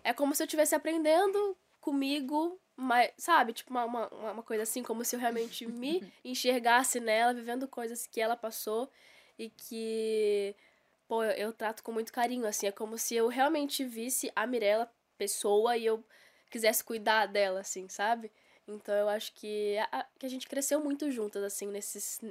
[0.03, 4.83] é como se eu estivesse aprendendo comigo, mas, sabe, tipo uma, uma, uma coisa assim,
[4.83, 8.91] como se eu realmente me enxergasse nela, vivendo coisas que ela passou
[9.39, 10.55] e que,
[11.07, 14.45] pô, eu, eu trato com muito carinho, assim, é como se eu realmente visse a
[14.45, 16.03] Mirella pessoa e eu
[16.51, 18.31] quisesse cuidar dela, assim, sabe?
[18.67, 22.21] Então eu acho que a, que a gente cresceu muito juntas, assim, nesses,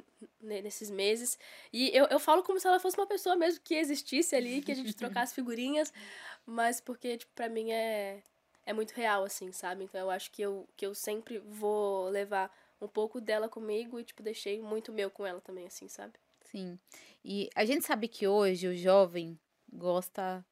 [0.41, 1.39] nesses meses.
[1.73, 4.73] E eu, eu falo como se ela fosse uma pessoa mesmo que existisse ali, que
[4.73, 5.93] a gente trocasse figurinhas,
[6.47, 8.23] mas porque, tipo, pra mim é,
[8.65, 9.85] é muito real, assim, sabe?
[9.85, 14.05] Então eu acho que eu, que eu sempre vou levar um pouco dela comigo e,
[14.05, 16.15] tipo, deixei muito meu com ela também, assim, sabe?
[16.43, 16.79] Sim.
[17.25, 19.39] E a gente sabe que hoje o jovem
[19.73, 20.45] gosta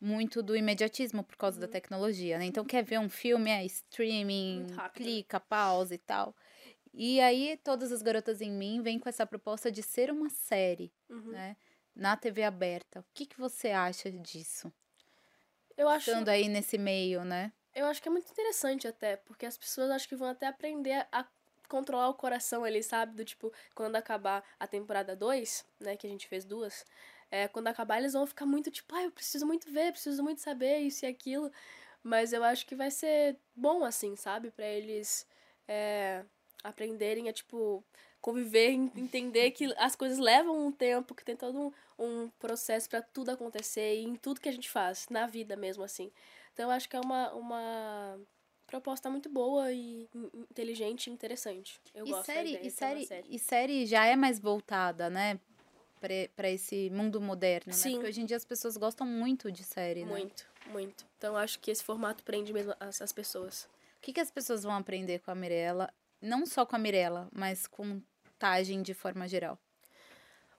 [0.00, 1.60] muito do imediatismo por causa uhum.
[1.62, 2.44] da tecnologia, né?
[2.44, 6.34] Então quer ver um filme, é streaming, clica, pausa e tal.
[6.92, 10.92] E aí todas as garotas em mim vêm com essa proposta de ser uma série,
[11.08, 11.32] uhum.
[11.32, 11.56] né?
[11.94, 13.00] Na TV aberta.
[13.00, 14.72] O que, que você acha disso?
[15.76, 16.10] Eu acho.
[16.10, 17.52] Estando aí nesse meio, né?
[17.74, 21.06] Eu acho que é muito interessante até, porque as pessoas acho que vão até aprender
[21.12, 21.26] a
[21.68, 23.14] controlar o coração ali, sabe?
[23.14, 25.96] Do tipo, quando acabar a temporada 2, né?
[25.96, 26.84] Que a gente fez duas
[27.30, 30.40] é, quando acabar, eles vão ficar muito tipo, ah, eu preciso muito ver, preciso muito
[30.40, 31.50] saber isso e aquilo.
[32.02, 34.50] Mas eu acho que vai ser bom, assim, sabe?
[34.50, 35.26] para eles
[35.66, 36.24] é,
[36.62, 37.84] aprenderem a, tipo,
[38.26, 43.00] conviver, entender que as coisas levam um tempo, que tem todo um, um processo para
[43.00, 46.10] tudo acontecer e em tudo que a gente faz, na vida mesmo, assim.
[46.52, 48.18] Então eu acho que é uma, uma
[48.66, 50.08] proposta muito boa e
[50.50, 51.78] inteligente e interessante.
[51.94, 53.28] Eu e gosto série, ideia e série, série.
[53.30, 55.38] E série já é mais voltada, né?
[56.36, 57.88] para esse mundo moderno, Sim.
[57.88, 57.94] né?
[57.94, 60.10] Porque hoje em dia as pessoas gostam muito de série, né?
[60.12, 61.04] Muito, muito.
[61.18, 63.64] Então acho que esse formato prende mesmo as, as pessoas.
[63.98, 65.92] O que, que as pessoas vão aprender com a Mirella?
[66.20, 68.00] Não só com a Mirella, mas com
[68.82, 69.58] De forma geral.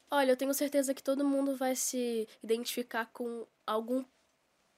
[0.10, 4.04] Olha, eu tenho certeza que todo mundo vai se identificar com algum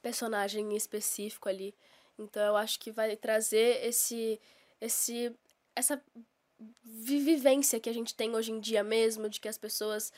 [0.01, 1.76] personagem específico ali.
[2.17, 4.39] Então eu acho que vai trazer esse
[4.81, 5.35] esse
[5.76, 6.01] essa
[6.84, 10.11] vi- vivência que a gente tem hoje em dia mesmo, de que as pessoas,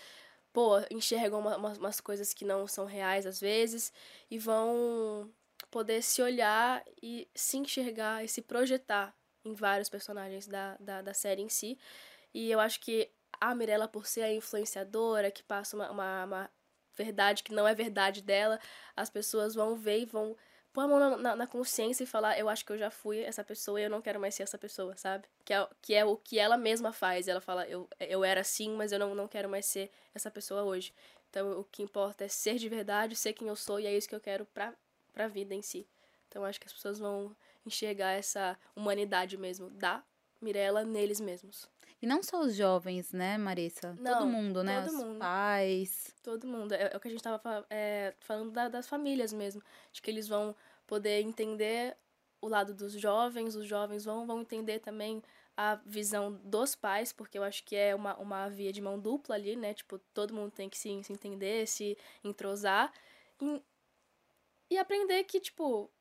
[0.54, 3.92] pô, enxergam uma- uma- umas coisas que não são reais às vezes
[4.30, 5.30] e vão
[5.70, 11.14] poder se olhar e se enxergar e se projetar em vários personagens da, da, da
[11.14, 11.78] série em si.
[12.34, 13.10] E eu acho que
[13.40, 16.50] a Mirella, por ser a influenciadora, que passa uma, uma, uma
[16.96, 18.60] verdade que não é verdade dela,
[18.96, 20.36] as pessoas vão ver e vão
[20.74, 23.20] pôr a mão na, na, na consciência e falar: eu acho que eu já fui
[23.20, 25.28] essa pessoa e eu não quero mais ser essa pessoa, sabe?
[25.44, 27.28] Que é, que é o que ela mesma faz.
[27.28, 30.64] Ela fala: eu, eu era assim, mas eu não, não quero mais ser essa pessoa
[30.64, 30.94] hoje.
[31.30, 34.08] Então o que importa é ser de verdade, ser quem eu sou e é isso
[34.08, 34.74] que eu quero pra,
[35.14, 35.88] pra vida em si.
[36.28, 37.36] Então acho que as pessoas vão
[37.66, 40.04] enxergar essa humanidade mesmo da
[40.42, 41.70] Mirella neles mesmos.
[42.02, 43.96] E não só os jovens, né, Marissa?
[44.00, 44.82] Não, todo mundo, né?
[44.82, 45.20] todo os mundo.
[45.20, 46.16] pais.
[46.24, 46.74] Todo mundo.
[46.74, 49.62] É, é o que a gente tava é, falando da- das famílias mesmo.
[49.92, 50.56] De que eles vão
[50.88, 51.96] poder entender
[52.42, 55.22] o lado dos jovens, os jovens vão, vão entender também
[55.56, 59.36] a visão dos pais, porque eu acho que é uma, uma via de mão dupla
[59.36, 59.74] ali, né?
[59.76, 62.92] Tipo, todo mundo tem que se, se entender, se entrosar.
[63.40, 63.62] E,
[64.72, 65.92] e aprender que, tipo,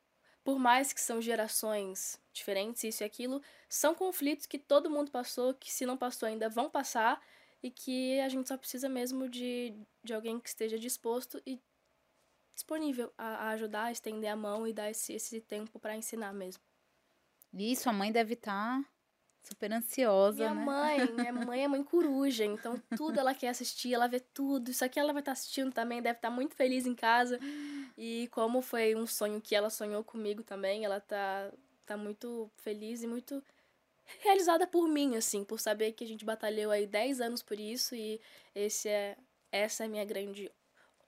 [0.43, 5.53] por mais que são gerações diferentes, isso e aquilo, são conflitos que todo mundo passou,
[5.53, 7.21] que se não passou ainda vão passar,
[7.63, 11.61] e que a gente só precisa mesmo de, de alguém que esteja disposto e
[12.53, 16.33] disponível a, a ajudar, a estender a mão e dar esse, esse tempo para ensinar
[16.33, 16.61] mesmo.
[17.53, 18.81] E sua mãe deve estar
[19.43, 20.65] super ansiosa, Minha né?
[20.65, 20.97] mãe,
[21.29, 24.71] minha mãe é mãe coruja, então tudo ela quer assistir, ela vê tudo.
[24.71, 27.39] Isso aqui ela vai estar assistindo também, deve estar muito feliz em casa.
[27.97, 31.51] E como foi um sonho que ela sonhou comigo também, ela tá,
[31.85, 33.43] tá muito feliz e muito
[34.19, 37.95] realizada por mim, assim, por saber que a gente batalhou aí 10 anos por isso
[37.95, 38.19] e
[38.53, 39.17] esse é
[39.51, 40.49] essa é a minha grande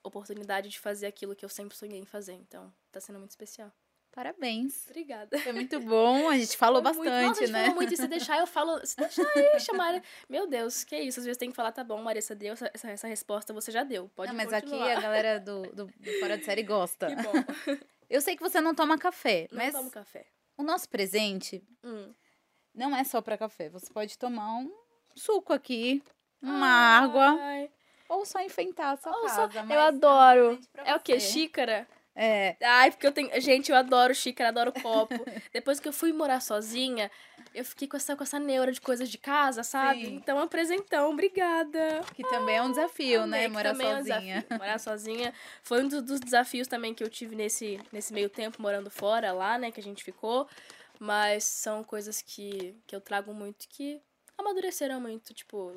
[0.03, 2.33] oportunidade de fazer aquilo que eu sempre sonhei em fazer.
[2.33, 3.71] Então, tá sendo muito especial.
[4.13, 4.85] Parabéns.
[4.89, 5.39] Obrigada.
[5.39, 6.29] Foi muito bom.
[6.29, 7.61] A gente falou Foi muito- bastante, Nossa, a gente né?
[7.61, 7.93] falou muito.
[7.93, 8.85] E se deixar, eu falo.
[8.85, 10.01] Se deixar aí, chamar.
[10.29, 11.19] Meu Deus, que isso?
[11.19, 14.09] Às vezes tem que falar, tá bom, Marissa, deu essa, essa, resposta, você já deu.
[14.15, 14.83] Pode Não, mas continuar.
[14.85, 17.07] aqui a galera do, do, do Fora de Série gosta.
[17.07, 17.31] Que bom.
[18.09, 20.25] Eu sei que você não toma café, Não mas tomo café.
[20.55, 22.13] o nosso presente Hum.
[22.75, 23.69] não é só pra café.
[23.69, 24.71] Você pode tomar um
[25.15, 26.03] suco aqui,
[26.39, 27.71] uma água, Ai.
[28.07, 29.63] ou só enfeitar a sua Ou só- casa.
[29.63, 30.59] mas eu adoro.
[30.85, 31.19] É o quê?
[31.19, 31.87] Xícara?
[32.15, 32.55] É.
[32.61, 33.29] Ai, porque eu tenho.
[33.41, 35.13] Gente, eu adoro xícara, adoro copo.
[35.51, 37.09] Depois que eu fui morar sozinha,
[37.55, 40.05] eu fiquei com essa, com essa neura de coisas de casa, sabe?
[40.05, 40.15] Sim.
[40.15, 42.01] Então é um presentão, obrigada.
[42.15, 43.47] Que também é um desafio, Amei, né?
[43.47, 44.45] Morar também é um sozinha.
[44.59, 45.33] Morar sozinha
[45.63, 49.31] foi um do- dos desafios também que eu tive nesse, nesse meio tempo morando fora,
[49.31, 50.47] lá, né, que a gente ficou.
[50.99, 53.99] Mas são coisas que, que eu trago muito que
[54.37, 55.33] amadureceram muito.
[55.33, 55.73] Tipo,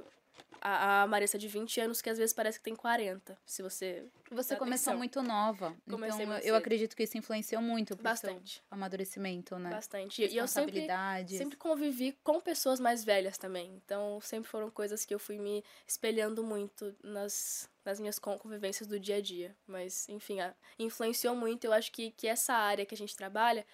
[0.60, 4.04] a, a Marissa de 20 anos, que às vezes parece que tem 40, se você.
[4.30, 4.96] Você começou atenção.
[4.98, 5.76] muito nova.
[5.88, 8.54] Comecei então, eu acredito que isso influenciou muito pro Bastante.
[8.56, 9.70] seu amadurecimento, né?
[9.70, 10.22] Bastante.
[10.26, 10.86] E eu sempre,
[11.28, 13.80] sempre convivi com pessoas mais velhas também.
[13.84, 18.88] Então, sempre foram coisas que eu fui me espelhando muito nas, nas minhas con- convivências
[18.88, 19.54] do dia a dia.
[19.66, 21.64] Mas, enfim, a- influenciou muito.
[21.64, 23.64] Eu acho que, que essa área que a gente trabalha,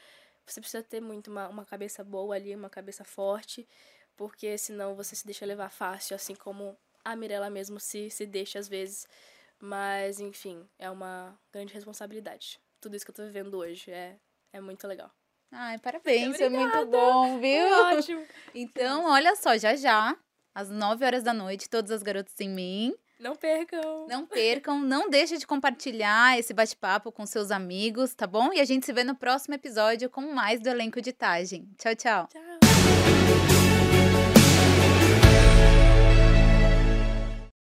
[0.44, 3.66] você precisa ter muito uma, uma cabeça boa ali, uma cabeça forte,
[4.16, 8.58] porque senão você se deixa levar fácil, assim como a Mirella mesmo se, se deixa
[8.58, 9.06] às vezes.
[9.58, 12.60] Mas, enfim, é uma grande responsabilidade.
[12.80, 14.16] Tudo isso que eu tô vivendo hoje é,
[14.52, 15.10] é muito legal.
[15.52, 17.68] Ai, parabéns, foi muito bom, viu?
[17.84, 18.26] Ótimo.
[18.54, 20.16] Então, olha só, já já,
[20.54, 22.94] às 9 horas da noite, todas as garotas em mim.
[23.20, 24.06] Não percam.
[24.08, 28.52] Não percam, não deixe de compartilhar esse bate-papo com seus amigos, tá bom?
[28.52, 31.68] E a gente se vê no próximo episódio com mais do elenco de Tagem.
[31.78, 32.26] Tchau, tchau.
[32.26, 32.51] Tchau.